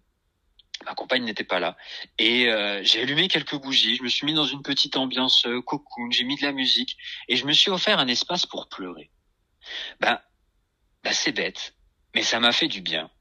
Ma 0.85 0.95
compagne 0.95 1.23
n'était 1.23 1.43
pas 1.43 1.59
là. 1.59 1.77
Et 2.17 2.47
euh, 2.47 2.81
j'ai 2.83 3.01
allumé 3.01 3.27
quelques 3.27 3.55
bougies, 3.55 3.95
je 3.97 4.03
me 4.03 4.09
suis 4.09 4.25
mis 4.25 4.33
dans 4.33 4.45
une 4.45 4.63
petite 4.63 4.97
ambiance 4.97 5.45
euh, 5.45 5.61
cocoon, 5.61 6.09
j'ai 6.11 6.23
mis 6.23 6.37
de 6.37 6.43
la 6.43 6.51
musique 6.51 6.97
et 7.27 7.35
je 7.35 7.45
me 7.45 7.53
suis 7.53 7.69
offert 7.69 7.99
un 7.99 8.07
espace 8.07 8.45
pour 8.45 8.67
pleurer. 8.67 9.11
Ben, 9.99 10.19
ben 11.03 11.13
c'est 11.13 11.31
bête, 11.31 11.75
mais 12.15 12.23
ça 12.23 12.39
m'a 12.39 12.51
fait 12.51 12.67
du 12.67 12.81
bien. 12.81 13.11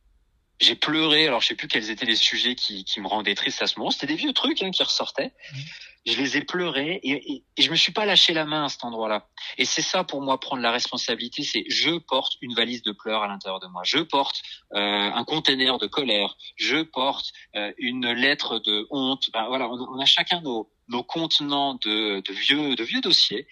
J'ai 0.58 0.74
pleuré, 0.74 1.26
alors 1.26 1.40
je 1.40 1.48
sais 1.48 1.54
plus 1.54 1.68
quels 1.68 1.90
étaient 1.90 2.06
les 2.06 2.16
sujets 2.16 2.54
qui, 2.54 2.84
qui 2.84 3.00
me 3.00 3.06
rendaient 3.06 3.34
triste 3.34 3.62
à 3.62 3.66
ce 3.66 3.78
moment. 3.78 3.90
C'était 3.90 4.08
des 4.08 4.16
vieux 4.16 4.32
trucs 4.32 4.62
hein, 4.62 4.70
qui 4.70 4.82
ressortaient. 4.82 5.32
Mmh 5.52 5.58
je 6.06 6.16
les 6.16 6.36
ai 6.38 6.42
pleurés 6.42 7.00
et, 7.02 7.10
et, 7.10 7.44
et, 7.56 7.62
je 7.62 7.70
me 7.70 7.76
suis 7.76 7.92
pas 7.92 8.06
lâché 8.06 8.32
la 8.32 8.44
main 8.44 8.64
à 8.64 8.68
cet 8.68 8.84
endroit-là. 8.84 9.28
Et 9.58 9.64
c'est 9.64 9.82
ça 9.82 10.02
pour 10.04 10.22
moi 10.22 10.40
prendre 10.40 10.62
la 10.62 10.70
responsabilité, 10.70 11.42
c'est 11.42 11.64
je 11.68 11.98
porte 11.98 12.34
une 12.40 12.54
valise 12.54 12.82
de 12.82 12.92
pleurs 12.92 13.22
à 13.22 13.28
l'intérieur 13.28 13.60
de 13.60 13.66
moi, 13.66 13.82
je 13.84 13.98
porte 13.98 14.42
euh, 14.74 14.78
un 14.78 15.24
conteneur 15.24 15.78
de 15.78 15.86
colère, 15.86 16.36
je 16.56 16.82
porte 16.82 17.32
euh, 17.56 17.72
une 17.78 18.10
lettre 18.12 18.58
de 18.60 18.86
honte. 18.90 19.30
Ben, 19.32 19.46
voilà, 19.48 19.68
on, 19.68 19.78
on, 19.78 20.00
a 20.00 20.06
chacun 20.06 20.40
nos, 20.40 20.70
nos 20.88 21.02
contenants 21.02 21.74
de, 21.74 22.20
de 22.20 22.32
vieux 22.32 22.76
de 22.76 22.84
vieux 22.84 23.00
dossiers 23.00 23.46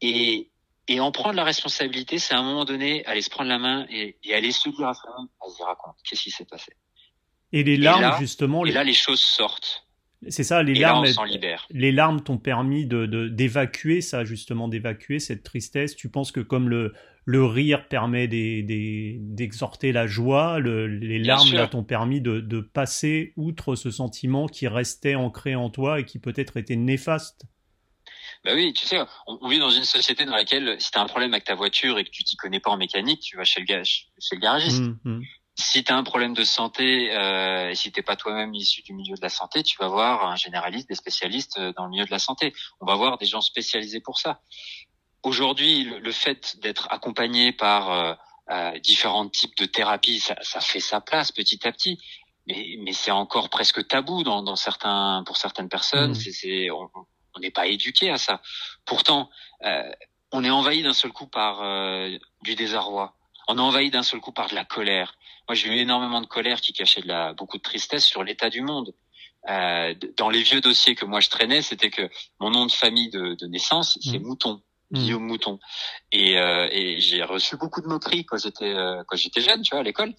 et 0.00 0.50
et 0.86 1.00
en 1.00 1.12
prendre 1.12 1.36
la 1.36 1.44
responsabilité, 1.44 2.18
c'est 2.18 2.34
à 2.34 2.38
un 2.38 2.42
moment 2.42 2.66
donné 2.66 3.06
aller 3.06 3.22
se 3.22 3.30
prendre 3.30 3.48
la 3.48 3.58
main 3.58 3.86
et, 3.88 4.18
et 4.22 4.34
aller 4.34 4.52
se 4.52 4.68
dire 4.68 4.86
à 4.86 4.92
soi-même, 4.92 5.28
vas-y 5.40 5.62
raconte, 5.62 5.96
qu'est-ce 6.04 6.24
qui 6.24 6.30
s'est 6.30 6.44
passé? 6.44 6.72
Et 7.52 7.62
les 7.62 7.76
larmes, 7.76 8.18
justement. 8.18 8.66
Et 8.66 8.72
là, 8.72 8.84
les 8.84 8.94
choses 8.94 9.20
sortent. 9.20 9.86
C'est 10.28 10.44
ça, 10.44 10.62
les 10.62 10.74
larmes. 10.74 11.06
Les 11.70 11.92
larmes 11.92 12.22
t'ont 12.22 12.38
permis 12.38 12.86
de 12.86 13.06
d'évacuer 13.28 14.00
ça, 14.00 14.24
justement, 14.24 14.68
d'évacuer 14.68 15.18
cette 15.18 15.42
tristesse. 15.42 15.96
Tu 15.96 16.08
penses 16.08 16.32
que 16.32 16.40
comme 16.40 16.68
le 16.68 16.94
le 17.26 17.44
rire 17.44 17.88
permet 17.88 18.28
d'exhorter 18.28 19.92
la 19.92 20.06
joie, 20.06 20.60
les 20.60 21.18
larmes 21.18 21.68
t'ont 21.68 21.84
permis 21.84 22.20
de, 22.20 22.40
de 22.40 22.60
passer 22.60 23.32
outre 23.36 23.76
ce 23.76 23.90
sentiment 23.90 24.46
qui 24.46 24.68
restait 24.68 25.14
ancré 25.14 25.54
en 25.54 25.70
toi 25.70 26.00
et 26.00 26.04
qui 26.04 26.18
peut-être 26.18 26.58
était 26.58 26.76
néfaste? 26.76 27.46
Bah 28.44 28.52
oui, 28.54 28.74
tu 28.74 28.86
sais, 28.86 28.98
on, 29.26 29.48
vit 29.48 29.58
dans 29.58 29.70
une 29.70 29.84
société 29.84 30.26
dans 30.26 30.34
laquelle 30.34 30.76
si 30.78 30.90
tu 30.90 30.98
as 30.98 31.02
un 31.02 31.06
problème 31.06 31.32
avec 31.32 31.44
ta 31.44 31.54
voiture 31.54 31.98
et 31.98 32.04
que 32.04 32.10
tu 32.10 32.24
t'y 32.24 32.36
connais 32.36 32.60
pas 32.60 32.70
en 32.70 32.76
mécanique, 32.76 33.20
tu 33.20 33.38
vas 33.38 33.44
chez 33.44 33.64
le, 33.66 33.84
chez 33.84 34.36
le 34.36 34.40
garagiste. 34.40 34.82
Mmh, 34.82 34.98
mmh. 35.04 35.22
Si 35.56 35.84
tu 35.84 35.92
as 35.92 35.96
un 35.96 36.02
problème 36.02 36.34
de 36.34 36.44
santé 36.44 37.16
euh, 37.16 37.70
et 37.70 37.74
si 37.74 37.92
t'es 37.92 38.02
pas 38.02 38.16
toi-même 38.16 38.54
issu 38.54 38.82
du 38.82 38.92
milieu 38.92 39.14
de 39.14 39.22
la 39.22 39.28
santé, 39.28 39.62
tu 39.62 39.76
vas 39.78 39.88
voir 39.88 40.26
un 40.26 40.36
généraliste, 40.36 40.88
des 40.88 40.94
spécialistes 40.94 41.58
euh, 41.58 41.72
dans 41.76 41.84
le 41.84 41.90
milieu 41.90 42.04
de 42.04 42.10
la 42.10 42.18
santé. 42.18 42.52
On 42.80 42.86
va 42.86 42.96
voir 42.96 43.18
des 43.18 43.26
gens 43.26 43.40
spécialisés 43.40 44.00
pour 44.00 44.18
ça. 44.18 44.40
Aujourd'hui, 45.22 45.84
le, 45.84 46.12
fait 46.12 46.58
d'être 46.60 46.88
accompagné 46.90 47.52
par 47.52 47.90
euh, 47.90 48.14
euh, 48.50 48.78
différents 48.80 49.28
types 49.28 49.56
de 49.56 49.64
thérapies, 49.64 50.20
ça, 50.20 50.36
ça, 50.42 50.60
fait 50.60 50.80
sa 50.80 51.00
place 51.00 51.32
petit 51.32 51.66
à 51.66 51.72
petit. 51.72 51.98
Mais, 52.46 52.76
mais 52.80 52.92
c'est 52.92 53.10
encore 53.10 53.48
presque 53.48 53.86
tabou 53.86 54.22
dans, 54.22 54.42
dans 54.42 54.56
certains, 54.56 55.22
pour 55.24 55.36
certaines 55.36 55.68
personnes. 55.70 56.10
Mmh. 56.10 56.14
C'est, 56.14 56.68
on 56.70 57.40
n'est 57.40 57.50
pas 57.50 57.66
éduqué 57.66 58.10
à 58.10 58.18
ça. 58.18 58.40
Pourtant, 58.84 59.30
euh, 59.64 59.90
on 60.32 60.44
est 60.44 60.50
envahi 60.50 60.82
d'un 60.82 60.92
seul 60.92 61.12
coup 61.12 61.26
par 61.26 61.62
euh, 61.62 62.16
du 62.42 62.54
désarroi. 62.54 63.14
On 63.48 63.58
est 63.58 63.62
envahi 63.62 63.90
d'un 63.90 64.02
seul 64.02 64.20
coup 64.20 64.32
par 64.32 64.48
de 64.48 64.54
la 64.54 64.64
colère. 64.64 65.14
Moi, 65.48 65.54
j'ai 65.54 65.68
eu 65.68 65.76
énormément 65.76 66.20
de 66.20 66.26
colère 66.26 66.60
qui 66.60 66.72
cachait 66.72 67.02
de 67.02 67.08
la, 67.08 67.32
beaucoup 67.34 67.58
de 67.58 67.62
tristesse 67.62 68.04
sur 68.04 68.24
l'état 68.24 68.50
du 68.50 68.62
monde. 68.62 68.94
Euh, 69.48 69.94
dans 70.16 70.30
les 70.30 70.42
vieux 70.42 70.62
dossiers 70.62 70.94
que 70.94 71.04
moi 71.04 71.20
je 71.20 71.28
traînais, 71.28 71.60
c'était 71.60 71.90
que 71.90 72.08
mon 72.40 72.50
nom 72.50 72.64
de 72.64 72.72
famille 72.72 73.10
de, 73.10 73.34
de 73.34 73.46
naissance, 73.46 73.98
c'est 74.00 74.18
mmh. 74.18 74.22
Mouton. 74.22 74.62
Mm. 74.90 74.98
Guillaume 74.98 75.26
Mouton. 75.26 75.58
Et, 76.12 76.38
euh, 76.38 76.68
et 76.70 77.00
j'ai 77.00 77.22
reçu 77.22 77.56
beaucoup 77.56 77.80
de 77.80 77.86
moqueries 77.86 78.24
quand 78.24 78.38
j'étais 78.38 78.72
euh, 78.72 79.02
quand 79.06 79.16
j'étais 79.16 79.40
jeune, 79.40 79.62
tu 79.62 79.70
vois, 79.70 79.80
à 79.80 79.82
l'école. 79.82 80.14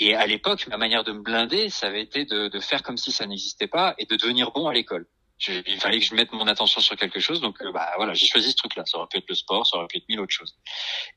Et 0.00 0.14
à 0.14 0.26
l'époque, 0.26 0.66
ma 0.68 0.76
manière 0.76 1.04
de 1.04 1.12
me 1.12 1.22
blinder, 1.22 1.68
ça 1.68 1.86
avait 1.86 2.02
été 2.02 2.24
de, 2.24 2.48
de 2.48 2.60
faire 2.60 2.82
comme 2.82 2.96
si 2.96 3.12
ça 3.12 3.26
n'existait 3.26 3.66
pas 3.66 3.94
et 3.98 4.06
de 4.06 4.16
devenir 4.16 4.50
bon 4.52 4.66
à 4.66 4.72
l'école. 4.72 5.06
il 5.46 5.78
fallait 5.78 5.98
que 6.00 6.04
je 6.04 6.14
mette 6.14 6.32
mon 6.32 6.46
attention 6.46 6.80
sur 6.80 6.96
quelque 6.96 7.20
chose, 7.20 7.40
donc 7.40 7.60
euh, 7.62 7.70
bah 7.72 7.90
voilà, 7.96 8.14
j'ai 8.14 8.26
choisi 8.26 8.50
ce 8.50 8.56
truc-là. 8.56 8.84
Ça 8.86 8.98
aurait 8.98 9.08
pu 9.08 9.18
être 9.18 9.28
le 9.28 9.34
sport, 9.34 9.66
ça 9.66 9.76
aurait 9.76 9.86
pu 9.86 9.98
être 9.98 10.08
mille 10.08 10.20
autres 10.20 10.34
choses. 10.34 10.56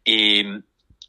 Et 0.05 0.45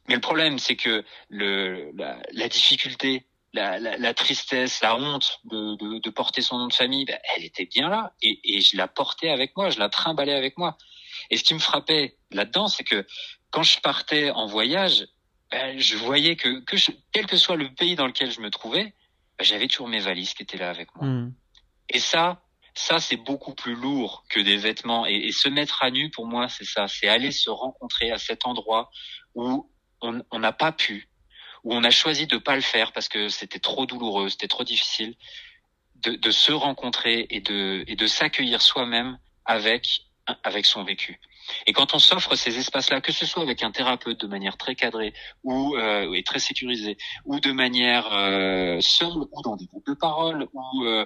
mais 0.08 0.14
le 0.14 0.20
problème, 0.20 0.58
c'est 0.58 0.76
que 0.76 1.04
le 1.28 1.92
la, 1.94 2.18
la 2.32 2.48
difficulté, 2.48 3.26
la, 3.52 3.78
la, 3.78 3.96
la, 3.96 4.14
tristesse, 4.14 4.80
la 4.80 4.96
honte 4.96 5.40
de, 5.44 5.76
de, 5.76 5.98
de, 5.98 6.10
porter 6.10 6.40
son 6.40 6.58
nom 6.58 6.68
de 6.68 6.72
famille, 6.72 7.04
bah, 7.04 7.18
elle 7.36 7.44
était 7.44 7.66
bien 7.66 7.88
là 7.88 8.14
et, 8.22 8.40
et 8.44 8.60
je 8.62 8.76
la 8.76 8.88
portais 8.88 9.28
avec 9.28 9.56
moi, 9.56 9.70
je 9.70 9.78
la 9.78 9.88
trimballais 9.88 10.34
avec 10.34 10.56
moi. 10.56 10.78
Et 11.30 11.36
ce 11.36 11.44
qui 11.44 11.54
me 11.54 11.58
frappait 11.58 12.16
là-dedans, 12.30 12.68
c'est 12.68 12.84
que 12.84 13.06
quand 13.50 13.62
je 13.62 13.78
partais 13.80 14.30
en 14.30 14.46
voyage, 14.46 15.06
ben, 15.50 15.78
je 15.78 15.96
voyais 15.96 16.36
que, 16.36 16.60
que 16.60 16.76
quel 17.12 17.26
que 17.26 17.36
soit 17.36 17.56
le 17.56 17.72
pays 17.74 17.94
dans 17.94 18.06
lequel 18.06 18.30
je 18.30 18.40
me 18.40 18.50
trouvais, 18.50 18.94
ben, 19.38 19.44
j'avais 19.44 19.68
toujours 19.68 19.88
mes 19.88 20.00
valises 20.00 20.32
qui 20.34 20.42
étaient 20.42 20.56
là 20.56 20.70
avec 20.70 20.94
moi. 20.96 21.06
Hmm. 21.06 21.34
Et 21.90 21.98
ça, 21.98 22.42
ça 22.74 23.00
c'est 23.00 23.18
beaucoup 23.18 23.54
plus 23.54 23.74
lourd 23.74 24.24
que 24.30 24.40
des 24.40 24.56
vêtements. 24.56 25.04
Et, 25.04 25.30
se 25.30 25.50
mettre 25.50 25.82
à 25.82 25.90
nu, 25.90 26.10
pour 26.10 26.26
moi, 26.26 26.48
c'est 26.48 26.64
ça, 26.64 26.88
c'est 26.88 27.08
aller 27.08 27.32
se 27.32 27.50
rencontrer 27.50 28.10
à 28.10 28.18
cet 28.18 28.46
endroit 28.46 28.90
où 29.34 29.70
on 30.02 30.38
n'a 30.38 30.52
pas 30.52 30.72
pu, 30.72 31.08
où 31.64 31.74
on 31.74 31.84
a 31.84 31.90
choisi 31.90 32.26
de 32.26 32.38
pas 32.38 32.56
le 32.56 32.62
faire 32.62 32.92
parce 32.92 33.08
que 33.08 33.28
c'était 33.28 33.60
trop 33.60 33.86
douloureux, 33.86 34.28
c'était 34.28 34.48
trop 34.48 34.64
difficile, 34.64 35.14
de, 35.96 36.12
de 36.12 36.30
se 36.30 36.52
rencontrer 36.52 37.26
et 37.30 37.40
de, 37.40 37.84
et 37.86 37.96
de 37.96 38.06
s'accueillir 38.06 38.60
soi-même 38.60 39.18
avec 39.44 40.02
avec 40.44 40.66
son 40.66 40.84
vécu. 40.84 41.20
Et 41.66 41.72
quand 41.72 41.94
on 41.94 41.98
s'offre 41.98 42.36
ces 42.36 42.56
espaces-là, 42.58 43.00
que 43.00 43.12
ce 43.12 43.26
soit 43.26 43.42
avec 43.42 43.62
un 43.62 43.70
thérapeute 43.70 44.20
de 44.20 44.26
manière 44.26 44.56
très 44.56 44.74
cadrée 44.74 45.12
ou 45.42 45.76
euh, 45.76 46.12
et 46.14 46.22
très 46.22 46.38
sécurisée, 46.38 46.96
ou 47.24 47.40
de 47.40 47.52
manière 47.52 48.12
euh, 48.12 48.80
seule, 48.80 49.12
ou 49.32 49.42
dans 49.42 49.56
des 49.56 49.66
groupes 49.66 49.86
de 49.86 49.94
parole, 49.94 50.46
ou 50.52 50.84
euh, 50.84 51.04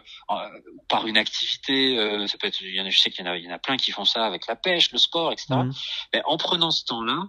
par 0.88 1.06
une 1.06 1.16
activité, 1.16 1.98
euh, 1.98 2.26
ça 2.26 2.36
peut 2.38 2.48
être, 2.48 2.60
il 2.60 2.74
y 2.74 2.80
en 2.80 2.86
a, 2.86 2.90
je 2.90 2.98
sais 2.98 3.10
qu'il 3.10 3.24
y 3.24 3.28
en 3.28 3.32
a, 3.32 3.36
il 3.36 3.44
y 3.44 3.48
en 3.48 3.54
a 3.54 3.58
plein 3.58 3.76
qui 3.76 3.92
font 3.92 4.04
ça 4.04 4.26
avec 4.26 4.46
la 4.46 4.56
pêche, 4.56 4.92
le 4.92 4.98
sport, 4.98 5.32
etc. 5.32 5.54
Mmh. 5.54 5.72
Mais 6.12 6.22
en 6.26 6.36
prenant 6.36 6.70
ce 6.70 6.84
temps-là, 6.84 7.28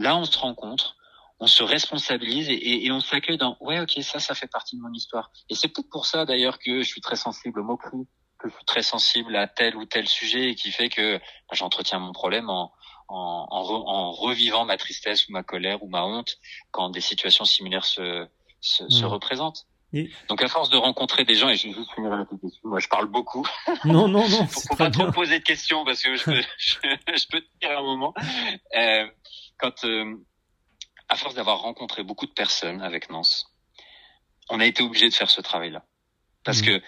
là 0.00 0.16
on 0.16 0.24
se 0.24 0.38
rencontre, 0.38 0.96
on 1.38 1.46
se 1.46 1.62
responsabilise 1.62 2.48
et, 2.50 2.84
et, 2.84 2.92
on 2.92 3.00
s'accueille 3.00 3.38
dans 3.38 3.56
ouais 3.60 3.80
ok 3.80 4.02
ça 4.02 4.18
ça 4.18 4.34
fait 4.34 4.48
partie 4.48 4.76
de 4.76 4.82
mon 4.82 4.92
histoire. 4.92 5.30
Et 5.48 5.54
c'est 5.54 5.68
peut-être 5.68 5.90
pour 5.90 6.06
ça 6.06 6.24
d'ailleurs 6.24 6.58
que 6.58 6.82
je 6.82 6.88
suis 6.88 7.00
très 7.00 7.16
sensible 7.16 7.60
au 7.60 7.64
mot 7.64 7.76
cru 7.76 8.06
que 8.40 8.48
je 8.48 8.54
suis 8.54 8.64
très 8.64 8.82
sensible 8.82 9.36
à 9.36 9.46
tel 9.46 9.76
ou 9.76 9.84
tel 9.84 10.08
sujet 10.08 10.50
et 10.50 10.54
qui 10.54 10.70
fait 10.70 10.88
que 10.88 11.18
bah, 11.18 11.52
j'entretiens 11.52 11.98
mon 11.98 12.12
problème 12.12 12.48
en, 12.48 12.72
en, 13.08 13.46
en, 13.50 14.12
revivant 14.12 14.64
ma 14.64 14.76
tristesse 14.76 15.28
ou 15.28 15.32
ma 15.32 15.42
colère 15.42 15.82
ou 15.82 15.88
ma 15.88 16.04
honte 16.04 16.38
quand 16.70 16.88
des 16.90 17.00
situations 17.00 17.44
similaires 17.44 17.84
se, 17.84 18.26
se, 18.60 18.88
se 18.88 19.04
représentent. 19.04 19.66
Donc 20.28 20.40
à 20.42 20.48
force 20.48 20.70
de 20.70 20.76
rencontrer 20.76 21.24
des 21.24 21.34
gens, 21.34 21.48
et 21.48 21.56
je 21.56 21.66
vais 21.66 21.74
juste 21.74 21.92
finir 21.94 22.10
la 22.10 22.24
question, 22.24 22.60
moi 22.62 22.78
je 22.78 22.88
parle 22.88 23.06
beaucoup. 23.06 23.44
Non, 23.84 24.06
non, 24.06 24.28
non. 24.28 24.46
faut, 24.46 24.76
pas 24.76 24.90
trop 24.90 25.10
poser 25.10 25.40
de 25.40 25.44
questions 25.44 25.84
parce 25.84 26.00
que 26.00 26.14
je 26.14 26.24
peux, 26.24 26.42
je, 26.58 26.76
je 27.16 27.26
peux 27.26 27.40
te 27.40 27.58
dire 27.60 27.76
un 27.76 27.82
moment. 27.82 28.14
Euh, 28.76 29.06
quand, 29.60 29.84
euh, 29.84 30.16
à 31.08 31.16
force 31.16 31.34
d'avoir 31.34 31.60
rencontré 31.60 32.02
beaucoup 32.02 32.26
de 32.26 32.32
personnes 32.32 32.82
avec 32.82 33.10
Nance, 33.10 33.46
on 34.48 34.60
a 34.60 34.66
été 34.66 34.82
obligé 34.82 35.08
de 35.08 35.14
faire 35.14 35.30
ce 35.30 35.40
travail-là. 35.40 35.84
Parce 36.44 36.62
mmh. 36.62 36.66
que 36.66 36.82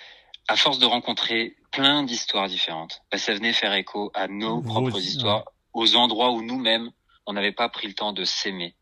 à 0.49 0.57
force 0.57 0.79
de 0.79 0.87
rencontrer 0.87 1.57
plein 1.70 2.03
d'histoires 2.03 2.49
différentes, 2.49 3.03
bah, 3.11 3.18
ça 3.18 3.35
venait 3.35 3.53
faire 3.53 3.73
écho 3.75 4.11
à 4.14 4.27
nos 4.27 4.61
propres 4.61 4.99
histoires, 4.99 5.45
aux 5.73 5.95
endroits 5.97 6.33
où 6.33 6.43
nous-mêmes, 6.43 6.91
on 7.27 7.33
n'avait 7.33 7.53
pas 7.53 7.68
pris 7.68 7.87
le 7.87 7.95
temps 7.95 8.12
de 8.12 8.25
s'aimer 8.25 8.75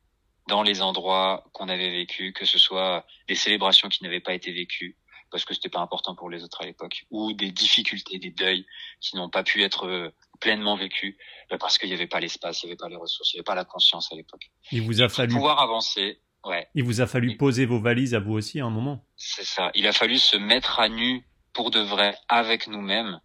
dans 0.49 0.63
les 0.63 0.81
endroits 0.81 1.45
qu'on 1.53 1.69
avait 1.69 1.91
vécus, 1.91 2.33
que 2.33 2.47
ce 2.47 2.59
soit 2.59 3.07
des 3.29 3.35
célébrations 3.35 3.89
qui 3.89 4.03
n'avaient 4.03 4.21
pas 4.21 4.35
été 4.35 4.53
vécues 4.53 4.97
parce 5.31 5.45
que 5.45 5.55
c'était 5.55 5.69
pas 5.69 5.81
important 5.81 6.15
pour 6.15 6.29
les 6.29 6.43
autres 6.43 6.61
à 6.61 6.67
l'époque, 6.67 7.07
ou 7.11 7.33
des 7.33 7.51
difficultés, 7.51 8.19
des 8.19 8.31
deuils 8.31 8.67
qui 9.01 9.17
n'ont 9.17 9.31
pas 9.31 9.43
pu 9.43 9.63
être 9.63 9.87
euh, 9.87 10.11
pleinement 10.41 10.77
vécus 10.77 11.17
bah, 11.51 11.59
parce 11.59 11.79
qu'il 11.79 11.89
n'y 11.89 11.95
avait 11.95 12.07
pas 12.07 12.21
l'espace, 12.21 12.63
il 12.63 12.67
n'y 12.67 12.73
avait 12.73 12.77
pas 12.77 12.89
les 12.89 12.97
ressources, 12.97 13.33
il 13.33 13.37
n'y 13.37 13.41
avait 13.41 13.45
pas 13.45 13.55
la 13.55 13.65
conscience 13.65 14.11
à 14.13 14.17
l'époque. 14.17 14.51
Il 14.73 14.83
vous 14.83 15.03
a 15.03 15.09
fallu 15.09 15.35
pouvoir 15.35 15.61
avancer. 15.61 16.21
Ouais. 16.45 16.67
Il 16.75 16.85
vous 16.85 17.01
a 17.01 17.07
fallu 17.07 17.37
poser 17.37 17.67
vos 17.67 17.81
valises 17.81 18.15
à 18.15 18.21
vous 18.21 18.33
aussi 18.33 18.61
à 18.61 18.65
un 18.65 18.71
moment. 18.71 19.05
C'est 19.17 19.45
ça. 19.45 19.71
Il 19.75 19.87
a 19.87 19.93
fallu 19.93 20.19
se 20.19 20.37
mettre 20.39 20.81
à 20.81 20.89
nu 20.89 21.27
pour 21.53 21.71
de 21.71 21.81
vrai 21.81 22.17
avec 22.29 22.67
nous-mêmes 22.67 23.21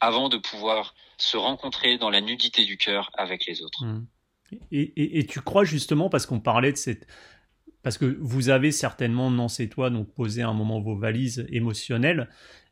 avant 0.00 0.28
de 0.28 0.36
pouvoir 0.36 0.94
se 1.18 1.36
rencontrer 1.36 1.98
dans 1.98 2.10
la 2.10 2.20
nudité 2.20 2.64
du 2.64 2.76
cœur 2.76 3.10
avec 3.14 3.46
les 3.46 3.62
autres. 3.62 3.84
Mmh. 3.84 4.06
Et, 4.72 5.26
tu 5.26 5.40
crois 5.40 5.64
justement, 5.64 6.08
parce 6.08 6.26
qu'on 6.26 6.40
parlait 6.40 6.72
de 6.72 6.76
cette... 6.76 7.06
Parce 7.82 7.98
que 7.98 8.16
vous 8.20 8.48
avez 8.48 8.72
certainement, 8.72 9.30
non 9.30 9.48
c'est 9.48 9.68
toi, 9.68 9.90
donc 9.90 10.12
posé 10.14 10.42
un 10.42 10.52
moment 10.52 10.80
vos 10.80 10.96
valises 10.96 11.46
émotionnelles, 11.50 12.28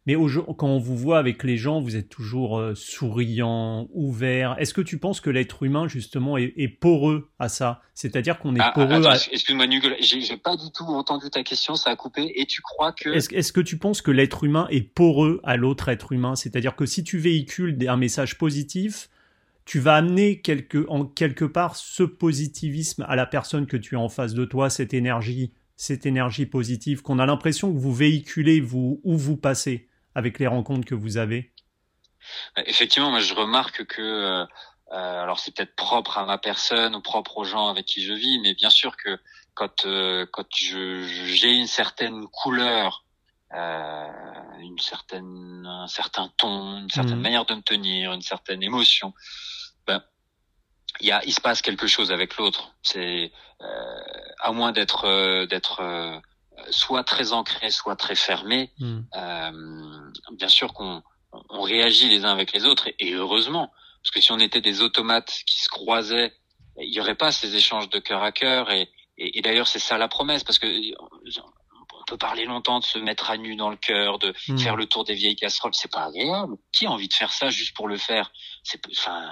mais 0.07 0.15
quand 0.57 0.69
on 0.69 0.79
vous 0.79 0.97
voit 0.97 1.19
avec 1.19 1.43
les 1.43 1.57
gens, 1.57 1.81
vous 1.81 1.97
êtes 1.97 2.09
toujours 2.09 2.59
euh, 2.59 2.77
souriant, 2.77 3.89
ouvert. 3.93 4.55
Est-ce 4.59 4.73
que 4.73 4.81
tu 4.81 4.99
penses 4.99 5.21
que 5.21 5.31
l'être 5.31 5.65
humain, 5.65 5.89
justement, 5.89 6.39
est, 6.39 6.69
poreux 6.69 7.29
à 7.41 7.49
ça? 7.49 7.83
C'est-à-dire 7.93 8.39
qu'on 8.39 8.55
est 8.55 8.61
ah, 8.61 8.71
poreux 8.73 9.05
à... 9.05 9.17
Excuse-moi, 9.17 9.67
Nicolas, 9.67 9.97
j'ai 10.01 10.37
pas 10.37 10.57
du 10.57 10.71
tout 10.73 10.85
entendu 10.85 11.29
ta 11.29 11.43
question, 11.43 11.75
ça 11.75 11.91
a 11.91 11.97
coupé. 11.97 12.33
Et 12.37 12.47
tu 12.47 12.63
crois 12.63 12.93
que... 12.93 13.09
Est-ce 13.09 13.53
que 13.53 13.61
tu 13.61 13.79
penses 13.79 14.01
que 14.01 14.13
l'être 14.13 14.45
humain 14.45 14.69
est 14.71 14.83
poreux 14.83 15.41
à 15.43 15.57
l'autre 15.57 15.89
être 15.89 16.13
humain? 16.13 16.37
C'est-à-dire 16.37 16.77
que 16.77 16.87
si 16.87 17.03
tu 17.03 17.19
véhicules 17.19 17.77
un 17.89 17.97
message 17.97 18.39
positif, 18.39 19.09
tu 19.65 19.81
vas 19.81 19.97
amener 19.97 20.41
quelque, 20.41 20.87
en 20.89 21.05
quelque 21.05 21.45
part 21.45 21.75
ce 21.75 22.05
positivisme 22.05 23.05
à 23.09 23.17
la 23.17 23.27
personne 23.27 23.67
que 23.67 23.77
tu 23.77 23.97
as 23.97 24.01
en 24.01 24.09
face 24.09 24.35
de 24.35 24.45
toi, 24.45 24.71
cette 24.71 24.95
énergie, 24.95 25.51
cette 25.75 26.07
énergie 26.07 26.47
positive 26.47 27.03
qu'on 27.03 27.19
a 27.19 27.27
l'impression 27.27 27.73
que 27.73 27.79
vous 27.79 27.93
véhiculez 27.93 28.61
vous 28.61 29.01
où 29.03 29.17
vous 29.17 29.37
passez 29.37 29.89
avec 30.17 30.39
les 30.39 30.47
rencontres 30.47 30.87
que 30.87 30.95
vous 30.95 31.19
avez 31.19 31.53
Effectivement, 32.57 33.11
moi 33.11 33.21
je 33.21 33.35
remarque 33.35 33.85
que 33.85 34.03
euh, 34.03 34.45
euh, 34.93 35.23
alors 35.23 35.39
c'est 35.39 35.55
peut-être 35.55 35.77
propre 35.77 36.19
à 36.19 36.25
ma 36.25 36.39
personne 36.39 36.97
ou 36.97 37.03
propre 37.03 37.37
aux 37.37 37.45
gens 37.45 37.69
avec 37.69 37.85
qui 37.87 38.03
je 38.03 38.15
vis, 38.15 38.41
mais 38.41 38.55
bien 38.55 38.71
sûr 38.71 38.97
que 38.97 39.21
quand 39.55 39.85
euh, 39.85 40.27
quand 40.33 40.47
je 40.57 41.03
j'ai 41.27 41.53
une 41.53 41.67
certaine 41.67 42.27
couleur, 42.29 43.05
euh, 43.55 44.09
une 44.61 44.79
certaine 44.79 45.67
un 45.67 45.87
certain 45.87 46.33
ton, 46.39 46.79
une 46.79 46.91
certaine 46.91 47.19
mmh. 47.19 47.23
manière 47.23 47.45
de 47.45 47.55
me 47.55 47.63
tenir, 47.63 48.13
une 48.13 48.23
certaine 48.23 48.63
émotion, 48.63 49.13
ben 49.87 50.03
il 51.01 51.07
y 51.07 51.13
a 51.13 51.23
il 51.27 51.35
se 51.35 51.43
passe 51.43 51.61
quelque 51.61 51.87
chose 51.87 52.11
avec 52.11 52.39
l'autre. 52.39 52.75
C'est 52.83 53.33
euh, 53.61 54.01
à 54.41 54.53
moins 54.53 54.73
d'être 54.73 55.47
d'être 55.47 56.23
soit 56.71 57.05
très 57.05 57.33
ancré, 57.33 57.71
soit 57.71 57.97
très 57.97 58.15
fermé, 58.15 58.71
hmm. 58.79 59.01
euh, 59.15 60.11
bien 60.33 60.49
sûr 60.49 60.73
qu'on 60.73 61.03
on 61.51 61.61
réagit 61.61 62.09
les 62.09 62.25
uns 62.25 62.33
avec 62.33 62.53
les 62.53 62.65
autres, 62.65 62.89
et, 62.99 63.13
heureusement, 63.13 63.73
parce 64.03 64.11
que 64.11 64.21
si 64.21 64.33
on 64.33 64.39
était 64.39 64.61
des 64.61 64.81
automates 64.81 65.43
qui 65.47 65.61
se 65.61 65.69
croisaient 65.69 66.33
il 66.79 66.93
y 66.93 67.01
aurait 67.01 67.15
pas 67.15 67.33
ces 67.33 67.57
échanges 67.57 67.89
de 67.89 67.99
cœur 67.99 68.23
à 68.23 68.33
cœur 68.33 68.71
et, 68.71 68.91
et, 69.19 69.41
d'ailleurs 69.41 69.69
c'est 69.69 69.79
ça 69.79 69.99
la 69.99 70.09
promesse 70.09 70.45
parce 70.45 70.59
que 70.59 70.67
on 70.67 72.05
peut 72.07 72.19
parler 72.19 72.45
longtemps 72.45 72.79
de 72.79 72.85
se 72.85 72.99
mettre 72.99 73.31
à 73.31 73.37
nu 73.37 73.57
dans 73.57 73.71
le 73.71 73.77
cœur, 73.77 74.19
de 74.19 74.35
hmm. 74.49 74.59
faire 74.59 74.77
le 74.77 74.87
tour 74.87 75.05
des 75.05 75.15
vieilles 75.15 75.37
casseroles, 75.37 75.75
c'est 75.75 75.91
pas 75.91 76.05
agréable. 76.05 76.55
Qui 76.73 76.87
a 76.87 76.91
envie 76.91 77.09
de 77.09 77.15
faire 77.15 77.33
ça 77.33 77.49
juste 77.49 77.75
pour 77.75 77.89
le 77.89 77.97
faire? 77.97 78.31
C'est 78.63 78.81
enfin 78.91 79.31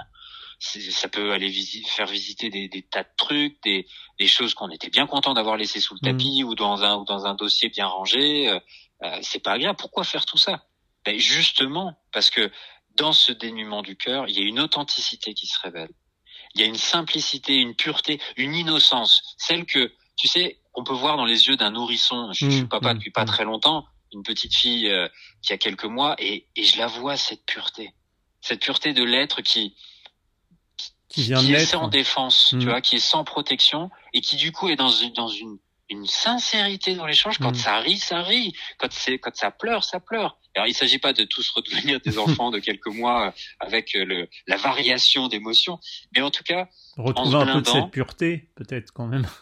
ça 0.59 1.07
peut 1.09 1.31
aller 1.31 1.51
faire 1.87 2.07
visiter 2.07 2.49
des, 2.49 2.67
des, 2.67 2.81
tas 2.81 3.03
de 3.03 3.09
trucs, 3.17 3.61
des, 3.63 3.87
des 4.19 4.27
choses 4.27 4.53
qu'on 4.53 4.69
était 4.69 4.89
bien 4.89 5.07
content 5.07 5.33
d'avoir 5.33 5.57
laissé 5.57 5.79
sous 5.79 5.95
le 5.95 5.99
hmm. 6.01 6.17
tapis 6.17 6.43
ou 6.43 6.55
dans 6.55 6.83
un 6.83 6.95
ou 6.95 7.05
dans 7.05 7.25
un 7.25 7.35
dossier 7.35 7.69
bien 7.69 7.87
rangé. 7.87 8.49
Euh, 8.49 8.59
euh, 9.03 9.19
c'est 9.21 9.39
pas 9.39 9.53
agréable. 9.53 9.77
Pourquoi 9.77 10.03
faire 10.03 10.25
tout 10.25 10.37
ça? 10.37 10.65
Ben 11.03 11.19
Justement 11.19 11.97
parce 12.11 12.29
que 12.29 12.51
dans 12.95 13.13
ce 13.13 13.31
dénuement 13.31 13.81
du 13.81 13.97
cœur, 13.97 14.27
il 14.27 14.35
y 14.35 14.39
a 14.39 14.45
une 14.45 14.59
authenticité 14.59 15.33
qui 15.33 15.47
se 15.47 15.59
révèle. 15.59 15.89
Il 16.55 16.61
y 16.61 16.63
a 16.63 16.67
une 16.67 16.77
simplicité, 16.77 17.55
une 17.55 17.75
pureté, 17.75 18.21
une 18.37 18.55
innocence, 18.55 19.35
celle 19.37 19.65
que 19.65 19.93
tu 20.15 20.29
sais, 20.29 20.61
on 20.73 20.83
peut 20.83 20.93
voir 20.93 21.17
dans 21.17 21.25
les 21.25 21.47
yeux 21.47 21.57
d'un 21.57 21.71
nourrisson. 21.71 22.31
Je, 22.31 22.49
suis 22.49 22.61
mmh, 22.61 22.69
papa 22.69 22.93
mmh, 22.93 22.97
depuis 22.97 23.11
pas 23.11 23.23
mmh. 23.23 23.27
très 23.27 23.43
longtemps, 23.43 23.85
une 24.13 24.23
petite 24.23 24.55
fille 24.55 24.89
euh, 24.89 25.07
qui 25.41 25.51
a 25.51 25.57
quelques 25.57 25.85
mois, 25.85 26.15
et, 26.19 26.47
et 26.55 26.63
je 26.63 26.77
la 26.77 26.87
vois 26.87 27.17
cette 27.17 27.45
pureté, 27.45 27.93
cette 28.39 28.61
pureté 28.61 28.93
de 28.93 29.03
l'être 29.03 29.41
qui 29.41 29.75
qui, 31.15 31.23
vient 31.23 31.39
qui 31.39 31.53
est 31.53 31.65
sans 31.65 31.87
défense, 31.87 32.55
tu 32.59 32.65
vois, 32.65 32.81
qui 32.81 32.97
est 32.97 32.99
sans 32.99 33.23
protection 33.23 33.89
et 34.13 34.21
qui 34.21 34.35
du 34.35 34.51
coup 34.51 34.67
est 34.69 34.75
dans 34.75 34.89
une 34.89 35.13
dans 35.13 35.29
une 35.29 35.57
une 35.89 36.05
sincérité 36.07 36.95
dans 36.95 37.05
l'échange. 37.05 37.37
Quand 37.37 37.55
ça 37.55 37.77
rit, 37.79 37.99
ça 37.99 38.21
rit. 38.23 38.53
Quand 38.79 38.91
c'est 38.91 39.19
quand 39.19 39.35
ça 39.35 39.51
pleure, 39.51 39.83
ça 39.83 39.99
pleure. 39.99 40.37
Alors 40.55 40.67
il 40.67 40.73
s'agit 40.73 40.97
pas 40.97 41.13
de 41.13 41.23
tous 41.23 41.49
redevenir 41.51 41.99
des 42.01 42.17
enfants 42.17 42.51
de 42.51 42.59
quelques 42.59 42.87
mois 42.87 43.27
euh, 43.27 43.31
avec 43.59 43.95
euh, 43.95 44.03
le 44.03 44.27
la 44.47 44.57
variation 44.57 45.27
d'émotions, 45.27 45.79
mais 46.13 46.21
en 46.21 46.31
tout 46.31 46.43
cas 46.43 46.67
retrouver 46.97 47.37
un 47.37 47.55
peu 47.55 47.61
de 47.61 47.67
cette 47.67 47.91
pureté, 47.91 48.49
peut-être 48.55 48.91
quand 48.91 49.07
même. 49.07 49.27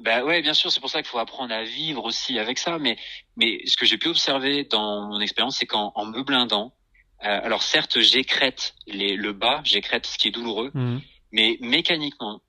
Bah 0.00 0.24
ouais, 0.24 0.42
bien 0.42 0.54
sûr, 0.54 0.72
c'est 0.72 0.80
pour 0.80 0.90
ça 0.90 1.02
qu'il 1.02 1.08
faut 1.08 1.20
apprendre 1.20 1.54
à 1.54 1.62
vivre 1.62 2.04
aussi 2.04 2.40
avec 2.40 2.58
ça. 2.58 2.80
Mais 2.80 2.98
mais 3.36 3.60
ce 3.64 3.76
que 3.76 3.86
j'ai 3.86 3.96
pu 3.96 4.08
observer 4.08 4.64
dans 4.64 5.06
mon 5.06 5.20
expérience, 5.20 5.56
c'est 5.56 5.66
qu'en 5.66 5.92
en 5.94 6.04
me 6.04 6.24
blindant, 6.24 6.74
alors 7.18 7.62
certes, 7.62 8.00
j'écrète 8.00 8.74
les 8.86 9.16
le 9.16 9.32
bas, 9.32 9.60
j'écrète 9.64 10.06
ce 10.06 10.18
qui 10.18 10.28
est 10.28 10.30
douloureux, 10.30 10.70
mmh. 10.74 10.98
mais 11.32 11.58
mécaniquement, 11.60 12.42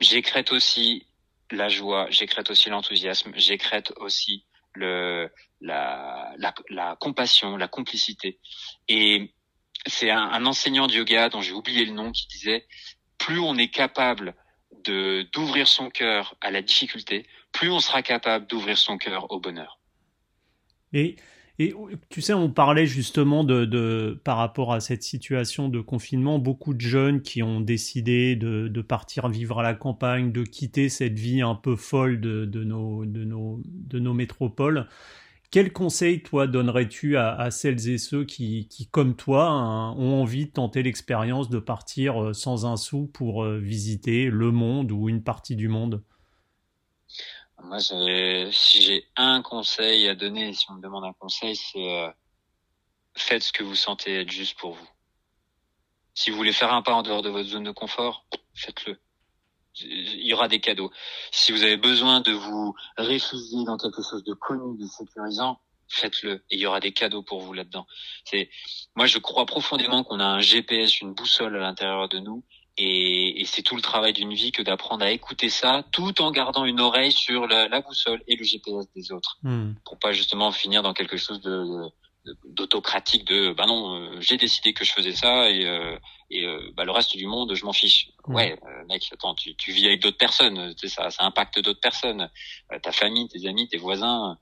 j'écrète 0.00 0.52
aussi 0.52 1.06
la 1.50 1.68
joie, 1.68 2.06
j'écrète 2.10 2.50
aussi 2.50 2.68
l'enthousiasme, 2.70 3.32
j'écrète 3.36 3.92
aussi 3.96 4.44
le 4.74 5.30
la, 5.60 6.34
la, 6.38 6.54
la 6.68 6.96
compassion, 6.96 7.56
la 7.56 7.68
complicité. 7.68 8.38
Et 8.88 9.32
c'est 9.86 10.10
un, 10.10 10.22
un 10.22 10.46
enseignant 10.46 10.86
de 10.86 10.94
yoga 10.94 11.28
dont 11.28 11.40
j'ai 11.40 11.52
oublié 11.52 11.84
le 11.84 11.92
nom 11.92 12.12
qui 12.12 12.26
disait 12.28 12.66
plus 13.18 13.38
on 13.38 13.56
est 13.56 13.68
capable 13.68 14.34
de 14.84 15.26
d'ouvrir 15.32 15.66
son 15.66 15.88
cœur 15.90 16.36
à 16.40 16.50
la 16.50 16.62
difficulté, 16.62 17.26
plus 17.52 17.70
on 17.70 17.80
sera 17.80 18.02
capable 18.02 18.46
d'ouvrir 18.46 18.76
son 18.76 18.98
cœur 18.98 19.30
au 19.30 19.40
bonheur. 19.40 19.78
Et, 20.92 21.16
et 21.60 21.72
tu 22.08 22.20
sais, 22.20 22.32
on 22.32 22.50
parlait 22.50 22.86
justement 22.86 23.44
de, 23.44 24.20
par 24.24 24.38
rapport 24.38 24.72
à 24.72 24.80
cette 24.80 25.04
situation 25.04 25.68
de 25.68 25.80
confinement, 25.80 26.40
beaucoup 26.40 26.74
de 26.74 26.80
jeunes 26.80 27.22
qui 27.22 27.44
ont 27.44 27.60
décidé 27.60 28.34
de, 28.34 28.82
partir 28.82 29.28
vivre 29.28 29.60
à 29.60 29.62
la 29.62 29.74
campagne, 29.74 30.32
de 30.32 30.42
quitter 30.42 30.88
cette 30.88 31.18
vie 31.18 31.42
un 31.42 31.54
peu 31.54 31.76
folle 31.76 32.20
de, 32.20 32.64
nos, 32.64 34.14
métropoles. 34.14 34.88
Quel 35.52 35.72
conseil, 35.72 36.24
toi, 36.24 36.48
donnerais-tu 36.48 37.16
à, 37.16 37.48
celles 37.52 37.88
et 37.88 37.98
ceux 37.98 38.24
qui, 38.24 38.66
qui 38.66 38.88
comme 38.88 39.14
toi, 39.14 39.46
hein, 39.48 39.92
ont 39.92 40.20
envie 40.22 40.46
de 40.46 40.50
tenter 40.50 40.82
l'expérience 40.82 41.48
de 41.48 41.60
partir 41.60 42.20
euh, 42.20 42.32
sans 42.32 42.66
un 42.66 42.76
sou 42.76 43.06
pour 43.06 43.44
euh, 43.44 43.60
visiter 43.60 44.24
le 44.24 44.50
monde 44.50 44.90
ou 44.90 45.08
une 45.08 45.22
partie 45.22 45.54
du 45.54 45.68
monde? 45.68 46.02
Moi, 47.64 47.80
si 47.80 48.82
j'ai 48.82 49.06
un 49.16 49.42
conseil 49.42 50.08
à 50.08 50.14
donner, 50.14 50.52
si 50.54 50.70
on 50.70 50.74
me 50.74 50.82
demande 50.82 51.04
un 51.04 51.12
conseil, 51.12 51.56
c'est 51.56 51.98
euh, 51.98 52.10
faites 53.16 53.42
ce 53.42 53.52
que 53.52 53.62
vous 53.62 53.74
sentez 53.74 54.20
être 54.20 54.30
juste 54.30 54.58
pour 54.58 54.74
vous. 54.74 54.88
Si 56.14 56.30
vous 56.30 56.36
voulez 56.36 56.52
faire 56.52 56.72
un 56.72 56.82
pas 56.82 56.94
en 56.94 57.02
dehors 57.02 57.22
de 57.22 57.30
votre 57.30 57.48
zone 57.48 57.64
de 57.64 57.72
confort, 57.72 58.26
faites-le 58.54 58.98
il 59.80 60.26
y 60.26 60.32
aura 60.32 60.48
des 60.48 60.60
cadeaux. 60.60 60.90
Si 61.30 61.52
vous 61.52 61.62
avez 61.62 61.76
besoin 61.76 62.20
de 62.20 62.32
vous 62.32 62.74
réfugier 62.96 63.64
dans 63.64 63.76
quelque 63.76 64.02
chose 64.02 64.22
de 64.24 64.34
connu, 64.34 64.78
de 64.78 64.86
sécurisant, 64.86 65.60
faites-le 65.88 66.44
et 66.50 66.56
il 66.56 66.60
y 66.60 66.66
aura 66.66 66.80
des 66.80 66.92
cadeaux 66.92 67.22
pour 67.22 67.40
vous 67.40 67.52
là-dedans. 67.52 67.86
C'est 68.24 68.50
moi 68.94 69.06
je 69.06 69.18
crois 69.18 69.46
profondément 69.46 70.04
qu'on 70.04 70.20
a 70.20 70.26
un 70.26 70.40
GPS, 70.40 71.00
une 71.00 71.14
boussole 71.14 71.56
à 71.56 71.60
l'intérieur 71.60 72.08
de 72.08 72.18
nous 72.18 72.44
et, 72.76 73.23
et 73.34 73.44
c'est 73.44 73.62
tout 73.62 73.76
le 73.76 73.82
travail 73.82 74.12
d'une 74.12 74.32
vie 74.32 74.52
que 74.52 74.62
d'apprendre 74.62 75.04
à 75.04 75.10
écouter 75.10 75.48
ça 75.48 75.84
tout 75.92 76.22
en 76.22 76.30
gardant 76.30 76.64
une 76.64 76.80
oreille 76.80 77.12
sur 77.12 77.46
la, 77.46 77.68
la 77.68 77.80
boussole 77.80 78.22
et 78.26 78.36
le 78.36 78.44
GPS 78.44 78.86
des 78.94 79.12
autres. 79.12 79.38
Hmm. 79.42 79.72
pour 79.84 79.98
pas 79.98 80.12
justement 80.12 80.52
finir 80.52 80.82
dans 80.82 80.94
quelque 80.94 81.16
chose 81.16 81.40
de, 81.40 81.90
d'autocratique 82.44 83.26
de 83.26 83.52
bah 83.52 83.66
non 83.66 83.96
euh, 83.96 84.20
j'ai 84.20 84.36
décidé 84.36 84.72
que 84.72 84.84
je 84.84 84.92
faisais 84.92 85.12
ça 85.12 85.50
et 85.50 85.66
euh, 85.66 85.98
et 86.30 86.44
euh, 86.46 86.70
bah 86.74 86.84
le 86.84 86.90
reste 86.90 87.16
du 87.16 87.26
monde 87.26 87.54
je 87.54 87.64
m'en 87.64 87.72
fiche. 87.72 88.08
Ouais 88.26 88.58
mec 88.88 89.06
attends 89.12 89.34
tu, 89.34 89.54
tu 89.56 89.72
vis 89.72 89.86
avec 89.86 90.00
d'autres 90.00 90.16
personnes 90.16 90.74
ça 90.84 91.10
ça 91.10 91.24
impacte 91.24 91.58
d'autres 91.60 91.80
personnes. 91.80 92.30
Ta 92.82 92.92
famille 92.92 93.28
tes 93.28 93.46
amis 93.46 93.68
tes 93.68 93.76
voisins 93.76 94.38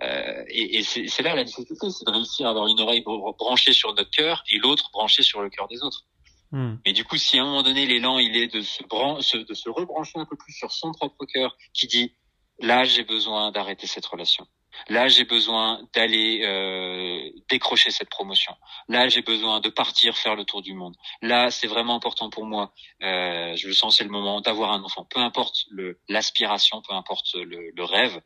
et, 0.00 0.78
et 0.78 0.82
c'est 0.82 1.22
là 1.22 1.34
la 1.34 1.44
difficulté 1.44 1.90
c'est 1.90 2.06
de 2.06 2.10
réussir 2.10 2.46
à 2.46 2.50
avoir 2.50 2.68
une 2.68 2.80
oreille 2.80 3.04
branchée 3.38 3.74
sur 3.74 3.94
notre 3.94 4.10
cœur 4.10 4.42
et 4.50 4.58
l'autre 4.58 4.90
branchée 4.92 5.22
sur 5.22 5.42
le 5.42 5.50
cœur 5.50 5.68
des 5.68 5.82
autres 5.82 6.04
hmm. 6.52 6.76
mais 6.84 6.92
du 6.92 7.04
coup 7.04 7.16
si 7.16 7.38
à 7.38 7.42
un 7.42 7.46
moment 7.46 7.62
donné 7.62 7.86
l'élan 7.86 8.18
il 8.18 8.36
est 8.36 8.52
de 8.52 8.60
se 8.60 8.82
bran 8.84 9.16
de 9.18 9.54
se 9.54 9.68
rebrancher 9.68 10.18
un 10.18 10.26
peu 10.26 10.36
plus 10.36 10.52
sur 10.52 10.72
son 10.72 10.92
propre 10.92 11.24
cœur 11.26 11.56
qui 11.72 11.86
dit 11.86 12.14
là 12.60 12.84
j'ai 12.84 13.04
besoin 13.04 13.52
d'arrêter 13.52 13.86
cette 13.86 14.06
relation 14.06 14.46
Là, 14.88 15.08
j'ai 15.08 15.24
besoin 15.24 15.82
d'aller 15.94 16.42
euh, 16.44 17.30
décrocher 17.48 17.90
cette 17.90 18.08
promotion. 18.08 18.54
Là, 18.88 19.08
j'ai 19.08 19.22
besoin 19.22 19.60
de 19.60 19.68
partir 19.68 20.16
faire 20.16 20.36
le 20.36 20.44
tour 20.44 20.62
du 20.62 20.74
monde. 20.74 20.94
Là, 21.22 21.50
c'est 21.50 21.66
vraiment 21.66 21.96
important 21.96 22.30
pour 22.30 22.46
moi. 22.46 22.72
Euh, 23.02 23.56
je 23.56 23.66
le 23.66 23.74
sens, 23.74 23.96
c'est 23.96 24.04
le 24.04 24.10
moment 24.10 24.40
d'avoir 24.40 24.72
un 24.72 24.82
enfant. 24.82 25.04
Peu 25.04 25.20
importe 25.20 25.64
le 25.70 26.00
l'aspiration, 26.08 26.82
peu 26.82 26.94
importe 26.94 27.34
le, 27.34 27.70
le, 27.74 27.84
rêve, 27.84 28.20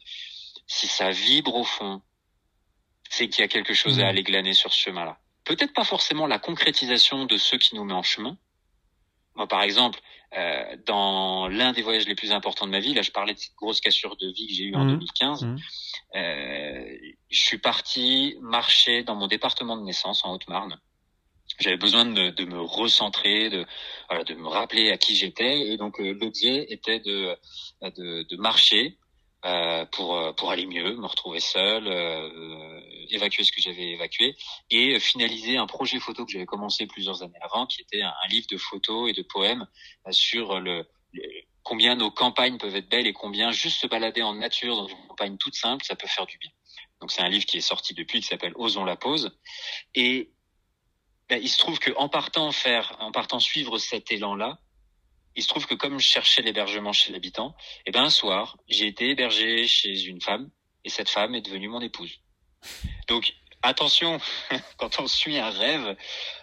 si 0.67 0.87
ça 0.87 1.11
vibre 1.11 1.55
au 1.55 1.65
fond, 1.65 2.03
c'est 3.09 3.29
qu'il 3.29 3.41
y 3.41 3.45
a 3.45 3.49
quelque 3.49 3.75
chose 3.75 3.99
à 4.01 4.05
mmh. 4.05 4.09
aller 4.09 4.23
glaner 4.23 4.53
sur 4.53 4.73
ce 4.73 4.81
chemin-là. 4.81 5.19
Peut-être 5.45 5.73
pas 5.73 5.85
forcément 5.85 6.27
la 6.27 6.39
concrétisation 6.39 7.25
de 7.25 7.37
ce 7.37 7.57
qui 7.57 7.75
nous 7.75 7.85
met 7.85 7.95
en 7.95 8.03
chemin. 8.03 8.37
Moi, 9.37 9.47
par 9.47 9.63
exemple, 9.63 10.01
euh, 10.37 10.77
dans 10.87 11.49
l'un 11.49 11.73
des 11.73 11.83
voyages 11.83 12.07
les 12.07 12.15
plus 12.15 12.33
importants 12.33 12.67
de 12.67 12.71
ma 12.71 12.81
vie, 12.81 12.95
là, 12.95 13.03
je 13.03 13.11
parlais 13.11 13.35
de 13.35 13.39
cette 13.39 13.55
grosse 13.57 13.81
cassure 13.81 14.17
de 14.17 14.29
vie 14.29 14.47
que 14.47 14.53
j'ai 14.55 14.65
eue 14.65 14.75
en 14.75 14.85
2015. 14.85 15.45
Mmh. 15.45 15.57
Euh, 16.17 16.97
je 17.31 17.41
suis 17.41 17.59
parti 17.59 18.37
marcher 18.41 19.03
dans 19.03 19.15
mon 19.15 19.27
département 19.27 19.77
de 19.77 19.83
naissance 19.83 20.25
en 20.25 20.33
Haute-Marne. 20.35 20.79
J'avais 21.59 21.77
besoin 21.77 22.05
de 22.05 22.11
me, 22.11 22.31
de 22.31 22.45
me 22.45 22.61
recentrer, 22.61 23.51
de, 23.51 23.67
voilà, 24.09 24.25
de 24.25 24.35
me 24.35 24.47
rappeler 24.47 24.93
à 24.93 24.99
qui 24.99 25.17
j'étais, 25.17 25.73
et 25.73 25.77
donc 25.77 26.01
euh, 26.01 26.13
l'objet 26.13 26.67
était 26.73 27.01
de, 27.01 27.37
de, 27.83 28.23
de 28.23 28.37
marcher 28.37 29.00
euh, 29.47 29.87
pour 29.87 30.17
euh, 30.17 30.33
pour 30.33 30.51
aller 30.51 30.67
mieux, 30.67 30.97
me 30.97 31.07
retrouver 31.07 31.41
seul, 31.41 31.87
euh, 31.87 32.81
évacuer 33.09 33.43
ce 33.43 33.53
que 33.53 33.61
j'avais 33.63 33.93
évacué 33.93 34.37
et 34.69 35.01
finaliser 35.01 35.57
un 35.57 35.67
projet 35.67 35.99
photo 35.99 36.27
que 36.27 36.33
j'avais 36.33 36.45
commencé 36.45 36.87
plusieurs 36.87 37.23
années 37.23 37.39
avant, 37.41 37.67
qui 37.67 37.81
était 37.81 38.03
un, 38.03 38.13
livre 38.29 38.47
de 38.51 38.59
photos 38.59 39.09
et 39.09 39.15
de 39.15 39.23
poèmes 39.23 39.67
sur 40.11 40.61
le, 40.61 40.87
combien 41.63 41.95
nos 41.95 42.11
campagnes 42.11 42.59
peuvent 42.59 42.77
être 42.77 42.91
belles 42.91 43.07
et 43.07 43.15
combien 43.15 43.51
juste 43.51 43.81
se 43.81 43.87
balader 43.87 44.23
en 44.23 44.35
nature 44.35 44.77
dans 44.77 44.89
une 44.89 45.07
campagne 45.09 45.39
toute 45.39 45.55
simple, 45.55 45.87
ça 45.87 45.97
peut 45.97 46.07
faire 46.07 46.27
du 46.27 46.37
bien. 46.37 46.51
Donc 47.01 47.11
c'est 47.11 47.23
un 47.23 47.29
livre 47.31 47.47
qui 47.47 47.57
est 47.57 47.63
sorti 47.63 47.95
depuis, 47.95 48.21
qui 48.21 48.27
s'appelle 48.27 48.53
Osons 48.57 48.85
la 48.85 48.97
pause. 48.97 49.39
Et 49.95 50.33
ben, 51.31 51.41
il 51.43 51.49
se 51.49 51.57
trouve 51.57 51.79
que 51.79 51.93
en 51.97 52.11
partant 52.11 52.53
faire, 52.53 52.95
en 53.01 53.11
partant 53.11 53.39
suivre 53.39 53.79
cet 53.79 54.13
élan-là, 54.13 54.59
il 55.37 55.43
se 55.43 55.49
trouve 55.49 55.67
que 55.67 55.75
comme 55.75 55.99
je 55.99 56.07
cherchais 56.07 56.43
l'hébergement 56.43 56.93
chez 56.93 57.13
l'habitant, 57.13 57.55
et 57.79 57.83
eh 57.87 57.91
ben 57.93 58.05
un 58.05 58.11
soir, 58.11 58.57
j'ai 58.69 58.87
été 58.87 59.11
hébergé 59.11 59.67
chez 59.67 60.05
une 60.05 60.21
femme 60.21 60.51
et 60.85 60.89
cette 60.89 61.09
femme 61.09 61.35
est 61.35 61.43
devenue 61.43 61.69
mon 61.69 61.81
épouse. 61.81 62.21
Donc 63.09 63.33
attention, 63.63 64.19
quand 64.79 65.01
on 65.01 65.07
suit 65.07 65.39
un 65.39 65.51
rêve, 65.51 65.97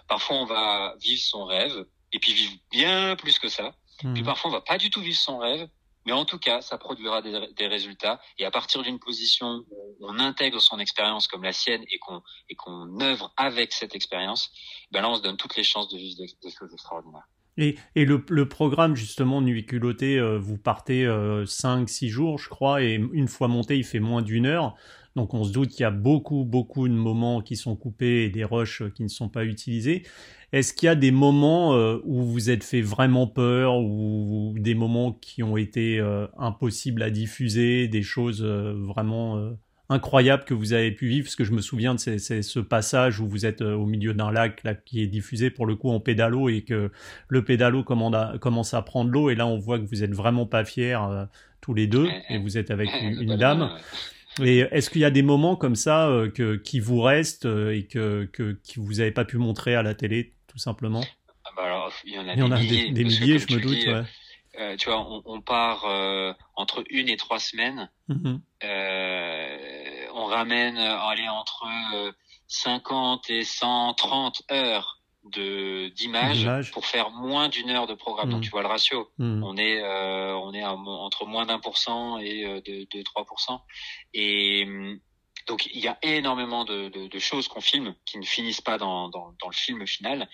parfois 0.08 0.38
on 0.38 0.46
va 0.46 0.96
vivre 1.00 1.22
son 1.22 1.46
rêve 1.46 1.86
et 2.14 2.20
puis 2.20 2.34
vivre 2.34 2.54
bien 2.72 3.16
plus 3.16 3.40
que 3.40 3.50
ça. 3.50 3.76
Puis 4.00 4.08
mhm. 4.08 4.24
parfois, 4.24 4.52
on 4.52 4.54
va 4.54 4.62
pas 4.62 4.78
du 4.78 4.90
tout 4.90 5.02
vivre 5.02 5.18
son 5.18 5.40
rêve, 5.40 5.68
mais 6.06 6.12
en 6.14 6.24
tout 6.24 6.40
cas, 6.40 6.62
ça 6.62 6.78
produira 6.78 7.22
des, 7.22 7.48
des 7.54 7.68
résultats. 7.68 8.22
Et 8.38 8.46
à 8.46 8.52
partir 8.52 8.84
d'une 8.84 9.00
position 9.00 9.66
où 9.70 9.98
on 10.02 10.20
intègre 10.20 10.62
son 10.62 10.80
expérience 10.80 11.28
comme 11.28 11.44
la 11.44 11.52
sienne 11.52 11.84
et 11.92 12.00
qu'on 12.00 12.22
et 12.50 12.56
qu'on 12.56 13.00
œuvre 13.02 13.34
avec 13.38 13.74
cette 13.74 13.96
expérience, 13.96 14.52
ben 14.92 15.02
là, 15.02 15.10
on 15.10 15.16
se 15.16 15.22
donne 15.22 15.38
toutes 15.38 15.56
les 15.58 15.64
chances 15.64 15.90
de 15.90 15.98
vivre 15.98 16.18
des, 16.18 16.52
choses 16.52 16.72
extraordinaires. 16.72 17.28
Et, 17.58 17.76
et 17.96 18.06
le, 18.06 18.24
le, 18.30 18.48
programme 18.48 18.96
justement 18.96 19.42
Nuit 19.42 19.66
culottée, 19.66 20.20
euh, 20.20 20.38
vous 20.38 20.58
partez 20.58 21.06
5-6 21.06 22.10
jours 22.10 22.38
je 22.38 22.50
crois, 22.50 22.84
et 22.84 23.02
une 23.14 23.28
fois 23.28 23.48
monté 23.48 23.78
il 23.78 23.84
fait 23.84 24.00
moins 24.00 24.22
d'une 24.22 24.46
heure. 24.46 24.76
Donc 25.18 25.34
on 25.34 25.44
se 25.44 25.52
doute 25.52 25.70
qu'il 25.70 25.82
y 25.82 25.84
a 25.84 25.92
beaucoup, 25.92 26.46
beaucoup 26.46 26.88
de 26.88 26.94
moments 26.94 27.42
qui 27.42 27.56
sont 27.56 27.76
coupés 27.76 28.26
et 28.26 28.30
des 28.30 28.44
rushs 28.44 28.84
qui 28.94 29.02
ne 29.02 29.08
sont 29.08 29.30
pas 29.30 29.46
utilisés. 29.46 30.04
Est-ce 30.54 30.76
qu'il 30.76 30.86
y 30.86 30.90
a 30.90 30.96
des 30.96 31.10
moments 31.10 31.74
euh, 31.74 32.00
où 32.06 32.22
vous 32.22 32.52
êtes 32.52 32.64
fait 32.64 32.82
vraiment 32.82 33.26
peur 33.26 33.78
ou 33.80 34.54
des 34.60 34.76
moments 34.76 35.12
qui 35.12 35.42
ont 35.42 35.58
été 35.58 36.00
euh, 36.00 36.28
impossibles 36.38 37.02
à 37.02 37.10
diffuser, 37.10 37.88
des 37.88 38.04
choses 38.04 38.44
euh, 38.44 38.74
vraiment 38.78 39.58
incroyables 39.90 40.44
que 40.44 40.54
vous 40.54 40.74
avez 40.74 40.92
pu 40.92 41.08
vivre 41.08 41.26
Parce 41.26 41.36
que 41.36 41.44
je 41.44 41.52
me 41.52 41.62
souviens 41.62 41.96
de 41.96 42.00
ce 42.00 42.60
passage 42.60 43.20
où 43.20 43.28
vous 43.28 43.46
êtes 43.46 43.62
au 43.62 43.86
milieu 43.86 44.14
d'un 44.14 44.32
lac 44.32 44.64
là, 44.64 44.76
qui 44.76 45.02
est 45.02 45.08
diffusé 45.08 45.50
pour 45.50 45.66
le 45.66 45.76
coup 45.76 45.90
en 45.90 46.00
pédalo 46.00 46.50
et 46.50 46.62
que 46.62 46.92
le 47.28 47.44
pédalo 47.44 47.84
commence 47.84 48.74
à 48.74 48.82
prendre 48.82 49.10
l'eau 49.10 49.30
et 49.30 49.36
là 49.36 49.48
on 49.48 49.58
voit 49.58 49.80
que 49.80 49.86
vous 49.86 50.04
êtes 50.04 50.14
vraiment 50.14 50.46
pas 50.46 50.66
fiers 50.66 51.00
tous 51.62 51.74
les 51.74 51.88
deux 51.88 52.08
et 52.30 52.38
vous 52.38 52.58
êtes 52.58 52.72
avec 52.72 52.90
une 53.02 53.36
dame. 53.38 53.70
Et 54.44 54.60
est-ce 54.72 54.90
qu'il 54.90 55.02
y 55.02 55.06
a 55.06 55.12
des 55.12 55.22
moments 55.22 55.56
comme 55.56 55.76
ça 55.76 56.08
euh, 56.08 56.30
que, 56.30 56.56
qui 56.56 56.80
vous 56.80 57.02
restent 57.02 57.46
euh, 57.46 57.76
et 57.76 57.84
que, 57.84 58.30
que, 58.32 58.58
vous 58.76 58.94
n'avez 58.94 59.12
pas 59.12 59.26
pu 59.26 59.38
montrer 59.38 59.76
à 59.76 59.82
la 59.82 59.96
télé, 59.96 60.34
tout 60.48 60.58
simplement? 60.58 61.04
Ah 61.46 61.50
bah 61.56 61.64
alors, 61.66 61.92
Il 62.06 62.14
y 62.14 62.20
en 62.20 62.52
a, 62.52 62.58
des, 62.58 62.64
milliers, 62.64 62.92
des, 62.92 63.04
milliers, 63.04 63.40
je 63.40 63.54
me 63.54 63.60
doute. 63.60 63.88
ouais. 63.88 64.04
Euh, 64.58 64.76
tu 64.78 64.90
vois, 64.90 65.00
on, 65.00 65.22
on 65.26 65.42
part 65.42 65.86
entre 66.56 66.84
une 66.90 67.10
et 67.10 67.18
trois 67.18 67.40
semaines. 67.40 67.90
Mm-hmm. 68.10 68.40
on 70.14 70.26
ramène, 70.26 70.78
allez, 70.78 71.28
entre 71.28 71.66
50 72.48 73.30
et 73.30 73.44
130 73.44 74.44
heures 74.52 74.98
de 75.32 75.90
d'images 75.90 76.72
pour 76.72 76.86
faire 76.86 77.12
moins 77.12 77.50
d'une 77.50 77.70
heure 77.70 77.88
de 77.88 77.94
programme. 77.94 78.30
Donc 78.30 78.40
mmh. 78.40 78.44
tu 78.44 78.50
vois 78.50 78.62
le 78.62 78.68
ratio. 78.68 79.12
Mmh. 79.18 79.44
On 79.44 79.58
est 79.58 79.82
euh, 79.82 80.36
on 80.36 80.54
est 80.54 80.64
entre 80.64 81.26
moins 81.26 81.46
d'un 81.46 81.60
pour 81.60 81.78
cent 81.78 82.18
et 82.18 82.46
euh, 82.46 82.62
de, 82.62 82.88
de 82.92 83.02
3%. 83.02 83.60
Et 84.14 84.68
donc 85.48 85.66
il 85.74 85.80
y 85.80 85.88
a 85.88 85.98
énormément 86.02 86.66
de, 86.66 86.90
de, 86.90 87.08
de 87.08 87.20
choses 87.20 87.48
qu'on 87.48 87.62
filme 87.62 87.96
qui 88.06 88.18
ne 88.18 88.26
finissent 88.26 88.62
pas 88.62 88.78
dans, 88.78 89.10
dans, 89.10 89.34
dans, 89.42 89.50
le 89.50 89.56
film 89.56 89.86
final. 89.86 90.30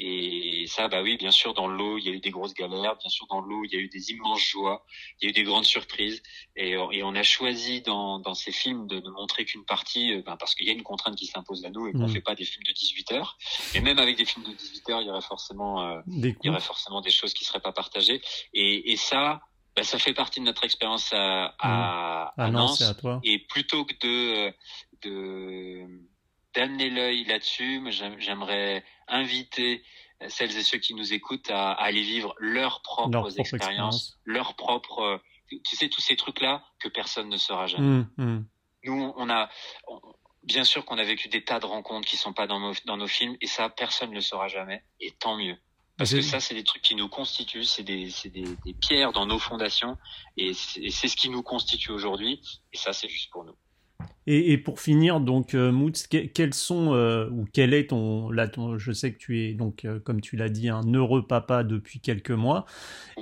Et 0.00 0.66
ça, 0.68 0.86
bah 0.86 1.02
oui, 1.02 1.16
bien 1.16 1.32
sûr, 1.32 1.54
dans 1.54 1.66
l'eau, 1.66 1.98
il 1.98 2.04
y 2.04 2.08
a 2.08 2.12
eu 2.12 2.20
des 2.20 2.30
grosses 2.30 2.54
galères. 2.54 2.96
Bien 2.96 3.10
sûr, 3.10 3.26
dans 3.28 3.40
l'eau, 3.40 3.64
il 3.64 3.72
y 3.72 3.76
a 3.76 3.80
eu 3.80 3.88
des 3.88 4.12
immenses 4.12 4.40
joies. 4.40 4.84
Il 5.20 5.24
y 5.24 5.26
a 5.26 5.30
eu 5.30 5.32
des 5.32 5.42
grandes 5.42 5.64
surprises. 5.64 6.22
Et, 6.56 6.70
et 6.72 7.02
on 7.02 7.14
a 7.14 7.22
choisi 7.24 7.82
dans, 7.82 8.20
dans 8.20 8.34
ces 8.34 8.52
films 8.52 8.86
de 8.86 9.00
ne 9.00 9.10
montrer 9.10 9.44
qu'une 9.44 9.64
partie, 9.64 10.12
euh, 10.12 10.22
ben 10.24 10.36
parce 10.36 10.54
qu'il 10.54 10.66
y 10.66 10.70
a 10.70 10.72
une 10.72 10.84
contrainte 10.84 11.16
qui 11.16 11.26
s'impose 11.26 11.64
à 11.64 11.70
nous 11.70 11.88
et 11.88 11.92
qu'on 11.92 11.98
ne 11.98 12.06
mmh. 12.06 12.12
fait 12.12 12.20
pas 12.20 12.34
des 12.36 12.44
films 12.44 12.64
de 12.64 12.72
18 12.72 13.12
heures. 13.12 13.36
Et 13.74 13.80
même 13.80 13.98
avec 13.98 14.16
des 14.16 14.24
films 14.24 14.46
de 14.46 14.52
18 14.52 14.90
heures, 14.90 15.00
il 15.00 15.08
y 15.08 15.10
aurait 15.10 15.20
forcément, 15.20 15.82
euh, 15.82 16.00
il 16.06 16.36
y 16.44 16.48
aurait 16.48 16.60
forcément 16.60 17.00
des 17.00 17.10
choses 17.10 17.34
qui 17.34 17.44
seraient 17.44 17.60
pas 17.60 17.72
partagées. 17.72 18.22
Et, 18.54 18.92
et 18.92 18.96
ça, 18.96 19.40
bah, 19.74 19.82
ça 19.82 19.98
fait 19.98 20.14
partie 20.14 20.38
de 20.38 20.44
notre 20.44 20.64
expérience 20.64 21.12
à, 21.12 21.54
à, 21.58 22.32
mmh. 22.36 22.40
à, 22.40 22.50
Nantes. 22.50 22.82
à 22.82 22.94
toi. 22.94 23.20
Et 23.24 23.40
plutôt 23.40 23.84
que 23.84 23.94
de 24.00 24.54
de 25.02 25.86
d'amener 26.54 26.90
l'œil 26.90 27.24
là-dessus, 27.24 27.82
j'aimerais 28.18 28.84
inviter 29.06 29.82
celles 30.28 30.56
et 30.56 30.62
ceux 30.62 30.78
qui 30.78 30.94
nous 30.94 31.12
écoutent 31.12 31.50
à, 31.50 31.72
aller 31.72 32.02
vivre 32.02 32.34
leurs 32.38 32.82
propres 32.82 33.38
expériences, 33.38 34.18
leurs 34.24 34.54
propres, 34.54 35.20
tu 35.48 35.76
sais, 35.76 35.88
tous 35.88 36.00
ces 36.00 36.16
trucs-là 36.16 36.64
que 36.80 36.88
personne 36.88 37.28
ne 37.28 37.36
saura 37.36 37.66
jamais. 37.66 38.04
Mmh, 38.16 38.44
Nous, 38.84 39.12
on 39.16 39.30
a, 39.30 39.48
bien 40.42 40.64
sûr 40.64 40.84
qu'on 40.84 40.98
a 40.98 41.04
vécu 41.04 41.28
des 41.28 41.44
tas 41.44 41.60
de 41.60 41.66
rencontres 41.66 42.08
qui 42.08 42.16
sont 42.16 42.32
pas 42.32 42.46
dans 42.46 42.58
nos, 42.58 42.72
dans 42.86 42.96
nos 42.96 43.06
films, 43.06 43.36
et 43.40 43.46
ça, 43.46 43.68
personne 43.68 44.10
ne 44.10 44.16
le 44.16 44.20
saura 44.20 44.48
jamais, 44.48 44.82
et 45.00 45.12
tant 45.12 45.36
mieux. 45.36 45.56
Parce 45.96 46.14
que 46.14 46.22
ça, 46.22 46.38
c'est 46.38 46.54
des 46.54 46.62
trucs 46.62 46.82
qui 46.82 46.94
nous 46.94 47.08
constituent, 47.08 47.64
c'est 47.64 47.82
des, 47.82 48.08
des, 48.26 48.44
des, 48.64 48.74
pierres 48.74 49.10
dans 49.10 49.26
nos 49.26 49.40
fondations, 49.40 49.98
et 50.36 50.54
c'est 50.54 51.08
ce 51.08 51.16
qui 51.16 51.28
nous 51.28 51.42
constitue 51.42 51.90
aujourd'hui, 51.90 52.40
et 52.72 52.76
ça, 52.76 52.92
c'est 52.92 53.08
juste 53.08 53.30
pour 53.30 53.44
nous. 53.44 53.56
Et, 54.30 54.52
et, 54.52 54.58
pour 54.58 54.78
finir, 54.78 55.20
donc, 55.20 55.54
euh, 55.54 55.72
Moots, 55.72 56.06
quels 56.34 56.52
sont, 56.52 56.92
euh, 56.92 57.30
ou 57.30 57.46
quel 57.50 57.72
est 57.72 57.88
ton, 57.88 58.30
là, 58.30 58.46
ton, 58.46 58.76
je 58.76 58.92
sais 58.92 59.10
que 59.10 59.16
tu 59.16 59.40
es, 59.40 59.54
donc, 59.54 59.86
euh, 59.86 60.00
comme 60.00 60.20
tu 60.20 60.36
l'as 60.36 60.50
dit, 60.50 60.68
un 60.68 60.82
heureux 60.92 61.26
papa 61.26 61.64
depuis 61.64 62.00
quelques 62.00 62.30
mois, 62.30 62.66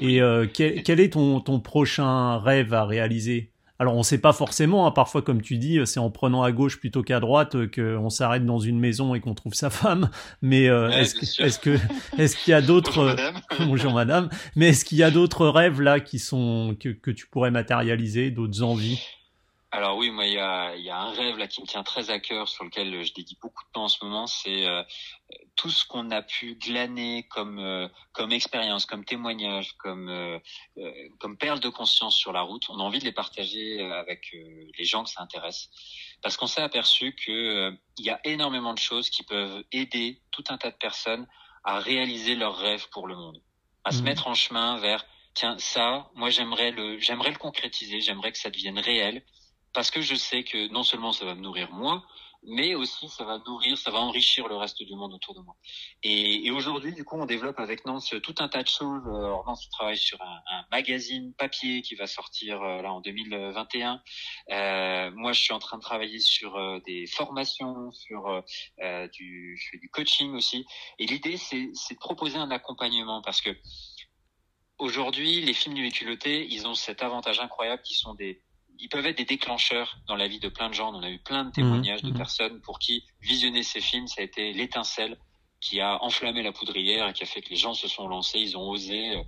et 0.00 0.20
euh, 0.20 0.48
quel, 0.52 0.82
quel, 0.82 0.98
est 0.98 1.12
ton, 1.12 1.40
ton 1.40 1.60
prochain 1.60 2.38
rêve 2.38 2.74
à 2.74 2.84
réaliser? 2.84 3.52
Alors 3.78 3.94
on 3.94 3.98
ne 3.98 4.02
sait 4.04 4.18
pas 4.18 4.32
forcément, 4.32 4.86
hein, 4.86 4.90
parfois 4.90 5.20
comme 5.20 5.42
tu 5.42 5.58
dis, 5.58 5.78
c'est 5.84 6.00
en 6.00 6.10
prenant 6.10 6.42
à 6.42 6.50
gauche 6.50 6.80
plutôt 6.80 7.02
qu'à 7.02 7.20
droite 7.20 7.56
qu'on 7.72 8.08
s'arrête 8.08 8.46
dans 8.46 8.58
une 8.58 8.80
maison 8.80 9.14
et 9.14 9.20
qu'on 9.20 9.34
trouve 9.34 9.52
sa 9.52 9.68
femme. 9.68 10.08
Mais 10.40 10.64
est-ce 10.64 11.42
est 11.42 11.60
que 11.60 11.78
est-ce 12.18 12.36
qu'il 12.42 12.52
y 12.52 12.54
a 12.54 12.62
d'autres 12.62 12.90
bonjour, 12.90 13.04
madame. 13.04 13.42
bonjour 13.68 13.92
madame, 13.92 14.28
mais 14.56 14.68
est-ce 14.70 14.86
qu'il 14.86 14.96
y 14.96 15.02
a 15.02 15.10
d'autres 15.10 15.46
rêves 15.46 15.82
là 15.82 16.00
qui 16.00 16.18
sont 16.18 16.74
que, 16.80 16.88
que 16.88 17.10
tu 17.10 17.26
pourrais 17.26 17.50
matérialiser, 17.50 18.30
d'autres 18.30 18.62
envies? 18.62 18.98
Alors 19.76 19.98
oui, 19.98 20.10
moi 20.10 20.24
il 20.24 20.32
y 20.32 20.38
a, 20.38 20.74
y 20.74 20.88
a, 20.88 20.98
un 20.98 21.12
rêve 21.12 21.36
là 21.36 21.46
qui 21.46 21.60
me 21.60 21.66
tient 21.66 21.82
très 21.82 22.08
à 22.08 22.18
cœur, 22.18 22.48
sur 22.48 22.64
lequel 22.64 23.04
je 23.04 23.12
dédie 23.12 23.36
beaucoup 23.42 23.62
de 23.62 23.70
temps 23.72 23.84
en 23.84 23.88
ce 23.88 24.02
moment, 24.02 24.26
c'est 24.26 24.64
euh, 24.64 24.82
tout 25.54 25.68
ce 25.68 25.84
qu'on 25.86 26.10
a 26.10 26.22
pu 26.22 26.54
glaner 26.54 27.24
comme 27.28 27.58
euh, 27.58 27.86
comme 28.12 28.32
expérience, 28.32 28.86
comme 28.86 29.04
témoignage, 29.04 29.74
comme 29.74 30.08
euh, 30.08 30.38
comme 31.18 31.36
perles 31.36 31.60
de 31.60 31.68
conscience 31.68 32.16
sur 32.16 32.32
la 32.32 32.40
route. 32.40 32.70
On 32.70 32.80
a 32.80 32.82
envie 32.82 33.00
de 33.00 33.04
les 33.04 33.12
partager 33.12 33.84
avec 33.92 34.34
les 34.78 34.84
gens 34.86 35.04
que 35.04 35.10
ça 35.10 35.20
intéresse, 35.20 35.68
parce 36.22 36.38
qu'on 36.38 36.46
s'est 36.46 36.62
aperçu 36.62 37.14
que 37.14 37.70
il 37.98 38.04
y 38.06 38.10
a 38.10 38.18
énormément 38.24 38.72
de 38.72 38.78
choses 38.78 39.10
qui 39.10 39.24
peuvent 39.24 39.62
aider 39.72 40.22
tout 40.30 40.44
un 40.48 40.56
tas 40.56 40.70
de 40.70 40.76
personnes 40.76 41.26
à 41.64 41.80
réaliser 41.80 42.34
leurs 42.34 42.56
rêves 42.56 42.88
pour 42.88 43.06
le 43.06 43.14
monde, 43.14 43.42
à 43.84 43.92
se 43.92 44.00
mmh. 44.00 44.04
mettre 44.04 44.26
en 44.26 44.34
chemin 44.34 44.78
vers 44.78 45.04
tiens 45.34 45.58
ça, 45.58 46.10
moi 46.14 46.30
j'aimerais 46.30 46.70
le 46.70 46.98
j'aimerais 46.98 47.30
le 47.30 47.36
concrétiser, 47.36 48.00
j'aimerais 48.00 48.32
que 48.32 48.38
ça 48.38 48.48
devienne 48.48 48.78
réel 48.78 49.22
parce 49.76 49.90
que 49.90 50.00
je 50.00 50.14
sais 50.14 50.42
que 50.42 50.68
non 50.68 50.82
seulement 50.82 51.12
ça 51.12 51.26
va 51.26 51.34
me 51.34 51.42
nourrir 51.42 51.70
moi, 51.70 52.02
mais 52.42 52.74
aussi 52.74 53.10
ça 53.10 53.24
va 53.24 53.42
nourrir, 53.46 53.76
ça 53.76 53.90
va 53.90 53.98
enrichir 53.98 54.48
le 54.48 54.56
reste 54.56 54.82
du 54.82 54.94
monde 54.94 55.12
autour 55.12 55.34
de 55.34 55.40
moi. 55.40 55.54
Et, 56.02 56.50
aujourd'hui, 56.50 56.94
du 56.94 57.04
coup, 57.04 57.20
on 57.20 57.26
développe 57.26 57.60
avec 57.60 57.84
Nance 57.84 58.14
tout 58.22 58.34
un 58.38 58.48
tas 58.48 58.62
de 58.62 58.68
choses. 58.68 59.02
Alors, 59.06 59.44
Nance 59.46 59.68
travaille 59.68 59.98
sur 59.98 60.18
un, 60.22 60.64
magazine 60.70 61.34
papier 61.34 61.82
qui 61.82 61.94
va 61.94 62.06
sortir 62.06 62.62
euh, 62.62 62.80
là 62.80 62.90
en 62.90 63.02
2021. 63.02 64.00
Euh, 64.50 65.10
moi, 65.14 65.32
je 65.34 65.42
suis 65.42 65.52
en 65.52 65.58
train 65.58 65.76
de 65.76 65.82
travailler 65.82 66.20
sur 66.20 66.56
euh, 66.56 66.80
des 66.86 67.06
formations, 67.06 67.92
sur 67.92 68.42
euh, 68.80 69.08
du, 69.08 69.90
coaching 69.92 70.32
aussi. 70.34 70.64
Et 70.98 71.04
l'idée, 71.04 71.36
c'est 71.36 71.66
de 71.66 71.98
proposer 71.98 72.38
un 72.38 72.50
accompagnement 72.50 73.20
parce 73.20 73.42
que 73.42 73.50
aujourd'hui, 74.78 75.42
les 75.42 75.52
films 75.52 75.74
du 75.74 75.90
ils 76.24 76.66
ont 76.66 76.74
cet 76.74 77.02
avantage 77.02 77.40
incroyable 77.40 77.82
qui 77.82 77.94
sont 77.94 78.14
des 78.14 78.42
ils 78.78 78.88
peuvent 78.88 79.06
être 79.06 79.18
des 79.18 79.24
déclencheurs 79.24 79.98
dans 80.06 80.16
la 80.16 80.28
vie 80.28 80.40
de 80.40 80.48
plein 80.48 80.68
de 80.68 80.74
gens. 80.74 80.94
On 80.94 81.02
a 81.02 81.10
eu 81.10 81.18
plein 81.18 81.44
de 81.44 81.50
témoignages 81.50 82.02
de 82.02 82.10
mmh, 82.10 82.14
mmh. 82.14 82.16
personnes 82.16 82.60
pour 82.60 82.78
qui 82.78 83.04
visionner 83.20 83.62
ces 83.62 83.80
films, 83.80 84.06
ça 84.06 84.20
a 84.20 84.24
été 84.24 84.52
l'étincelle 84.52 85.16
qui 85.60 85.80
a 85.80 86.02
enflammé 86.02 86.42
la 86.42 86.52
poudrière 86.52 87.08
et 87.08 87.12
qui 87.12 87.22
a 87.22 87.26
fait 87.26 87.40
que 87.40 87.50
les 87.50 87.56
gens 87.56 87.74
se 87.74 87.88
sont 87.88 88.08
lancés, 88.08 88.38
ils 88.38 88.56
ont 88.56 88.68
osé, 88.68 89.16
euh, 89.16 89.22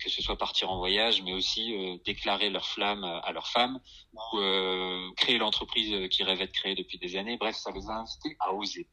que 0.00 0.08
ce 0.08 0.22
soit 0.22 0.36
partir 0.36 0.70
en 0.70 0.78
voyage, 0.78 1.22
mais 1.22 1.32
aussi 1.32 1.74
euh, 1.74 1.98
déclarer 2.04 2.50
leur 2.50 2.66
flamme 2.66 3.04
à 3.04 3.30
leur 3.32 3.48
femme 3.48 3.78
ou 4.12 4.38
euh, 4.38 5.10
créer 5.16 5.38
l'entreprise 5.38 6.08
qu'ils 6.08 6.26
rêvaient 6.26 6.46
de 6.46 6.52
créer 6.52 6.74
depuis 6.74 6.98
des 6.98 7.16
années. 7.16 7.36
Bref, 7.36 7.56
ça 7.56 7.70
les 7.70 7.88
a 7.88 7.92
invités 7.92 8.36
à 8.40 8.52
oser. 8.54 8.88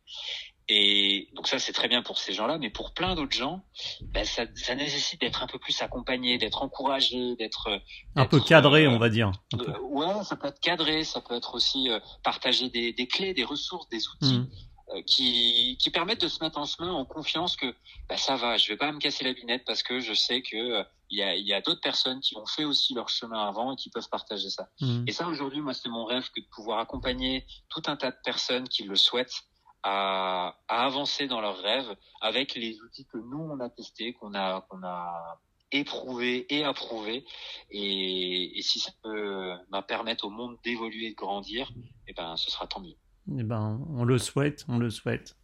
Et 0.67 1.29
donc 1.35 1.47
ça, 1.47 1.59
c'est 1.59 1.73
très 1.73 1.87
bien 1.87 2.01
pour 2.01 2.17
ces 2.17 2.33
gens-là, 2.33 2.57
mais 2.57 2.71
pour 2.71 2.93
plein 2.93 3.13
d'autres 3.13 3.35
gens, 3.35 3.63
ben 4.01 4.25
ça, 4.25 4.45
ça, 4.55 4.73
nécessite 4.73 5.21
d'être 5.21 5.43
un 5.43 5.47
peu 5.47 5.59
plus 5.59 5.79
accompagné, 5.81 6.39
d'être 6.39 6.63
encouragé, 6.63 7.35
d'être 7.35 7.81
un 8.15 8.25
peu 8.25 8.39
cadré, 8.39 8.85
euh, 8.85 8.89
on 8.89 8.97
va 8.97 9.09
dire. 9.09 9.31
Euh, 9.53 9.79
ouais, 9.81 10.23
ça 10.23 10.35
peut 10.35 10.47
être 10.47 10.59
cadré, 10.59 11.03
ça 11.03 11.21
peut 11.21 11.35
être 11.35 11.53
aussi 11.53 11.89
euh, 11.89 11.99
partager 12.23 12.69
des, 12.69 12.93
des, 12.93 13.07
clés, 13.07 13.35
des 13.35 13.43
ressources, 13.43 13.87
des 13.89 14.07
outils 14.07 14.39
mmh. 14.39 14.49
euh, 14.95 15.01
qui, 15.03 15.77
qui 15.79 15.91
permettent 15.91 16.21
de 16.21 16.27
se 16.27 16.43
mettre 16.43 16.57
en 16.57 16.65
chemin 16.65 16.91
en 16.91 17.05
confiance 17.05 17.55
que 17.55 17.75
ben, 18.09 18.17
ça 18.17 18.35
va, 18.35 18.57
je 18.57 18.67
vais 18.69 18.77
pas 18.77 18.91
me 18.91 18.97
casser 18.97 19.23
la 19.23 19.33
binette 19.33 19.65
parce 19.65 19.83
que 19.83 19.99
je 19.99 20.13
sais 20.13 20.41
que 20.41 20.83
il 21.11 21.19
y 21.19 21.21
a, 21.21 21.35
y 21.35 21.53
a 21.53 21.61
d'autres 21.61 21.81
personnes 21.81 22.21
qui 22.21 22.35
ont 22.35 22.47
fait 22.47 22.63
aussi 22.63 22.95
leur 22.95 23.09
chemin 23.09 23.47
avant 23.47 23.73
et 23.73 23.75
qui 23.75 23.91
peuvent 23.91 24.09
partager 24.09 24.49
ça. 24.49 24.69
Mmh. 24.81 25.03
Et 25.05 25.11
ça, 25.11 25.27
aujourd'hui, 25.27 25.61
moi, 25.61 25.75
c'est 25.75 25.89
mon 25.89 26.05
rêve 26.05 26.27
que 26.35 26.41
de 26.41 26.47
pouvoir 26.47 26.79
accompagner 26.79 27.45
tout 27.69 27.83
un 27.85 27.95
tas 27.95 28.09
de 28.09 28.17
personnes 28.23 28.67
qui 28.67 28.81
le 28.81 28.95
souhaitent 28.95 29.43
à, 29.85 30.57
avancer 30.67 31.27
dans 31.27 31.41
leurs 31.41 31.61
rêves 31.61 31.95
avec 32.19 32.55
les 32.55 32.81
outils 32.81 33.05
que 33.05 33.17
nous 33.17 33.37
on 33.39 33.59
a 33.59 33.69
testés, 33.69 34.13
qu'on 34.13 34.33
a 34.33 34.61
qu'on 34.67 34.83
a 34.83 35.39
éprouvé 35.71 36.45
et 36.49 36.63
approuvé. 36.63 37.23
Et, 37.69 38.57
et 38.57 38.61
si 38.61 38.79
ça 38.79 38.91
peut 39.03 39.53
bah, 39.69 39.83
permettre 39.83 40.25
au 40.25 40.29
monde 40.31 40.57
d'évoluer, 40.63 41.11
de 41.11 41.15
grandir, 41.15 41.71
et 41.77 42.11
eh 42.11 42.13
ben 42.13 42.35
ce 42.35 42.49
sera 42.49 42.65
tant 42.65 42.81
mieux. 42.81 42.95
Eh 43.37 43.43
ben 43.43 43.79
on 43.95 44.05
le 44.05 44.17
souhaite, 44.17 44.65
on 44.67 44.79
le 44.79 44.89
souhaite. 44.89 45.37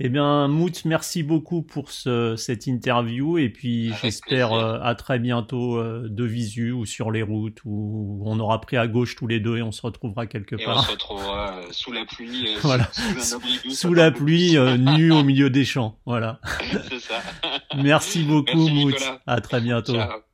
Eh 0.00 0.08
bien, 0.08 0.46
Mout, 0.46 0.84
merci 0.84 1.24
beaucoup 1.24 1.62
pour 1.62 1.90
ce, 1.90 2.36
cette 2.36 2.68
interview 2.68 3.36
et 3.36 3.48
puis 3.48 3.92
j'espère 4.00 4.52
euh, 4.52 4.78
à 4.80 4.94
très 4.94 5.18
bientôt 5.18 5.76
euh, 5.76 6.06
de 6.08 6.24
visu 6.24 6.70
ou 6.70 6.86
sur 6.86 7.10
les 7.10 7.22
routes 7.22 7.58
où 7.64 8.22
on 8.24 8.38
aura 8.38 8.60
pris 8.60 8.76
à 8.76 8.86
gauche 8.86 9.16
tous 9.16 9.26
les 9.26 9.40
deux 9.40 9.56
et 9.56 9.62
on 9.62 9.72
se 9.72 9.82
retrouvera 9.82 10.28
quelque 10.28 10.54
et 10.54 10.64
part. 10.64 10.78
on 10.78 10.82
se 10.82 10.90
retrouvera 10.92 11.58
euh, 11.58 11.62
sous 11.72 11.90
la 11.90 12.04
pluie, 12.04 12.46
voilà. 12.62 12.88
sous, 12.92 13.40
sous 13.70 13.94
la 13.94 14.12
pluie, 14.12 14.56
nu 14.78 15.10
au 15.10 15.24
milieu 15.24 15.50
des 15.50 15.64
champs. 15.64 15.98
Voilà. 16.06 16.40
C'est 16.88 17.00
ça. 17.00 17.20
Merci 17.76 18.22
beaucoup, 18.22 18.68
Merci, 18.68 18.84
Mout. 18.84 19.20
À 19.26 19.40
très 19.40 19.60
bientôt. 19.60 19.94
Ciao. 19.94 20.27